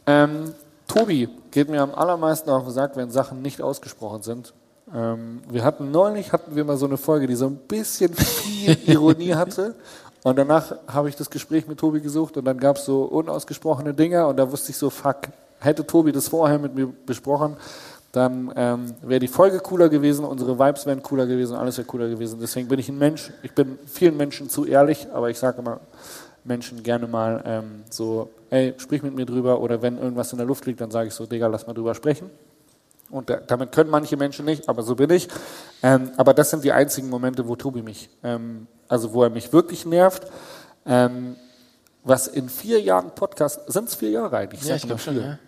[0.06, 0.54] Ähm,
[0.88, 4.54] Tobi geht mir am allermeisten auf den Sack, wenn Sachen nicht ausgesprochen sind.
[4.94, 8.78] Ähm, wir hatten neulich hatten wir mal so eine Folge, die so ein bisschen viel
[8.86, 9.74] Ironie hatte.
[10.24, 13.94] Und danach habe ich das Gespräch mit Tobi gesucht und dann gab es so unausgesprochene
[13.94, 17.56] Dinge und da wusste ich so, fuck, hätte Tobi das vorher mit mir besprochen,
[18.12, 22.10] dann ähm, wäre die Folge cooler gewesen, unsere Vibes wären cooler gewesen, alles wäre cooler
[22.10, 22.40] gewesen.
[22.42, 25.80] Deswegen bin ich ein Mensch, ich bin vielen Menschen zu ehrlich, aber ich sage immer
[26.44, 30.48] Menschen gerne mal ähm, so, ey, sprich mit mir drüber oder wenn irgendwas in der
[30.48, 32.30] Luft liegt, dann sage ich so, Digga, lass mal drüber sprechen.
[33.12, 35.28] Und da, damit können manche Menschen nicht, aber so bin ich.
[35.84, 39.54] Ähm, aber das sind die einzigen Momente, wo Tobi mich, ähm, also wo er mich
[39.54, 40.28] wirklich nervt.
[40.86, 41.38] Ähm,
[42.04, 44.64] was in vier Jahren Podcast, sind es vier Jahre eigentlich?
[44.64, 45.14] Ja, ich glaube schon.
[45.14, 45.24] vier.
[45.24, 45.40] Ja.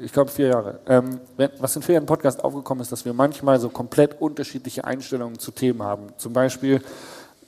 [0.00, 0.78] Ich glaube vier Jahre.
[0.86, 4.84] Ähm, wenn, was in vier Jahren Podcast aufgekommen ist, dass wir manchmal so komplett unterschiedliche
[4.84, 6.06] Einstellungen zu Themen haben.
[6.18, 6.80] Zum Beispiel,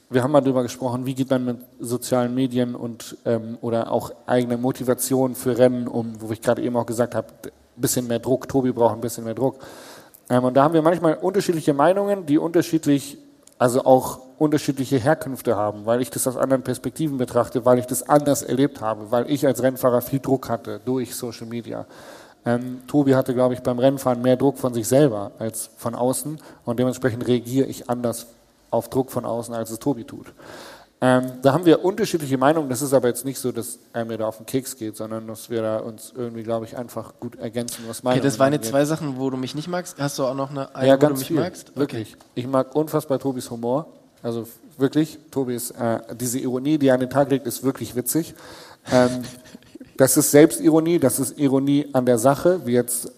[0.09, 4.11] wir haben mal darüber gesprochen, wie geht man mit sozialen Medien und ähm, oder auch
[4.27, 8.19] eigene Motivation für Rennen um, wo ich gerade eben auch gesagt habe, ein bisschen mehr
[8.19, 9.61] Druck, Tobi braucht ein bisschen mehr Druck.
[10.29, 13.19] Ähm, und da haben wir manchmal unterschiedliche Meinungen, die unterschiedlich,
[13.59, 18.09] also auch unterschiedliche Herkünfte haben, weil ich das aus anderen Perspektiven betrachte, weil ich das
[18.09, 21.85] anders erlebt habe, weil ich als Rennfahrer viel Druck hatte durch Social Media.
[22.47, 26.41] Ähm, Tobi hatte, glaube ich, beim Rennfahren mehr Druck von sich selber als von außen
[26.65, 28.29] und dementsprechend reagiere ich anders
[28.71, 30.33] auf Druck von außen, als es Tobi tut.
[31.03, 32.71] Ähm, da haben wir unterschiedliche Meinungen.
[32.71, 35.27] Das ist aber jetzt nicht so, dass er mir da auf den Keks geht, sondern
[35.27, 38.53] dass wir da uns irgendwie, glaube ich, einfach gut ergänzen, was Okay, Meinungen das waren
[38.55, 39.99] jetzt zwei Sachen, wo du mich nicht magst.
[39.99, 41.41] Hast du auch noch eine, eine Ja, wo du mich viel.
[41.41, 41.77] magst?
[41.77, 42.17] Wirklich.
[42.35, 43.87] Ich mag unfassbar Tobis Humor.
[44.23, 44.47] Also
[44.79, 48.35] wirklich, Tobis, äh, diese Ironie, die er an den Tag legt, ist wirklich witzig.
[48.93, 49.23] Ähm,
[49.97, 53.11] das ist Selbstironie, das ist Ironie an der Sache, wie jetzt, äh,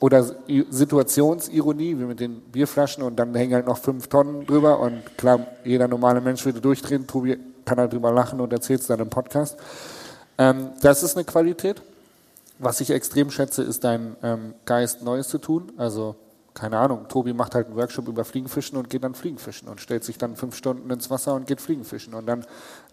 [0.00, 0.24] oder
[0.70, 5.46] Situationsironie, wie mit den Bierflaschen und dann hängen halt noch fünf Tonnen drüber und klar,
[5.64, 9.10] jeder normale Mensch würde durchdrehen, Tobi kann halt drüber lachen und erzählt es dann im
[9.10, 9.56] Podcast.
[10.38, 11.82] Ähm, das ist eine Qualität.
[12.58, 15.72] Was ich extrem schätze, ist dein ähm, Geist, Neues zu tun.
[15.76, 16.16] Also,
[16.56, 20.04] keine Ahnung, Tobi macht halt einen Workshop über Fliegenfischen und geht dann Fliegenfischen und stellt
[20.04, 22.14] sich dann fünf Stunden ins Wasser und geht Fliegenfischen.
[22.14, 22.44] Und dann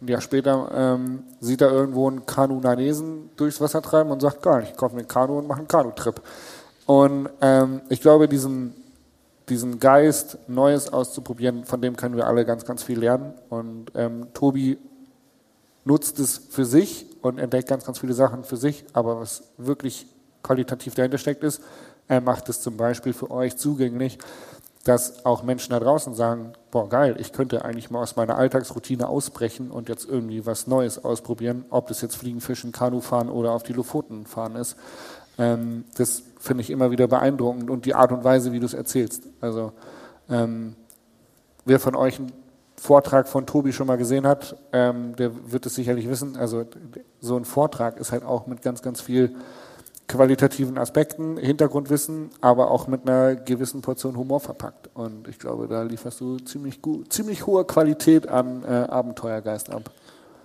[0.02, 4.68] ein Jahr später ähm, sieht er irgendwo einen Kanu-Nanesen durchs Wasser treiben und sagt, geil,
[4.70, 6.22] ich kaufe mir ein Kanu und mache einen Kanutrip.
[6.86, 8.76] Und ähm, ich glaube, diesen
[9.50, 13.34] diesen Geist, Neues auszuprobieren, von dem können wir alle ganz, ganz viel lernen.
[13.50, 14.78] Und ähm, Tobi
[15.86, 18.86] nutzt es für sich und entdeckt ganz, ganz viele Sachen für sich.
[18.94, 20.08] Aber was wirklich
[20.44, 21.62] qualitativ dahinter steckt, ist,
[22.08, 24.18] er macht es zum Beispiel für euch zugänglich,
[24.84, 29.08] dass auch Menschen da draußen sagen, boah geil, ich könnte eigentlich mal aus meiner Alltagsroutine
[29.08, 33.52] ausbrechen und jetzt irgendwie was Neues ausprobieren, ob das jetzt Fliegen, Fischen, Kanu fahren oder
[33.52, 34.76] auf die Lofoten fahren ist.
[35.38, 38.74] Ähm, das finde ich immer wieder beeindruckend und die Art und Weise, wie du es
[38.74, 39.24] erzählst.
[39.40, 39.72] Also
[40.30, 40.76] ähm,
[41.64, 42.34] wer von euch einen
[42.76, 46.36] Vortrag von Tobi schon mal gesehen hat, ähm, der wird es sicherlich wissen.
[46.36, 46.66] Also
[47.22, 49.36] so ein Vortrag ist halt auch mit ganz, ganz viel
[50.08, 54.90] qualitativen Aspekten, Hintergrundwissen, aber auch mit einer gewissen Portion Humor verpackt.
[54.94, 59.92] Und ich glaube, da lieferst du ziemlich gut, ziemlich hohe Qualität an äh, Abenteuergeist ab.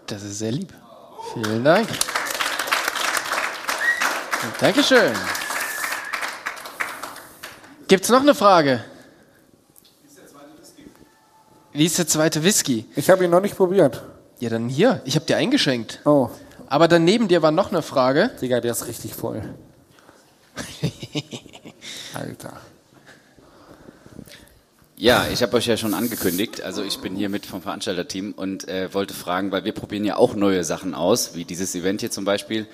[0.07, 0.73] Das ist sehr lieb.
[1.35, 1.89] Vielen Dank.
[4.61, 5.13] Dankeschön.
[7.89, 8.85] Gibt es noch eine Frage?
[11.73, 12.87] Wie ist der zweite Whisky?
[12.97, 14.03] Ich habe ihn noch nicht probiert.
[14.41, 15.01] Ja, dann hier.
[15.05, 16.01] Ich habe dir eingeschenkt.
[16.05, 16.31] Oh,
[16.69, 18.31] Aber dann neben dir war noch eine Frage.
[18.41, 19.43] Digga, der ist richtig voll.
[22.15, 22.61] Alter.
[24.97, 26.61] Ja, ich habe euch ja schon angekündigt.
[26.63, 30.17] Also ich bin hier mit vom Veranstalterteam und äh, wollte fragen, weil wir probieren ja
[30.17, 32.67] auch neue Sachen aus, wie dieses Event hier zum Beispiel.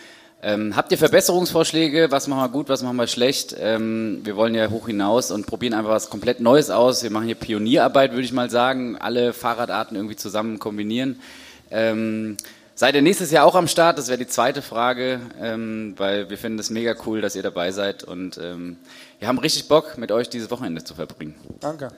[0.42, 2.10] Ähm, habt ihr Verbesserungsvorschläge?
[2.10, 3.54] Was machen wir gut, was machen wir schlecht?
[3.58, 7.02] Ähm, wir wollen ja hoch hinaus und probieren einfach was komplett Neues aus.
[7.02, 8.96] Wir machen hier Pionierarbeit, würde ich mal sagen.
[8.96, 11.20] Alle Fahrradarten irgendwie zusammen kombinieren.
[11.70, 12.36] Ähm,
[12.74, 13.98] seid ihr nächstes Jahr auch am Start?
[13.98, 17.72] Das wäre die zweite Frage, ähm, weil wir finden es mega cool, dass ihr dabei
[17.72, 18.76] seid und ähm,
[19.18, 21.34] wir haben richtig Bock, mit euch dieses Wochenende zu verbringen.
[21.60, 21.88] Danke.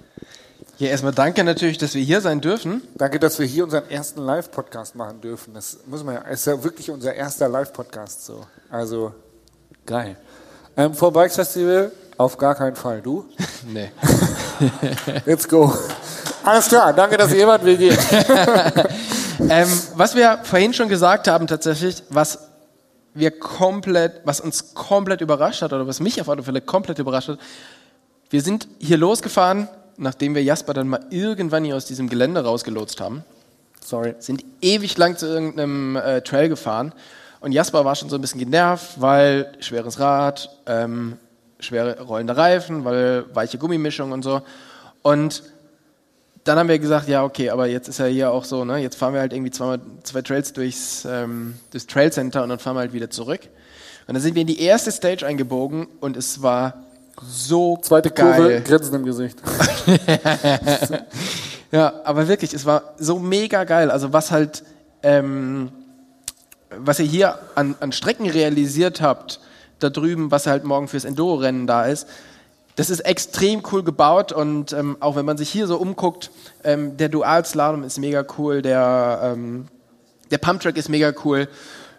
[0.78, 2.82] Ja, erstmal danke natürlich, dass wir hier sein dürfen.
[2.96, 5.54] Danke, dass wir hier unseren ersten Live-Podcast machen dürfen.
[5.54, 8.46] Das muss man ja, ist ja wirklich unser erster Live-Podcast so.
[8.70, 9.14] Also
[9.86, 10.16] geil.
[10.76, 13.00] Ähm, vor Bikes Festival auf gar keinen Fall.
[13.00, 13.26] Du?
[13.68, 13.90] Nee.
[15.24, 15.74] Let's go.
[16.44, 16.92] Alles klar.
[16.92, 17.98] Danke, dass ihr jemand will gehen.
[19.40, 22.48] Ähm, was wir vorhin schon gesagt haben, tatsächlich, was
[23.14, 27.28] wir komplett, was uns komplett überrascht hat, oder was mich auf alle Fälle komplett überrascht
[27.28, 27.38] hat,
[28.30, 33.00] wir sind hier losgefahren, nachdem wir Jasper dann mal irgendwann hier aus diesem Gelände rausgelotst
[33.00, 33.24] haben,
[33.80, 34.14] Sorry.
[34.18, 36.92] sind ewig lang zu irgendeinem äh, Trail gefahren
[37.40, 41.18] und Jasper war schon so ein bisschen genervt, weil schweres Rad, ähm,
[41.60, 44.42] schwere rollende Reifen, weil weiche Gummimischung und so.
[45.02, 45.42] Und
[46.46, 48.96] dann haben wir gesagt, ja, okay, aber jetzt ist ja hier auch so, ne, jetzt
[48.96, 52.76] fahren wir halt irgendwie zweimal, zwei Trails durchs, ähm, durchs Trail Center und dann fahren
[52.76, 53.40] wir halt wieder zurück.
[54.06, 56.84] Und dann sind wir in die erste Stage eingebogen und es war
[57.20, 58.36] so Zweite geil.
[58.36, 59.38] Kurve, Grinsen im Gesicht.
[61.72, 63.90] Ja, aber wirklich, es war so mega geil.
[63.90, 64.62] Also was halt,
[65.02, 65.70] ähm,
[66.70, 69.40] was ihr hier an, an Strecken realisiert habt,
[69.78, 72.08] da drüben, was halt morgen fürs Enduro-Rennen da ist,
[72.76, 76.30] das ist extrem cool gebaut und ähm, auch wenn man sich hier so umguckt,
[76.62, 79.66] ähm, der Dual-Slalom ist mega cool, der, ähm,
[80.30, 81.48] der Pumptrack ist mega cool.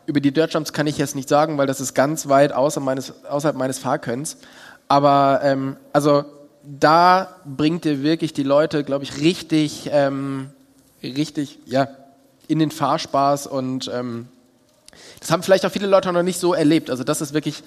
[0.05, 3.25] Über die Dirtjumps kann ich jetzt nicht sagen, weil das ist ganz weit außer meines,
[3.25, 4.37] außerhalb meines Fahrkönns.
[4.87, 6.23] Aber ähm, also
[6.63, 10.51] da bringt ihr wirklich die Leute, glaube ich, richtig, ähm,
[11.01, 11.87] richtig, ja,
[12.47, 14.27] in den Fahrspaß und ähm,
[15.19, 16.89] das haben vielleicht auch viele Leute noch nicht so erlebt.
[16.89, 17.63] Also das ist wirklich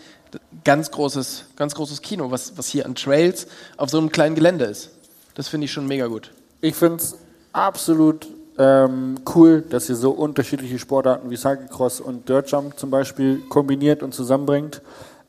[0.65, 3.47] ganz großes, ganz großes Kino, was, was hier an Trails
[3.77, 4.91] auf so einem kleinen Gelände ist.
[5.35, 6.33] Das finde ich schon mega gut.
[6.61, 7.17] Ich finde es
[7.53, 8.29] absolut
[8.59, 14.15] ähm, cool, dass ihr so unterschiedliche Sportarten wie Cyclecross und Dirtjump zum Beispiel kombiniert und
[14.15, 14.83] zusammenbringt.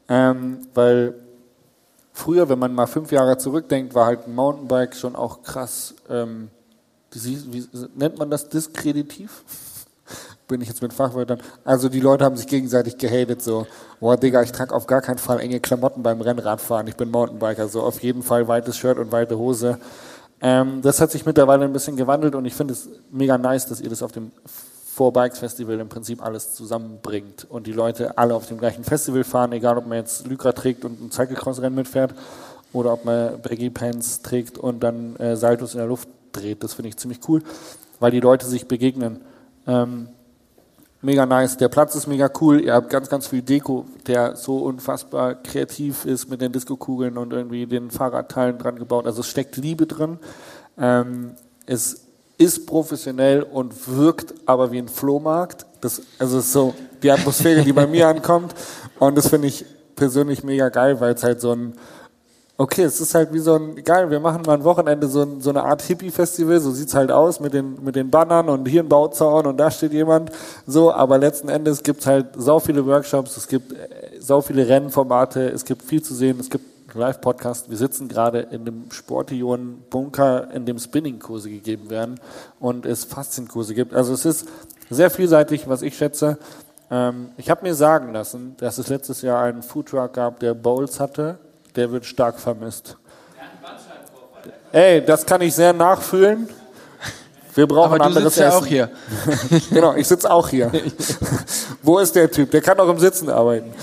[0.09, 1.15] Ähm, weil
[2.11, 6.49] früher, wenn man mal fünf Jahre zurückdenkt, war halt ein Mountainbike schon auch krass, ähm,
[7.13, 9.43] wie, wie nennt man das, diskreditiv?
[10.51, 11.39] Bin ich jetzt mit Fachwörtern.
[11.63, 13.67] Also die Leute haben sich gegenseitig gehatet, so,
[14.01, 17.69] boah Digga, ich trage auf gar keinen Fall enge Klamotten beim Rennradfahren, ich bin Mountainbiker,
[17.69, 19.77] so auf jeden Fall weites Shirt und weite Hose.
[20.41, 23.79] Ähm, das hat sich mittlerweile ein bisschen gewandelt und ich finde es mega nice, dass
[23.79, 24.33] ihr das auf dem
[24.93, 29.23] Four Bikes Festival im Prinzip alles zusammenbringt und die Leute alle auf dem gleichen Festival
[29.23, 32.13] fahren, egal ob man jetzt Lycra trägt und ein Cyclecross-Rennen mitfährt
[32.73, 36.61] oder ob man Baggy Pants trägt und dann äh, Saltos in der Luft dreht.
[36.61, 37.41] Das finde ich ziemlich cool,
[38.01, 39.21] weil die Leute sich begegnen.
[39.65, 40.09] Ähm,
[41.01, 41.57] mega nice.
[41.57, 42.61] Der Platz ist mega cool.
[42.61, 47.33] Ihr habt ganz, ganz viel Deko, der so unfassbar kreativ ist mit den Disco-Kugeln und
[47.33, 49.05] irgendwie den Fahrradteilen dran gebaut.
[49.05, 50.19] Also es steckt Liebe drin.
[50.77, 51.31] Ähm,
[51.65, 55.65] es ist professionell und wirkt aber wie ein Flohmarkt.
[55.81, 56.73] Das, also es ist so
[57.03, 58.53] die Atmosphäre, die bei mir ankommt.
[58.99, 61.73] Und das finde ich persönlich mega geil, weil es halt so ein
[62.61, 65.41] Okay, es ist halt wie so ein, geil, wir machen mal ein Wochenende so, ein,
[65.41, 68.83] so eine Art Hippie-Festival, so sieht's halt aus mit den, mit den Bannern und hier
[68.83, 70.29] ein Bauzaun und da steht jemand,
[70.67, 73.77] so, aber letzten Endes gibt's halt sau viele Workshops, es gibt äh,
[74.19, 77.67] sau viele Rennformate, es gibt viel zu sehen, es gibt Live-Podcast.
[77.71, 82.19] Wir sitzen gerade in dem Sportion-Bunker, in dem Spinning-Kurse gegeben werden
[82.59, 83.95] und es Faszienkurse gibt.
[83.95, 84.47] Also es ist
[84.91, 86.37] sehr vielseitig, was ich schätze.
[86.91, 90.99] Ähm, ich habe mir sagen lassen, dass es letztes Jahr einen Foodtruck gab, der Bowls
[90.99, 91.39] hatte.
[91.75, 92.97] Der wird stark vermisst.
[94.71, 96.49] Ey, das kann ich sehr nachfühlen.
[97.53, 98.67] Wir brauchen Aber du anderes sitzt ja auch Essen.
[98.67, 98.89] hier.
[99.71, 100.71] genau, ich sitze auch hier.
[101.83, 102.51] Wo ist der Typ?
[102.51, 103.73] Der kann auch im Sitzen arbeiten.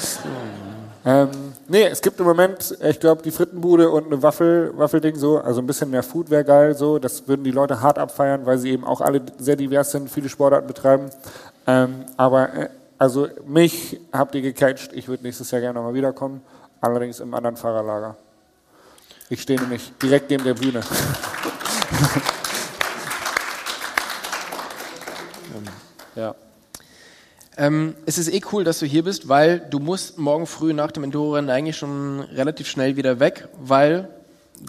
[1.04, 1.28] Ähm,
[1.68, 5.60] nee, es gibt im Moment, ich glaube, die Frittenbude und eine Waffel, Waffelding so, also
[5.60, 6.98] ein bisschen mehr Food wäre geil so.
[6.98, 10.30] Das würden die Leute hart abfeiern, weil sie eben auch alle sehr divers sind, viele
[10.30, 11.10] Sportarten betreiben.
[11.66, 14.92] Ähm, aber äh, also mich habt ihr gecatcht.
[14.94, 16.40] Ich würde nächstes Jahr gerne nochmal wiederkommen,
[16.80, 18.16] allerdings im anderen Fahrerlager.
[19.30, 20.80] Ich stehe nämlich direkt neben der Bühne.
[26.14, 26.34] ja.
[27.56, 30.92] Ähm, es ist eh cool, dass du hier bist, weil du musst morgen früh nach
[30.92, 34.08] dem Enduro-Rennen eigentlich schon relativ schnell wieder weg, weil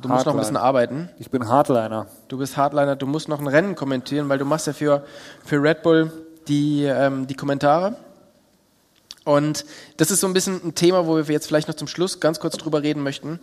[0.02, 0.90] du musst noch ein bisschen Hardline.
[0.90, 1.10] arbeiten.
[1.20, 2.08] Ich bin Hardliner.
[2.28, 5.06] Du bist Hardliner, du musst noch ein Rennen kommentieren, weil du machst ja für,
[5.46, 6.12] für Red Bull
[6.48, 7.96] die, ähm, die Kommentare.
[9.26, 9.66] Und
[9.98, 12.40] das ist so ein bisschen ein Thema, wo wir jetzt vielleicht noch zum Schluss ganz
[12.40, 13.40] kurz drüber reden möchten.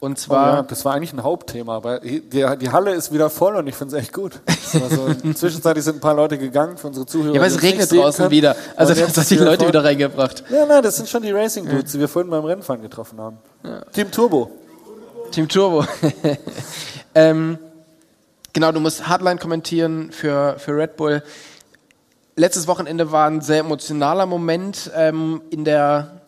[0.00, 3.30] Und Oh zwar, ja, das war eigentlich ein Hauptthema, weil die, die Halle ist wieder
[3.30, 4.40] voll und ich finde es echt gut.
[4.72, 7.34] Also, zwischenzeitlich sind ein paar Leute gegangen für unsere Zuhörer.
[7.34, 8.30] ja, weil die es regnet draußen können.
[8.30, 8.54] wieder.
[8.76, 10.44] Also das hat die Leute wieder reingebracht.
[10.50, 13.38] Ja, nein, das sind schon die Racing Dudes, die wir vorhin beim Rennfahren getroffen haben.
[13.92, 14.50] Team Turbo.
[15.32, 15.84] Team Turbo.
[17.16, 17.58] ähm,
[18.52, 21.24] genau, du musst Hardline kommentieren für, für Red Bull.
[22.38, 26.20] Letztes Wochenende war ein sehr emotionaler Moment ähm, in der,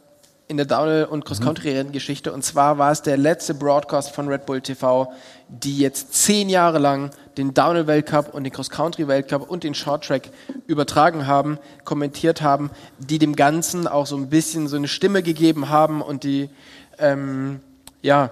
[0.48, 2.32] in der Downhill- und Cross-Country-Renngeschichte.
[2.32, 5.12] Und zwar war es der letzte Broadcast von Red Bull TV,
[5.46, 10.30] die jetzt zehn Jahre lang den Downhill-Weltcup und den Cross-Country-Weltcup und den Short-Track
[10.66, 15.68] übertragen haben, kommentiert haben, die dem Ganzen auch so ein bisschen so eine Stimme gegeben
[15.68, 16.50] haben und die,
[16.98, 17.60] ähm,
[18.02, 18.30] ja,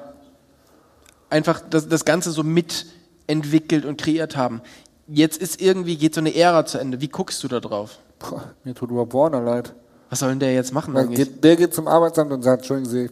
[1.30, 4.62] einfach das, das Ganze so mitentwickelt und kreiert haben.
[5.08, 7.00] Jetzt ist irgendwie, geht so eine Ära zu Ende.
[7.00, 7.98] Wie guckst du da drauf?
[8.18, 9.74] Puh, mir tut Rob Warner leid.
[10.10, 11.28] Was soll denn der jetzt machen Der eigentlich?
[11.28, 13.10] geht, der geht zum Arbeitsamt und sagt, Entschuldigen Sie,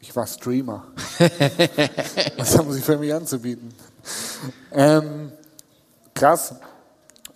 [0.00, 0.84] ich war Streamer.
[2.38, 3.72] Was haben Sie für mich anzubieten?
[4.72, 5.32] Ähm,
[6.14, 6.54] krass.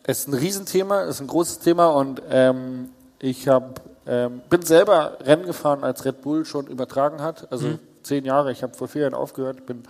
[0.03, 4.63] Es ist ein Riesenthema, es ist ein großes Thema und ähm, ich hab, ähm, bin
[4.63, 7.51] selber Rennen gefahren, als Red Bull schon übertragen hat.
[7.51, 9.83] Also zehn Jahre, ich habe vor vier Jahren aufgehört, bin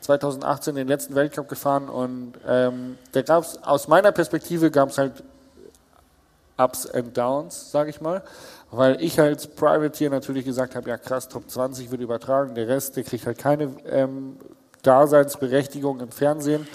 [0.00, 4.98] 2018 den letzten Weltcup gefahren und ähm, da gab es aus meiner Perspektive gab es
[4.98, 5.22] halt
[6.60, 8.22] Ups and Downs, sage ich mal.
[8.70, 12.96] Weil ich als Privateer natürlich gesagt habe, ja krass, Top 20 wird übertragen, der Rest,
[12.96, 14.36] der kriegt halt keine ähm,
[14.82, 16.68] Daseinsberechtigung im Fernsehen.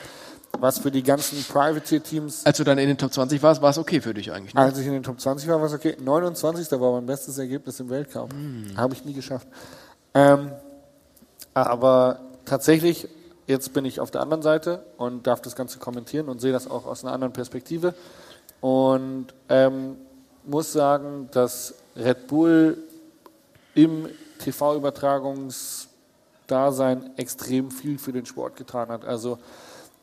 [0.59, 3.77] Was für die ganzen Privateer-Teams, Als du dann in den Top 20 warst, war es
[3.77, 4.53] okay für dich eigentlich.
[4.53, 4.61] Ne?
[4.61, 5.97] als ich in den Top 20 war, war es okay.
[5.99, 6.71] 29.
[6.79, 8.33] war mein bestes Ergebnis im Weltcup.
[8.77, 9.47] Habe ich nie geschafft.
[10.13, 10.51] Ähm,
[11.53, 13.07] aber tatsächlich,
[13.47, 16.69] jetzt bin ich auf der anderen Seite und darf das Ganze kommentieren und sehe das
[16.69, 17.93] auch aus einer anderen Perspektive.
[18.61, 19.97] Und ähm,
[20.43, 22.77] muss sagen, dass Red Bull
[23.73, 24.07] im
[24.39, 29.05] TV-Übertragungsdasein extrem viel für den Sport getan hat.
[29.05, 29.39] Also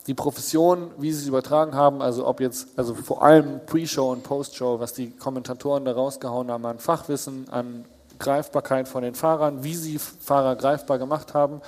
[0.07, 4.25] die Profession, wie sie es übertragen haben, also ob jetzt, also vor allem Pre-Show und
[4.25, 7.85] Post-Show, was die Kommentatoren da rausgehauen haben an Fachwissen, an
[8.19, 11.61] Greifbarkeit von den Fahrern, wie sie Fahrer greifbar gemacht haben.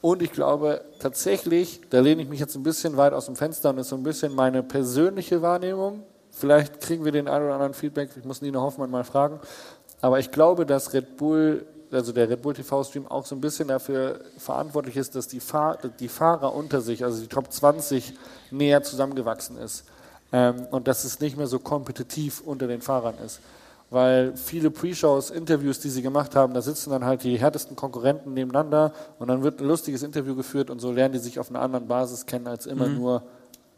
[0.00, 3.70] Und ich glaube tatsächlich, da lehne ich mich jetzt ein bisschen weit aus dem Fenster
[3.70, 6.02] und ist so ein bisschen meine persönliche Wahrnehmung.
[6.30, 9.40] Vielleicht kriegen wir den einen oder anderen Feedback, ich muss Nina Hoffmann mal fragen.
[10.00, 13.68] Aber ich glaube, dass Red Bull, also der Red Bull TV-Stream auch so ein bisschen
[13.68, 18.14] dafür verantwortlich ist, dass die, Fahr die Fahrer unter sich, also die Top 20,
[18.50, 19.84] näher zusammengewachsen ist.
[20.32, 23.40] Ähm, und dass es nicht mehr so kompetitiv unter den Fahrern ist.
[23.90, 28.34] Weil viele Pre-Shows, Interviews, die sie gemacht haben, da sitzen dann halt die härtesten Konkurrenten
[28.34, 31.60] nebeneinander und dann wird ein lustiges Interview geführt und so lernen die sich auf einer
[31.60, 33.24] anderen Basis kennen, als immer nur,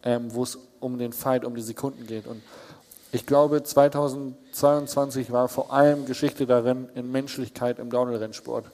[0.03, 2.27] ähm, wo es um den Fight, um die Sekunden geht.
[2.27, 2.43] Und
[3.11, 8.67] ich glaube, 2022 war vor allem Geschichte darin in Menschlichkeit im Downhill-Rennsport.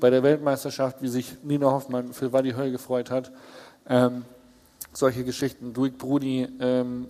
[0.00, 3.32] Bei der Weltmeisterschaft, wie sich Nina Hoffmann für Wadi Höll gefreut hat.
[3.88, 4.24] Ähm,
[4.92, 5.72] solche Geschichten.
[5.72, 7.08] Duik Bruni ähm,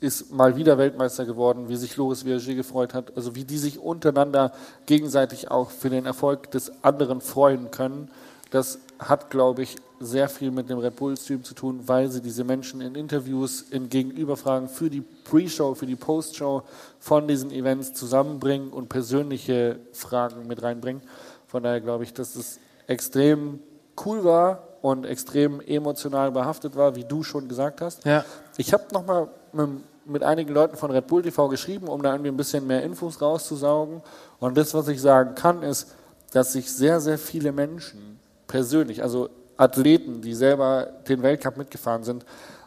[0.00, 3.16] ist mal wieder Weltmeister geworden, wie sich Loris Viager gefreut hat.
[3.16, 4.52] Also wie die sich untereinander
[4.86, 8.10] gegenseitig auch für den Erfolg des anderen freuen können.
[8.50, 12.44] Das hat, glaube ich, sehr viel mit dem Red Bull-Stream zu tun, weil sie diese
[12.44, 16.62] Menschen in Interviews, in Gegenüberfragen für die Pre-Show, für die Post-Show
[17.00, 21.02] von diesen Events zusammenbringen und persönliche Fragen mit reinbringen.
[21.46, 23.60] Von daher glaube ich, dass es extrem
[24.04, 28.04] cool war und extrem emotional behaftet war, wie du schon gesagt hast.
[28.04, 28.24] Ja.
[28.56, 29.68] Ich habe nochmal mit,
[30.06, 33.20] mit einigen Leuten von Red Bull TV geschrieben, um da irgendwie ein bisschen mehr Infos
[33.20, 34.02] rauszusaugen.
[34.38, 35.94] Und das, was ich sagen kann, ist,
[36.32, 42.24] dass sich sehr, sehr viele Menschen persönlich, also Athleten, die selber den Weltcup mitgefahren sind,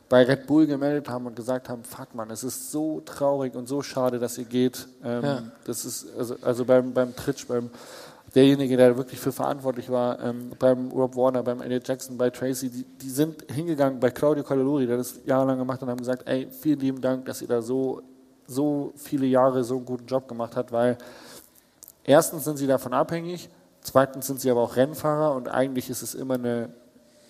[0.09, 3.67] bei Red Bull gemeldet haben und gesagt haben, fuck man, es ist so traurig und
[3.67, 4.87] so schade, dass ihr geht.
[5.03, 5.43] Ähm, ja.
[5.65, 7.69] Das ist also, also beim, beim Tritsch, beim
[8.35, 12.69] derjenige, der wirklich für verantwortlich war, ähm, beim Rob Warner, beim Elliot Jackson, bei Tracy,
[12.69, 16.27] die, die sind hingegangen bei Claudio Caloruri, der das jahrelang gemacht hat und haben gesagt,
[16.27, 18.01] ey, vielen lieben Dank, dass ihr da so,
[18.47, 20.97] so viele Jahre so einen guten Job gemacht habt, weil
[22.03, 23.49] erstens sind sie davon abhängig,
[23.81, 26.69] zweitens sind sie aber auch Rennfahrer und eigentlich ist es immer eine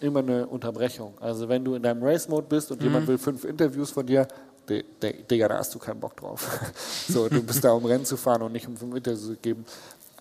[0.02, 1.14] immer eine Unterbrechung.
[1.20, 2.86] Also wenn du in deinem Race-Mode bist und mhm.
[2.86, 4.28] jemand will fünf Interviews von dir,
[4.70, 6.60] Digga, da hast du keinen Bock drauf.
[7.10, 9.66] so, du bist da, um Rennen zu fahren und nicht um fünf Interviews zu geben.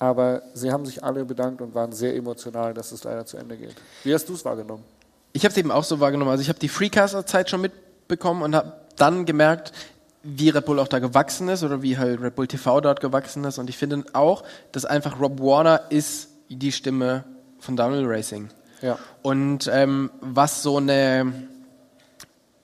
[0.01, 3.57] Aber sie haben sich alle bedankt und waren sehr emotional, dass es leider zu Ende
[3.57, 3.75] geht.
[4.05, 4.85] Wie hast du es wahrgenommen?
[5.33, 6.31] Ich habe es eben auch so wahrgenommen.
[6.31, 9.73] Also ich habe die Freecaster-Zeit schon mitbekommen und habe dann gemerkt,
[10.23, 13.45] wie Red Bull auch da gewachsen ist oder wie halt Red Bull TV dort gewachsen
[13.45, 13.59] ist.
[13.59, 17.25] Und ich finde auch, dass einfach Rob Warner ist die Stimme
[17.59, 18.49] von Downhill Racing.
[18.83, 18.99] Ja.
[19.23, 21.33] Und ähm, was so eine,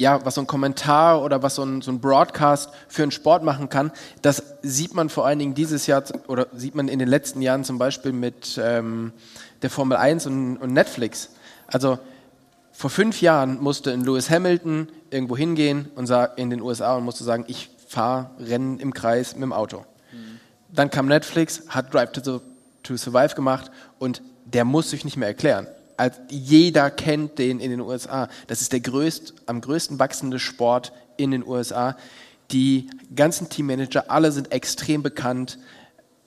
[0.05, 3.43] ja, was so ein Kommentar oder was so ein, so ein Broadcast für einen Sport
[3.43, 3.91] machen kann,
[4.21, 7.65] das sieht man vor allen Dingen dieses Jahr oder sieht man in den letzten Jahren
[7.65, 9.15] zum Beispiel mit ähm,
[9.63, 11.31] der Formel 1 und, und Netflix.
[11.69, 11.99] Also
[12.71, 17.25] vor fünf Jahren musste ein Lewis Hamilton irgendwo hingehen und in den USA und musste
[17.25, 19.87] sagen, ich fahre Rennen im Kreis mit dem Auto.
[20.13, 20.39] Mhm.
[20.69, 22.43] Dann kam Netflix, hat Drive to,
[22.83, 27.71] to Survive gemacht und der muss sich nicht mehr erklären als jeder kennt den in
[27.71, 28.29] den USA.
[28.47, 31.97] Das ist der größt, am größten wachsende Sport in den USA.
[32.51, 35.59] Die ganzen Teammanager, alle sind extrem bekannt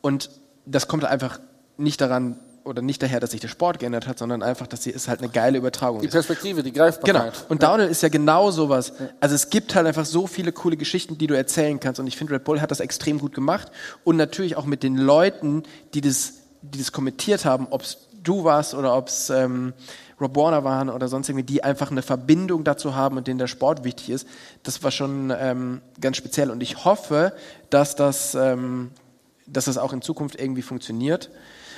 [0.02, 0.30] und
[0.66, 1.40] das kommt einfach
[1.78, 5.08] nicht daran oder nicht daher, dass sich der Sport geändert hat, sondern einfach, dass es
[5.08, 6.04] halt eine geile Übertragung ist.
[6.04, 7.34] Die Perspektive, die Greifbarkeit.
[7.34, 7.46] Genau.
[7.50, 8.94] Und Downhill ist ja genau sowas.
[9.20, 12.00] Also es gibt halt einfach so viele coole Geschichten, die du erzählen kannst.
[12.00, 13.72] Und ich finde, Red Bull hat das extrem gut gemacht.
[14.04, 15.64] Und natürlich auch mit den Leuten,
[15.94, 19.74] die das, die das kommentiert haben, ob es du warst oder ob es ähm,
[20.20, 23.48] Rob Warner waren oder sonst irgendwie, die einfach eine Verbindung dazu haben und denen der
[23.48, 24.28] Sport wichtig ist,
[24.64, 26.50] das war schon ähm, ganz speziell.
[26.50, 27.34] Und ich hoffe,
[27.70, 28.92] dass das, ähm,
[29.46, 31.30] dass das auch in Zukunft irgendwie funktioniert,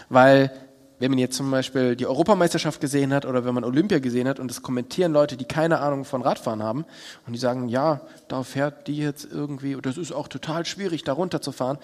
[0.08, 0.52] weil
[1.00, 4.40] wenn man jetzt zum Beispiel die Europameisterschaft gesehen hat oder wenn man Olympia gesehen hat
[4.40, 6.86] und das kommentieren Leute, die keine Ahnung von Radfahren haben
[7.26, 11.06] und die sagen, ja, da fährt die jetzt irgendwie, und das ist auch total schwierig,
[11.06, 11.78] da runterzufahren.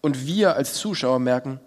[0.00, 1.60] Und wir als Zuschauer merken,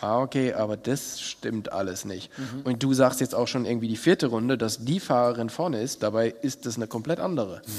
[0.00, 2.30] ah, okay, aber das stimmt alles nicht.
[2.38, 2.62] Mhm.
[2.64, 6.02] Und du sagst jetzt auch schon irgendwie die vierte Runde, dass die Fahrerin vorne ist,
[6.02, 7.62] dabei ist das eine komplett andere.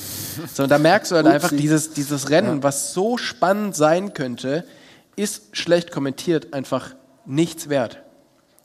[0.53, 2.64] So, da merkst du halt einfach, dieses, dieses Rennen, ja.
[2.64, 4.64] was so spannend sein könnte,
[5.15, 6.95] ist schlecht kommentiert einfach
[7.26, 7.99] nichts wert.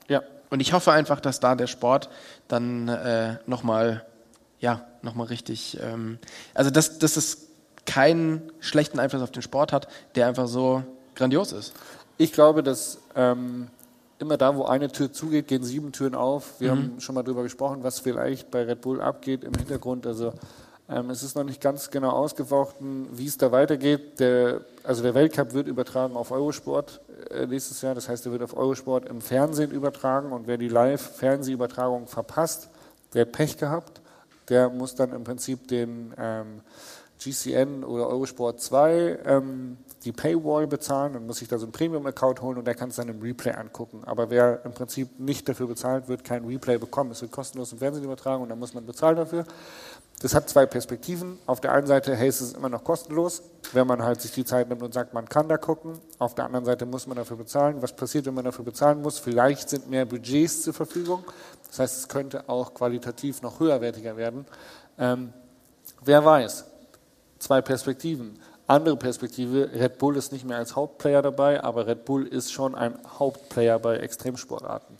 [0.07, 0.23] Ja.
[0.49, 2.09] Und ich hoffe einfach, dass da der Sport
[2.47, 4.05] dann äh, nochmal,
[4.59, 6.19] ja, nochmal richtig, ähm,
[6.53, 7.47] also dass, dass es
[7.85, 10.83] keinen schlechten Einfluss auf den Sport hat, der einfach so
[11.15, 11.73] grandios ist.
[12.17, 13.67] Ich glaube, dass ähm,
[14.19, 16.59] immer da, wo eine Tür zugeht, gehen sieben Türen auf.
[16.59, 16.77] Wir mhm.
[16.77, 20.07] haben schon mal darüber gesprochen, was vielleicht bei Red Bull abgeht im Hintergrund.
[20.07, 20.33] Also
[20.89, 24.19] ähm, es ist noch nicht ganz genau ausgefochten, wie es da weitergeht.
[24.19, 27.95] Der, also der Weltcup wird übertragen auf Eurosport äh, nächstes Jahr.
[27.95, 30.31] Das heißt, er wird auf Eurosport im Fernsehen übertragen.
[30.31, 32.69] Und wer die Live-Fernsehübertragung verpasst,
[33.13, 34.01] der hat Pech gehabt.
[34.49, 36.61] Der muss dann im Prinzip den ähm,
[37.19, 39.77] GCN oder Eurosport 2 ähm,
[40.07, 42.95] die Paywall bezahlen und muss sich da so einen Premium-Account holen und der kann es
[42.95, 44.03] dann im Replay angucken.
[44.05, 47.11] Aber wer im Prinzip nicht dafür bezahlt, wird kein Replay bekommen.
[47.11, 49.43] Es wird kostenlos im Fernsehen übertragen und dann muss man bezahlen dafür.
[50.21, 51.37] Das hat zwei Perspektiven.
[51.45, 53.43] Auf der einen Seite, hey, es ist immer noch kostenlos,
[53.73, 55.99] wenn man halt sich die Zeit nimmt und sagt, man kann da gucken.
[56.19, 57.81] Auf der anderen Seite muss man dafür bezahlen.
[57.81, 59.19] Was passiert, wenn man dafür bezahlen muss?
[59.19, 61.23] Vielleicht sind mehr Budgets zur Verfügung.
[61.67, 64.45] Das heißt, es könnte auch qualitativ noch höherwertiger werden.
[64.97, 65.33] Ähm,
[66.03, 66.63] wer weiß?
[67.39, 68.39] Zwei Perspektiven.
[68.67, 72.75] Andere Perspektive, Red Bull ist nicht mehr als Hauptplayer dabei, aber Red Bull ist schon
[72.75, 74.97] ein Hauptplayer bei Extremsportarten.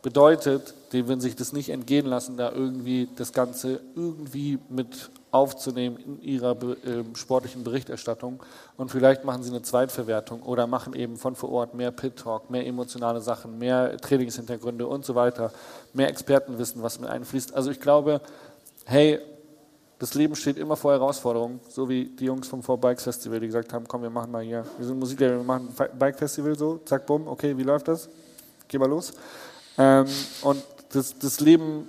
[0.00, 5.98] Bedeutet, die würden sich das nicht entgehen lassen, da irgendwie das Ganze irgendwie mit aufzunehmen
[5.98, 8.42] in ihrer äh, sportlichen Berichterstattung.
[8.78, 12.66] Und vielleicht machen sie eine Zweitverwertung oder machen eben von vor Ort mehr Pit-Talk, mehr
[12.66, 15.52] emotionale Sachen, mehr Trainingshintergründe und so weiter,
[15.92, 17.54] mehr Expertenwissen, was mit einfließt.
[17.54, 18.22] Also ich glaube,
[18.86, 19.20] hey,
[20.00, 23.46] das Leben steht immer vor Herausforderungen, so wie die Jungs vom Four Bikes Festival, die
[23.46, 26.56] gesagt haben, komm, wir machen mal hier, wir sind Musiklehrer, wir machen ein Bike Festival
[26.56, 28.08] so, zack, bumm, okay, wie läuft das?
[28.66, 29.12] Geh mal los.
[29.76, 30.06] Ähm,
[30.42, 31.86] und das, das Leben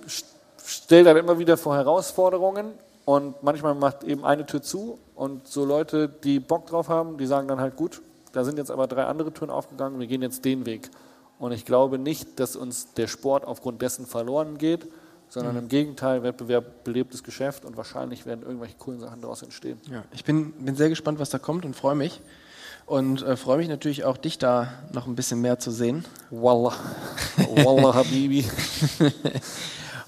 [0.66, 2.74] stellt dann immer wieder vor Herausforderungen
[3.06, 7.26] und manchmal macht eben eine Tür zu und so Leute, die Bock drauf haben, die
[7.26, 8.02] sagen dann halt, gut,
[8.34, 10.90] da sind jetzt aber drei andere Türen aufgegangen, wir gehen jetzt den Weg.
[11.40, 14.86] Und ich glaube nicht, dass uns der Sport aufgrund dessen verloren geht,
[15.32, 15.62] sondern mhm.
[15.62, 19.80] im Gegenteil, Wettbewerb belebtes Geschäft und wahrscheinlich werden irgendwelche coolen Sachen daraus entstehen.
[19.90, 22.20] Ja, ich bin, bin sehr gespannt, was da kommt und freue mich.
[22.86, 26.04] und äh, freue mich natürlich auch, dich da noch ein bisschen mehr zu sehen.
[26.32, 26.74] Wallah.
[27.56, 28.46] Wallah, Habibi.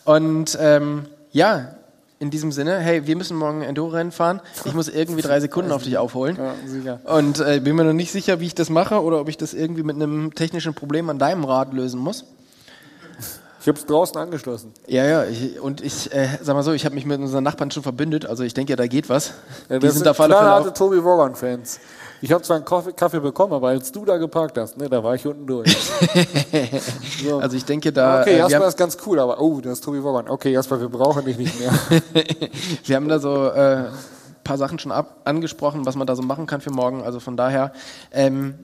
[0.03, 1.75] Und ähm, ja,
[2.19, 4.41] in diesem Sinne, hey, wir müssen morgen Enduro-Rennen fahren.
[4.65, 6.37] Ich muss irgendwie drei Sekunden auf dich aufholen.
[6.37, 6.99] Ja, sicher.
[7.05, 9.53] Und äh, bin mir noch nicht sicher, wie ich das mache oder ob ich das
[9.53, 12.25] irgendwie mit einem technischen Problem an deinem Rad lösen muss.
[13.63, 14.73] Ich habe es draußen angeschlossen.
[14.87, 17.71] Ja, ja, ich, und ich äh, sag mal so, ich habe mich mit unseren Nachbarn
[17.71, 19.31] schon verbündet, also ich denke ja, da geht was.
[19.69, 21.79] Ja, Die sind auf alle Tobi Wogan-Fans.
[22.19, 25.01] Ich habe zwar einen Kaffee, Kaffee bekommen, aber als du da geparkt hast, ne, da
[25.01, 25.73] war ich unten durch.
[27.23, 27.39] so.
[27.39, 30.03] also ich denke da, okay, äh, Jasper ist ganz cool, aber oh, das ist Tobi
[30.03, 30.27] Wogan.
[30.27, 31.71] Okay, Jasper, wir brauchen dich nicht mehr.
[32.83, 33.85] wir haben da so äh,
[34.43, 37.01] paar Sachen schon ab, angesprochen, was man da so machen kann für morgen.
[37.01, 37.71] Also von daher,
[38.11, 38.55] ähm,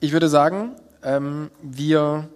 [0.00, 2.30] ich würde sagen, ähm, wir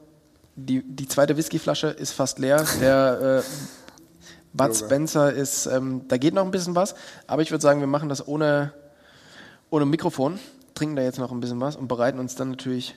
[0.57, 2.65] die, die zweite Whiskyflasche ist fast leer.
[2.81, 3.51] Der äh,
[4.53, 6.95] Bud Spencer ist, ähm, da geht noch ein bisschen was,
[7.27, 8.73] aber ich würde sagen, wir machen das ohne,
[9.71, 10.39] ohne Mikrofon,
[10.75, 12.95] trinken da jetzt noch ein bisschen was und bereiten uns dann natürlich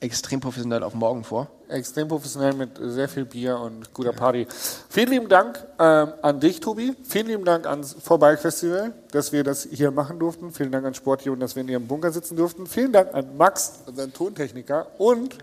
[0.00, 1.48] extrem professionell auf morgen vor.
[1.68, 4.46] Extrem professionell mit sehr viel Bier und guter Party.
[4.90, 6.94] Vielen lieben Dank ähm, an dich, Tobi.
[7.02, 10.52] Vielen lieben Dank ans Vorbike Festival, dass wir das hier machen durften.
[10.52, 12.66] Vielen Dank an Sportio, dass wir in ihrem Bunker sitzen durften.
[12.66, 14.86] Vielen Dank an Max, unseren Tontechniker.
[14.98, 15.38] Und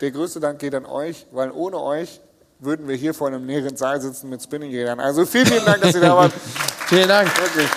[0.00, 2.20] der größte Dank geht an euch, weil ohne euch
[2.58, 5.00] würden wir hier vor einem näheren Saal sitzen mit Spinningrädern.
[5.00, 6.32] Also vielen lieben Dank, dass ihr da wart.
[6.88, 7.28] Vielen Dank.
[7.36, 7.68] Wirklich.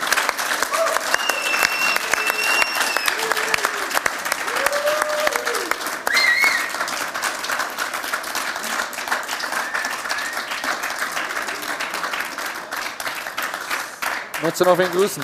[14.41, 15.23] Möchtest du noch wen grüßen?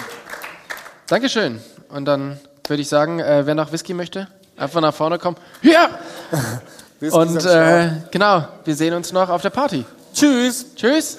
[1.07, 1.61] Dankeschön.
[1.89, 4.27] Und dann würde ich sagen, äh, wer noch Whisky möchte,
[4.57, 5.37] einfach nach vorne kommen.
[5.61, 5.99] Ja!
[6.99, 9.83] Bis Und äh, genau, wir sehen uns noch auf der Party.
[10.13, 10.65] Tschüss.
[10.75, 11.17] Tschüss.